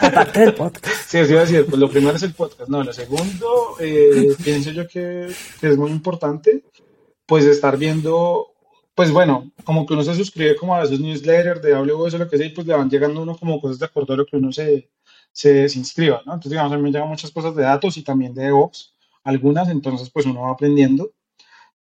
Aparte 0.00 0.40
del 0.40 0.54
podcast. 0.54 1.08
Sí, 1.08 1.18
así 1.18 1.32
decir, 1.32 1.66
pues 1.66 1.78
lo 1.78 1.88
primero 1.88 2.16
es 2.16 2.22
el 2.22 2.34
podcast, 2.34 2.68
no, 2.68 2.82
lo 2.82 2.92
segundo, 2.92 3.76
eh, 3.80 4.34
pienso 4.42 4.70
yo 4.70 4.86
que, 4.86 5.28
que, 5.60 5.68
es 5.68 5.76
muy 5.76 5.90
importante, 5.90 6.64
pues 7.26 7.44
estar 7.44 7.76
viendo, 7.76 8.48
pues 8.94 9.10
bueno, 9.10 9.50
como 9.64 9.86
que 9.86 9.94
uno 9.94 10.02
se 10.02 10.14
suscribe 10.14 10.56
como 10.56 10.74
a 10.74 10.82
esos 10.82 11.00
newsletters 11.00 11.62
de 11.62 11.74
AWS 11.74 12.14
o 12.14 12.18
lo 12.18 12.28
que 12.28 12.38
sea, 12.38 12.46
y 12.46 12.50
pues 12.50 12.66
le 12.66 12.74
van 12.74 12.90
llegando 12.90 13.22
uno 13.22 13.36
como 13.36 13.60
cosas 13.60 13.78
de 13.78 13.86
acuerdo 13.86 14.14
a 14.14 14.16
lo 14.18 14.26
que 14.26 14.36
uno 14.36 14.52
se, 14.52 14.90
se, 15.32 15.68
se 15.68 15.78
inscriba, 15.78 16.22
¿no? 16.26 16.34
Entonces, 16.34 16.52
digamos, 16.52 16.72
a 16.72 16.76
mí 16.76 16.82
me 16.82 16.92
llegan 16.92 17.08
muchas 17.08 17.30
cosas 17.30 17.54
de 17.56 17.62
datos 17.62 17.96
y 17.96 18.02
también 18.02 18.34
de 18.34 18.44
DevOps, 18.44 18.94
algunas, 19.24 19.68
entonces 19.68 20.10
pues 20.10 20.26
uno 20.26 20.42
va 20.42 20.52
aprendiendo. 20.52 21.12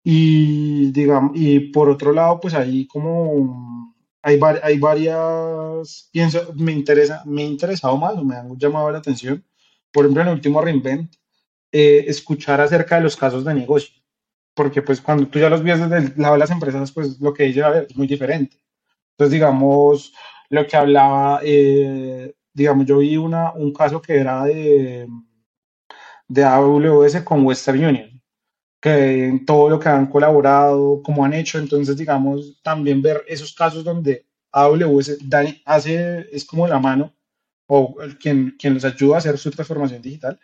Y, 0.04 0.92
digamos, 0.92 1.32
y 1.36 1.60
por 1.72 1.90
otro 1.90 2.12
lado, 2.12 2.40
pues 2.40 2.54
ahí 2.54 2.86
como 2.88 3.93
hay, 4.24 4.40
hay 4.64 4.80
varias, 4.80 6.10
pienso, 6.12 6.54
me 6.56 6.72
interesa, 6.72 7.24
me 7.26 7.44
ha 7.44 7.46
interesado 7.46 7.98
más 7.98 8.14
o 8.18 8.24
me 8.24 8.36
han 8.36 8.58
llamado 8.58 8.90
la 8.90 9.00
atención, 9.00 9.46
por 9.92 10.06
ejemplo, 10.06 10.24
en 10.24 10.30
el 10.30 10.34
último 10.36 10.62
Reinvent, 10.62 11.14
eh, 11.72 12.06
escuchar 12.08 12.62
acerca 12.62 12.96
de 12.96 13.02
los 13.02 13.18
casos 13.18 13.44
de 13.44 13.54
negocio, 13.54 13.94
porque 14.56 14.82
pues 14.82 15.02
cuando 15.02 15.28
tú 15.28 15.40
ya 15.40 15.50
los 15.50 15.62
ves 15.62 15.82
desde 15.82 15.98
el 15.98 16.14
lado 16.18 16.36
de 16.36 16.40
las 16.40 16.52
empresas, 16.52 16.92
pues 16.92 17.20
lo 17.20 17.34
que 17.34 17.46
ella 17.46 17.82
es 17.82 17.96
muy 17.98 18.08
diferente. 18.08 18.58
Entonces, 19.12 19.34
digamos, 19.34 20.14
lo 20.50 20.66
que 20.68 20.78
hablaba, 20.78 21.42
eh, 21.44 22.34
digamos, 22.54 22.86
yo 22.86 23.00
vi 23.00 23.18
una, 23.18 23.52
un 23.54 23.74
caso 23.74 24.02
que 24.02 24.16
era 24.18 24.46
de, 24.46 25.08
de 26.28 26.44
AWS 26.44 27.24
con 27.24 27.46
Western 27.46 27.84
Union 27.86 28.13
que 28.84 29.28
en 29.28 29.46
todo 29.46 29.70
lo 29.70 29.80
que 29.80 29.88
han 29.88 30.08
colaborado, 30.08 31.02
como 31.02 31.24
han 31.24 31.34
hecho, 31.34 31.58
entonces 31.58 31.96
digamos 31.96 32.62
también 32.62 33.02
ver 33.02 33.24
esos 33.30 33.54
casos 33.54 33.82
donde 33.82 34.26
AWS 34.52 35.20
hace, 35.64 36.28
es 36.34 36.44
como 36.44 36.68
la 36.68 36.80
mano 36.80 37.14
o 37.66 37.96
quien, 38.20 38.58
quien 38.60 38.74
los 38.74 38.84
ayuda 38.84 39.16
a 39.16 39.18
hacer 39.20 39.38
su 39.38 39.52
transformación 39.52 40.02
digital, 40.02 40.38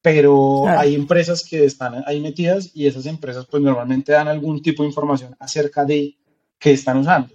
pero 0.00 0.66
hay 0.66 0.94
empresas 0.94 1.44
que 1.44 1.66
están 1.66 2.02
ahí 2.06 2.18
metidas 2.22 2.70
y 2.72 2.86
esas 2.86 3.04
empresas 3.04 3.44
pues 3.44 3.62
normalmente 3.62 4.12
dan 4.12 4.26
algún 4.26 4.62
tipo 4.62 4.82
de 4.82 4.88
información 4.88 5.36
acerca 5.38 5.84
de 5.84 6.16
qué 6.58 6.72
están 6.72 6.96
usando. 6.96 7.34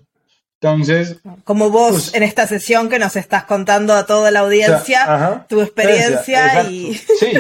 Entonces, 0.59 1.17
como 1.43 1.69
vos 1.69 1.91
pues 1.91 2.15
en 2.15 2.23
esta 2.23 2.47
sesión 2.47 2.89
que 2.89 2.97
nos 2.97 3.15
estás 3.15 3.43
contando 3.43 3.93
a 3.93 4.07
toda 4.07 4.31
la 4.31 4.39
audiencia 4.39 5.45
tu 5.47 5.61
experiencia 5.61 6.67
y 6.67 6.95
sí, 6.95 7.31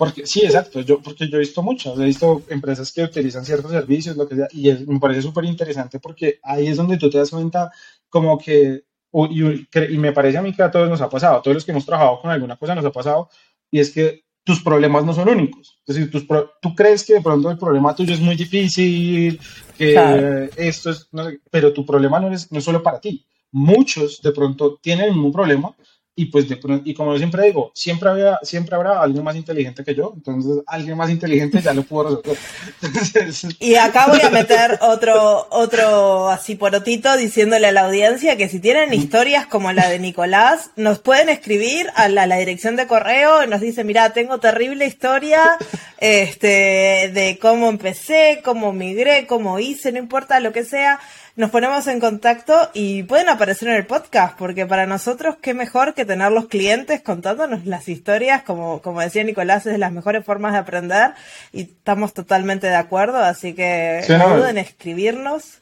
porque 0.00 0.26
sí, 0.26 0.40
exacto, 0.42 0.80
yo 0.80 1.02
porque 1.02 1.28
yo 1.28 1.36
he 1.36 1.40
visto 1.40 1.62
muchas, 1.62 1.98
he 1.98 2.04
visto 2.04 2.42
empresas 2.48 2.90
que 2.90 3.02
utilizan 3.02 3.44
ciertos 3.44 3.70
servicios, 3.70 4.16
lo 4.16 4.26
que 4.26 4.34
sea, 4.34 4.48
y 4.50 4.72
me 4.86 4.98
parece 4.98 5.20
súper 5.20 5.44
interesante 5.44 6.00
porque 6.00 6.40
ahí 6.42 6.68
es 6.68 6.78
donde 6.78 6.96
tú 6.96 7.10
te 7.10 7.18
das 7.18 7.28
cuenta 7.28 7.70
como 8.08 8.38
que 8.38 8.84
y, 9.12 9.44
y, 9.94 9.98
me 9.98 10.12
parece 10.12 10.38
a 10.38 10.42
mí 10.42 10.54
que 10.54 10.62
a 10.62 10.70
todos 10.70 10.88
nos 10.88 11.02
ha 11.02 11.10
pasado, 11.10 11.36
a 11.36 11.42
todos 11.42 11.54
los 11.54 11.66
que 11.66 11.72
hemos 11.72 11.84
trabajado 11.84 12.18
con 12.18 12.30
alguna 12.30 12.56
cosa 12.56 12.74
nos 12.74 12.86
ha 12.86 12.92
pasado, 12.92 13.28
y 13.70 13.78
es 13.78 13.90
que 13.90 14.24
tus 14.42 14.62
problemas 14.62 15.04
no 15.04 15.12
son 15.12 15.28
únicos. 15.28 15.78
Es 15.86 15.96
decir, 15.96 16.10
tus 16.10 16.26
tú 16.62 16.74
crees 16.74 17.04
que 17.04 17.14
de 17.14 17.20
pronto 17.20 17.50
el 17.50 17.58
problema 17.58 17.94
tuyo 17.94 18.14
es 18.14 18.20
muy 18.20 18.36
difícil, 18.36 19.38
que 19.76 20.48
esto 20.56 20.88
es, 20.88 21.10
pero 21.50 21.74
tu 21.74 21.84
problema 21.84 22.18
no 22.20 22.32
es, 22.32 22.50
no 22.50 22.58
es 22.58 22.64
solo 22.64 22.82
para 22.82 23.00
ti. 23.00 23.26
Muchos 23.52 24.22
de 24.22 24.32
pronto 24.32 24.78
tienen 24.80 25.10
el 25.10 25.12
mismo 25.12 25.30
problema 25.30 25.76
y 26.20 26.26
pues 26.26 26.46
de 26.50 26.60
y 26.84 26.92
como 26.92 27.14
yo 27.14 27.18
siempre 27.18 27.46
digo, 27.46 27.72
siempre, 27.74 28.10
había, 28.10 28.38
siempre 28.42 28.76
habrá 28.76 29.00
alguien 29.00 29.24
más 29.24 29.36
inteligente 29.36 29.82
que 29.82 29.94
yo, 29.94 30.12
entonces 30.14 30.62
alguien 30.66 30.94
más 30.94 31.08
inteligente 31.08 31.62
ya 31.62 31.72
lo 31.72 31.82
pudo 31.82 32.20
resolver. 32.22 33.56
y 33.58 33.76
acá 33.76 34.08
voy 34.08 34.20
a 34.20 34.28
meter 34.28 34.78
otro, 34.82 35.48
otro 35.50 36.28
así 36.28 36.56
porotito 36.56 37.16
diciéndole 37.16 37.68
a 37.68 37.72
la 37.72 37.86
audiencia 37.86 38.36
que 38.36 38.50
si 38.50 38.60
tienen 38.60 38.92
historias 38.92 39.46
como 39.46 39.72
la 39.72 39.88
de 39.88 39.98
Nicolás, 39.98 40.72
nos 40.76 40.98
pueden 40.98 41.30
escribir 41.30 41.86
a 41.94 42.10
la, 42.10 42.26
dirección 42.36 42.76
de 42.76 42.86
correo 42.86 43.42
y 43.42 43.48
nos 43.48 43.62
dice, 43.62 43.82
mira, 43.82 44.12
tengo 44.12 44.40
terrible 44.40 44.84
historia 44.84 45.56
este, 46.00 47.10
de 47.14 47.38
cómo 47.40 47.70
empecé, 47.70 48.42
cómo 48.44 48.74
migré, 48.74 49.26
cómo 49.26 49.58
hice, 49.58 49.90
no 49.90 49.98
importa 49.98 50.38
lo 50.38 50.52
que 50.52 50.64
sea 50.64 51.00
nos 51.36 51.50
ponemos 51.50 51.86
en 51.86 52.00
contacto 52.00 52.70
y 52.74 53.02
pueden 53.04 53.28
aparecer 53.28 53.68
en 53.68 53.74
el 53.74 53.86
podcast, 53.86 54.36
porque 54.36 54.66
para 54.66 54.86
nosotros 54.86 55.36
qué 55.40 55.54
mejor 55.54 55.94
que 55.94 56.04
tener 56.04 56.32
los 56.32 56.46
clientes 56.46 57.00
contándonos 57.02 57.66
las 57.66 57.88
historias, 57.88 58.42
como, 58.42 58.82
como 58.82 59.00
decía 59.00 59.24
Nicolás, 59.24 59.66
es 59.66 59.72
de 59.72 59.78
las 59.78 59.92
mejores 59.92 60.24
formas 60.24 60.52
de 60.52 60.58
aprender 60.58 61.12
y 61.52 61.62
estamos 61.62 62.14
totalmente 62.14 62.66
de 62.66 62.76
acuerdo, 62.76 63.18
así 63.18 63.54
que 63.54 64.04
no 64.08 64.36
duden 64.36 64.58
en 64.58 64.64
escribirnos. 64.64 65.58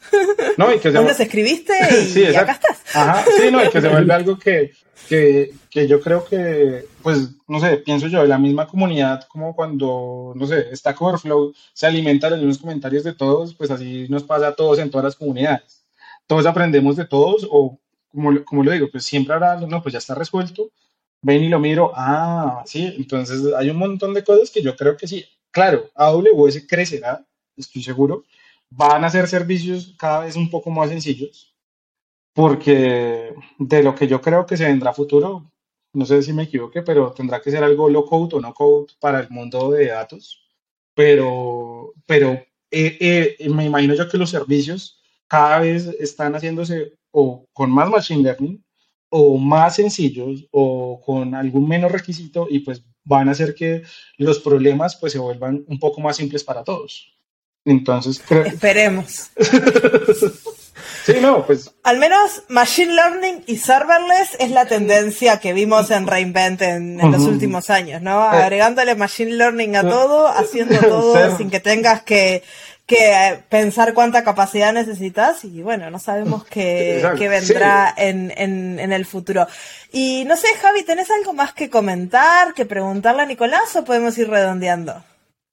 No, 0.56 0.72
y 0.72 0.78
que 0.78 0.90
se... 0.90 1.22
escribiste 1.22 1.74
y, 2.14 2.34
acá 2.34 2.52
estás. 2.52 2.78
Ajá, 2.94 3.24
sí, 3.36 3.50
no, 3.50 3.64
y 3.64 3.68
que 3.70 3.80
se 3.80 3.88
vuelve 3.88 4.14
algo 4.14 4.38
que, 4.38 4.72
que, 5.09 5.53
que 5.70 5.86
yo 5.86 6.01
creo 6.01 6.24
que, 6.24 6.86
pues, 7.03 7.30
no 7.46 7.61
sé, 7.61 7.78
pienso 7.78 8.09
yo, 8.09 8.24
la 8.24 8.38
misma 8.38 8.66
comunidad, 8.66 9.26
como 9.28 9.55
cuando, 9.55 10.32
no 10.34 10.46
sé, 10.46 10.74
Stack 10.74 11.01
Overflow 11.01 11.55
se 11.72 11.86
alimenta 11.86 12.30
de 12.30 12.38
los 12.38 12.59
comentarios 12.59 13.05
de 13.05 13.14
todos, 13.14 13.55
pues 13.55 13.70
así 13.70 14.07
nos 14.09 14.24
pasa 14.24 14.49
a 14.49 14.55
todos 14.55 14.78
en 14.78 14.90
todas 14.90 15.05
las 15.05 15.16
comunidades. 15.16 15.86
Todos 16.26 16.46
aprendemos 16.46 16.96
de 16.96 17.07
todos, 17.07 17.46
o 17.51 17.78
como, 18.11 18.44
como 18.44 18.64
lo 18.64 18.72
digo, 18.72 18.88
pues 18.90 19.05
siempre 19.05 19.34
habrá, 19.34 19.57
no, 19.61 19.82
pues 19.82 19.92
ya 19.92 19.99
está 19.99 20.14
resuelto, 20.14 20.70
ven 21.22 21.44
y 21.44 21.49
lo 21.49 21.59
miro, 21.59 21.92
ah, 21.94 22.62
sí, 22.66 22.94
entonces 22.96 23.53
hay 23.57 23.70
un 23.70 23.78
montón 23.78 24.14
de 24.14 24.24
cosas 24.24 24.51
que 24.51 24.62
yo 24.62 24.76
creo 24.76 24.96
que 24.96 25.07
sí. 25.09 25.24
Claro, 25.51 25.90
AWS 25.94 26.66
crecerá, 26.68 27.24
estoy 27.57 27.82
seguro, 27.82 28.24
van 28.70 29.05
a 29.05 29.11
ser 29.11 29.26
servicios 29.28 29.94
cada 29.99 30.20
vez 30.20 30.36
un 30.36 30.51
poco 30.51 30.70
más 30.70 30.90
sencillos, 30.90 31.55
porque 32.39 33.34
de 33.59 33.82
lo 33.82 33.97
que 33.97 34.07
yo 34.07 34.20
creo 34.20 34.47
que 34.47 34.57
se 34.57 34.62
vendrá 34.64 34.93
futuro, 34.93 35.51
no 35.93 36.07
sé 36.07 36.22
si 36.22 36.32
me 36.32 36.45
equivoqué, 36.45 36.82
pero 36.82 37.11
tendrá 37.11 37.43
que 37.43 37.51
ser 37.51 37.64
algo 37.64 37.89
low 37.89 38.05
code 38.05 38.36
o 38.36 38.41
no 38.41 38.55
code 38.55 38.93
para 39.01 39.18
el 39.18 39.28
mundo 39.28 39.72
de 39.72 39.89
datos. 39.89 40.41
Pero, 40.95 41.95
pero 42.07 42.34
eh, 42.70 43.36
eh, 43.41 43.49
me 43.49 43.64
imagino 43.64 43.95
yo 43.95 44.09
que 44.09 44.18
los 44.18 44.30
servicios 44.30 45.01
cada 45.26 45.59
vez 45.59 45.86
están 45.99 46.36
haciéndose 46.36 46.93
o 47.11 47.45
con 47.53 47.72
más 47.72 47.91
machine 47.91 48.22
learning 48.22 48.64
o 49.09 49.36
más 49.36 49.74
sencillos 49.74 50.47
o 50.53 51.01
con 51.05 51.34
algún 51.34 51.66
menos 51.66 51.91
requisito 51.91 52.47
y 52.49 52.61
pues 52.61 52.84
van 53.03 53.28
a 53.28 53.32
hacer 53.32 53.53
que 53.53 53.82
los 54.16 54.39
problemas 54.39 54.95
pues 54.95 55.12
se 55.12 55.18
vuelvan 55.18 55.64
un 55.66 55.80
poco 55.80 56.01
más 56.01 56.16
simples 56.16 56.45
para 56.45 56.62
todos. 56.62 57.12
Entonces, 57.64 58.22
esperemos. 58.30 59.32
sí, 61.12 61.20
no, 61.20 61.44
pues. 61.44 61.74
Al 61.82 61.98
menos 61.98 62.42
Machine 62.48 62.94
Learning 62.94 63.44
y 63.46 63.56
serverless 63.56 64.36
es 64.38 64.50
la 64.50 64.66
tendencia 64.66 65.40
que 65.40 65.52
vimos 65.52 65.90
en 65.90 66.06
Reinvent 66.06 66.62
en, 66.62 66.98
los 67.11 67.22
últimos 67.22 67.70
años, 67.70 68.02
¿no? 68.02 68.24
Eh. 68.24 68.36
Agregándole 68.42 68.94
Machine 68.94 69.32
Learning 69.32 69.76
a 69.76 69.82
todo, 69.82 70.28
haciendo 70.28 70.78
todo 70.80 71.36
sin 71.36 71.50
que 71.50 71.61
tengas 71.61 72.02
que 72.02 72.42
que 72.88 73.11
eh, 73.11 73.44
pensar 73.50 73.92
cuánta 73.92 74.24
capacidad 74.24 74.72
necesitas 74.72 75.44
y 75.44 75.61
bueno, 75.61 75.90
no 75.90 75.98
sabemos 75.98 76.46
qué, 76.46 77.06
vendrá 77.18 77.92
en, 77.94 78.32
en, 78.34 78.92
el 78.92 79.04
futuro. 79.04 79.46
Y 79.92 80.24
no 80.24 80.36
sé, 80.36 80.48
Javi, 80.61 80.84
¿tenés 80.84 81.11
algo 81.11 81.34
más 81.34 81.52
que 81.52 81.68
comentar, 81.68 82.54
que 82.54 82.64
preguntarle 82.64 83.22
a 83.22 83.26
Nicolás 83.26 83.76
o 83.76 83.84
podemos 83.84 84.16
ir 84.16 84.30
redondeando? 84.30 85.04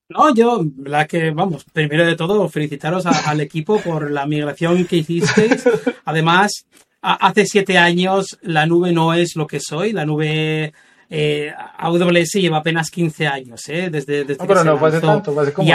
No, 0.08 0.34
yo, 0.36 0.64
la 0.84 1.08
que, 1.08 1.32
vamos, 1.32 1.66
primero 1.74 2.06
de 2.06 2.16
todo, 2.16 2.48
felicitaros 2.48 3.06
al 3.08 3.42
equipo 3.42 3.80
por 3.80 4.12
la 4.12 4.28
migración 4.28 4.86
que 4.86 4.98
hicisteis. 4.98 5.68
Además, 6.06 6.66
hace 7.02 7.46
siete 7.46 7.78
años 7.80 8.38
la 8.42 8.68
nube 8.68 8.92
no 8.92 9.14
es 9.16 9.36
lo 9.36 9.48
que 9.48 9.60
soy, 9.60 9.94
la 9.94 10.06
nube 10.06 10.74
eh, 11.10 11.52
AWS 11.78 12.34
lleva 12.34 12.58
apenas 12.58 12.92
15 12.92 13.28
años, 13.28 13.62
¿eh? 13.68 13.90
Desde, 13.92 14.26
desde 14.26 14.44
no, 14.44 14.48
pero 14.48 14.64
no 14.64 14.78
fue 14.78 14.90
hace 14.90 15.02
tanto, 15.02 15.34
fue 15.34 15.44
hace 15.44 15.54
como 15.54 15.72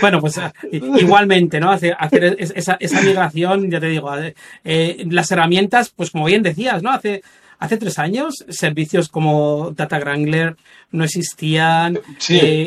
Bueno, 0.00 0.20
pues 0.20 0.40
igualmente, 0.70 1.60
¿no? 1.60 1.70
Hacer, 1.70 1.96
esa, 2.38 2.76
esa, 2.78 3.00
migración, 3.02 3.70
ya 3.70 3.80
te 3.80 3.88
digo, 3.88 4.10
eh, 4.64 5.04
las 5.10 5.30
herramientas, 5.30 5.92
pues 5.94 6.10
como 6.10 6.26
bien 6.26 6.42
decías, 6.42 6.82
¿no? 6.82 6.90
Hace, 6.90 7.22
hace 7.62 7.76
tres 7.76 7.98
años, 7.98 8.44
servicios 8.48 9.08
como 9.08 9.72
Data 9.76 9.98
Wrangler 9.98 10.56
no 10.90 11.04
existían, 11.04 11.98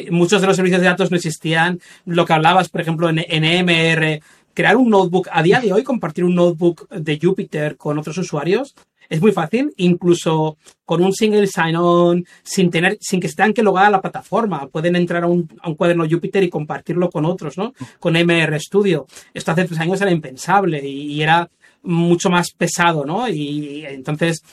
muchos 0.10 0.42
de 0.42 0.48
los 0.48 0.56
servicios 0.56 0.82
de 0.82 0.88
datos 0.88 1.12
no 1.12 1.18
existían. 1.18 1.80
Lo 2.06 2.26
que 2.26 2.34
hablabas, 2.34 2.70
por 2.70 2.82
ejemplo, 2.82 3.10
en, 3.10 3.20
en 3.20 3.44
EMR, 3.44 4.22
crear 4.54 4.78
un 4.78 4.90
notebook, 4.90 5.28
a 5.32 5.44
día 5.44 5.60
de 5.60 5.74
hoy, 5.74 5.84
compartir 5.84 6.24
un 6.24 6.36
notebook 6.36 6.88
de 6.90 7.20
Jupyter 7.22 7.78
con 7.78 7.98
otros 7.98 8.18
usuarios, 8.18 8.74
es 9.10 9.22
muy 9.22 9.32
fácil, 9.32 9.74
incluso 9.78 10.58
con 10.84 11.04
un 11.04 11.14
single 11.14 11.48
sign-on, 11.48 12.26
sin 12.44 12.70
tener, 12.70 12.98
sin 13.00 13.20
que 13.20 13.28
se 13.28 13.36
tengan 13.36 13.54
que 13.54 13.64
logar 13.64 13.86
a 13.86 13.90
la 13.90 14.02
plataforma. 14.02 14.68
Pueden 14.68 14.96
entrar 14.96 15.24
a 15.24 15.28
un, 15.28 15.48
cuaderno 15.78 16.08
Jupyter 16.10 16.44
y 16.44 16.50
compartirlo 16.50 17.10
con 17.10 17.26
otros, 17.26 17.58
¿no? 17.58 17.74
Con 18.00 18.14
MR 18.14 18.60
Studio. 18.60 19.06
Esto 19.34 19.52
hace 19.52 19.66
tres 19.66 19.80
años 19.80 20.02
era 20.02 20.12
impensable 20.12 20.88
y, 20.88 21.22
era 21.22 21.50
mucho 21.84 22.30
más 22.30 22.52
pesado, 22.52 23.06
¿no? 23.06 23.28
Y, 23.28 23.86
entonces, 23.86 24.44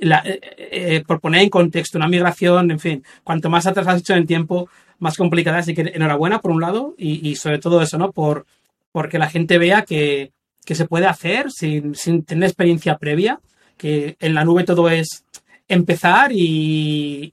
eh, 0.00 0.40
eh, 0.58 1.04
por 1.06 1.20
poner 1.20 1.42
en 1.42 1.50
contexto 1.50 1.98
una 1.98 2.08
migración, 2.08 2.70
en 2.70 2.80
fin, 2.80 3.04
cuanto 3.22 3.50
más 3.50 3.66
atrás 3.66 3.86
has 3.86 4.00
hecho 4.00 4.14
en 4.14 4.26
tiempo, 4.26 4.68
más 4.98 5.16
complicada. 5.16 5.58
Así 5.58 5.74
que 5.74 5.82
enhorabuena, 5.94 6.40
por 6.40 6.50
un 6.50 6.60
lado, 6.60 6.94
y, 6.98 7.36
sobre 7.36 7.58
todo 7.58 7.82
eso, 7.82 7.98
¿no? 7.98 8.12
Por, 8.12 8.46
porque 8.92 9.18
la 9.18 9.30
gente 9.30 9.58
vea 9.58 9.82
que, 9.82 10.32
que 10.64 10.74
se 10.74 10.86
puede 10.86 11.06
hacer 11.06 11.50
sin, 11.50 11.94
sin 11.94 12.24
tener 12.24 12.44
experiencia 12.48 12.98
previa 12.98 13.40
que 13.80 14.16
en 14.20 14.34
la 14.34 14.44
nube 14.44 14.64
todo 14.64 14.90
es 14.90 15.24
empezar 15.66 16.32
y, 16.32 17.32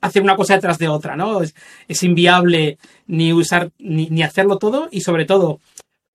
hacer 0.00 0.22
una 0.22 0.36
cosa 0.36 0.54
detrás 0.54 0.78
de 0.78 0.86
otra, 0.86 1.16
¿no? 1.16 1.40
Es, 1.42 2.02
inviable 2.04 2.78
ni 3.08 3.32
usar 3.32 3.72
ni, 3.78 4.22
hacerlo 4.22 4.58
todo 4.58 4.88
y 4.92 5.00
sobre 5.00 5.24
todo, 5.24 5.58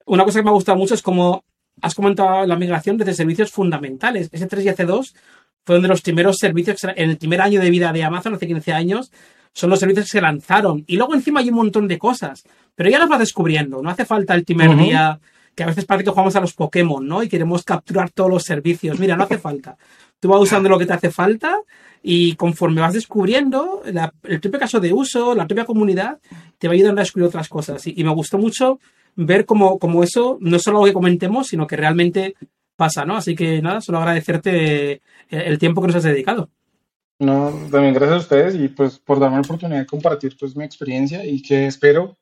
una 0.05 0.23
cosa 0.23 0.39
que 0.39 0.43
me 0.43 0.51
ha 0.51 0.53
gustado 0.53 0.77
mucho 0.77 0.93
es 0.93 1.01
como 1.01 1.43
has 1.81 1.95
comentado 1.95 2.45
la 2.45 2.55
migración 2.55 2.97
desde 2.97 3.13
servicios 3.13 3.51
fundamentales. 3.51 4.31
S3 4.31 4.63
y 4.63 4.67
S2 4.69 5.13
fueron 5.65 5.81
de 5.81 5.87
los 5.87 6.01
primeros 6.01 6.37
servicios, 6.37 6.83
en 6.83 7.09
el 7.09 7.17
primer 7.17 7.41
año 7.41 7.61
de 7.61 7.69
vida 7.69 7.91
de 7.91 8.03
Amazon, 8.03 8.35
hace 8.35 8.47
15 8.47 8.73
años, 8.73 9.11
son 9.53 9.69
los 9.69 9.79
servicios 9.79 10.05
que 10.05 10.17
se 10.17 10.21
lanzaron. 10.21 10.83
Y 10.87 10.97
luego 10.97 11.13
encima 11.13 11.39
hay 11.39 11.49
un 11.49 11.55
montón 11.55 11.87
de 11.87 11.97
cosas, 11.97 12.43
pero 12.75 12.89
ya 12.89 12.99
las 12.99 13.09
vas 13.09 13.19
descubriendo. 13.19 13.81
No 13.81 13.89
hace 13.89 14.05
falta 14.05 14.33
el 14.33 14.43
primer 14.43 14.75
día 14.75 15.19
que 15.55 15.63
a 15.63 15.67
veces 15.67 15.85
parece 15.85 16.05
que 16.05 16.09
jugamos 16.09 16.35
a 16.35 16.41
los 16.41 16.53
Pokémon, 16.53 17.07
¿no? 17.07 17.21
Y 17.21 17.29
queremos 17.29 17.63
capturar 17.63 18.09
todos 18.09 18.29
los 18.29 18.43
servicios. 18.43 18.99
Mira, 18.99 19.15
no 19.15 19.23
hace 19.23 19.37
falta. 19.37 19.77
Tú 20.19 20.29
vas 20.29 20.41
usando 20.41 20.69
lo 20.69 20.79
que 20.79 20.85
te 20.85 20.93
hace 20.93 21.11
falta 21.11 21.59
y 22.01 22.35
conforme 22.35 22.81
vas 22.81 22.93
descubriendo, 22.93 23.83
el 24.23 24.39
propio 24.41 24.59
caso 24.59 24.79
de 24.79 24.91
uso, 24.91 25.35
la 25.35 25.47
propia 25.47 25.65
comunidad, 25.65 26.19
te 26.57 26.67
va 26.67 26.73
ayudando 26.73 27.01
a 27.01 27.03
descubrir 27.03 27.27
otras 27.27 27.47
cosas. 27.47 27.85
Y, 27.87 28.03
me 28.03 28.11
gustó 28.11 28.37
mucho 28.37 28.79
ver 29.15 29.45
cómo, 29.45 30.03
eso 30.03 30.37
no 30.41 30.57
es 30.57 30.63
solo 30.63 30.79
lo 30.79 30.85
que 30.85 30.93
comentemos, 30.93 31.47
sino 31.47 31.67
que 31.67 31.75
realmente 31.75 32.35
pasa, 32.75 33.05
¿no? 33.05 33.17
Así 33.17 33.35
que 33.35 33.61
nada, 33.61 33.81
solo 33.81 33.99
agradecerte 33.99 35.01
el 35.29 35.57
tiempo 35.59 35.81
que 35.81 35.87
nos 35.87 35.95
has 35.95 36.03
dedicado. 36.03 36.49
No, 37.19 37.51
también 37.71 37.93
gracias 37.93 38.17
a 38.17 38.21
ustedes 38.21 38.55
y 38.55 38.67
pues 38.67 38.99
por 38.99 39.19
darme 39.19 39.37
la 39.37 39.43
oportunidad 39.43 39.79
de 39.79 39.85
compartir 39.85 40.35
pues 40.39 40.55
mi 40.55 40.65
experiencia 40.65 41.25
y 41.25 41.41
que 41.41 41.67
espero 41.67 42.17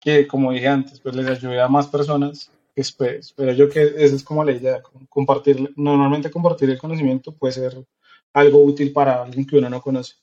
que, 0.00 0.26
como 0.26 0.52
dije 0.52 0.68
antes, 0.68 1.00
pues 1.00 1.14
les 1.14 1.26
ayude 1.26 1.60
a 1.60 1.68
más 1.68 1.86
personas 1.86 2.50
espero 2.76 3.52
yo 3.52 3.68
que 3.68 3.82
esa 3.96 4.16
es 4.16 4.24
como 4.24 4.44
la 4.44 4.52
idea, 4.52 4.82
compartir, 5.08 5.72
normalmente 5.76 6.30
compartir 6.30 6.70
el 6.70 6.78
conocimiento 6.78 7.32
puede 7.32 7.52
ser 7.52 7.86
algo 8.32 8.64
útil 8.64 8.92
para 8.92 9.22
alguien 9.22 9.46
que 9.46 9.56
uno 9.56 9.70
no 9.70 9.80
conoce. 9.80 10.14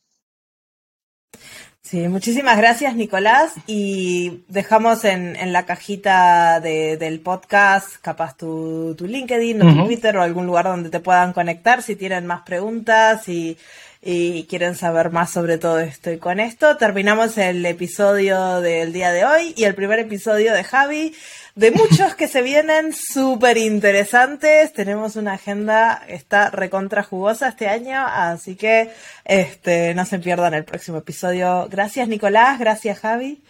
Sí, 1.84 2.08
muchísimas 2.08 2.58
gracias 2.58 2.96
Nicolás 2.96 3.54
y 3.68 4.44
dejamos 4.48 5.04
en, 5.04 5.36
en 5.36 5.52
la 5.52 5.66
cajita 5.66 6.60
de, 6.62 6.96
del 6.96 7.20
podcast 7.20 7.98
capaz 8.02 8.38
tu, 8.38 8.96
tu 8.96 9.08
LinkedIn 9.08 9.62
o 9.62 9.74
tu 9.74 9.86
Twitter 9.88 10.16
o 10.16 10.22
algún 10.22 10.46
lugar 10.46 10.66
donde 10.66 10.90
te 10.90 11.00
puedan 11.00 11.34
conectar 11.34 11.82
si 11.82 11.96
tienen 11.96 12.28
más 12.28 12.44
preguntas 12.44 13.28
y 13.28 13.58
y 14.02 14.46
quieren 14.46 14.76
saber 14.76 15.12
más 15.12 15.32
sobre 15.32 15.58
todo 15.58 15.80
esto. 15.80 16.12
Y 16.12 16.18
con 16.18 16.40
esto 16.40 16.76
terminamos 16.78 17.38
el 17.38 17.64
episodio 17.66 18.60
del 18.60 18.94
día 18.94 19.12
de 19.12 19.26
hoy 19.26 19.54
y 19.56 19.66
el 19.66 19.76
primer 19.76 20.00
episodio 20.00 20.54
de 20.54 20.64
Javi, 20.64 21.14
de 21.56 21.72
muchos 21.72 22.16
que 22.16 22.28
se 22.28 22.42
vienen 22.42 22.94
súper 22.94 23.58
interesantes. 23.58 24.74
Tenemos 24.74 25.16
una 25.16 25.34
agenda, 25.34 26.04
está 26.08 26.50
recontra 26.50 27.04
jugosa 27.04 27.50
este 27.50 27.68
año, 27.68 28.06
así 28.06 28.56
que 28.56 28.92
este, 29.26 29.94
no 29.94 30.06
se 30.06 30.20
pierdan 30.20 30.54
el 30.54 30.66
próximo 30.66 30.98
episodio. 30.98 31.68
Gracias 31.70 32.08
Nicolás, 32.08 32.60
gracias 32.60 33.00
Javi 33.00 33.42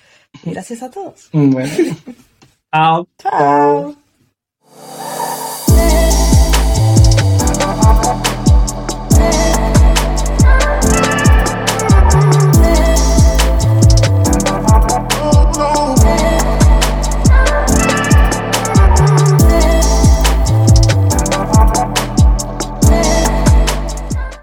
y 0.43 0.51
gracias 0.51 0.83
a 0.83 0.89
todos. 0.89 1.29
Bueno. 1.31 1.69
Chao. 2.71 3.07
Chao. 3.17 3.95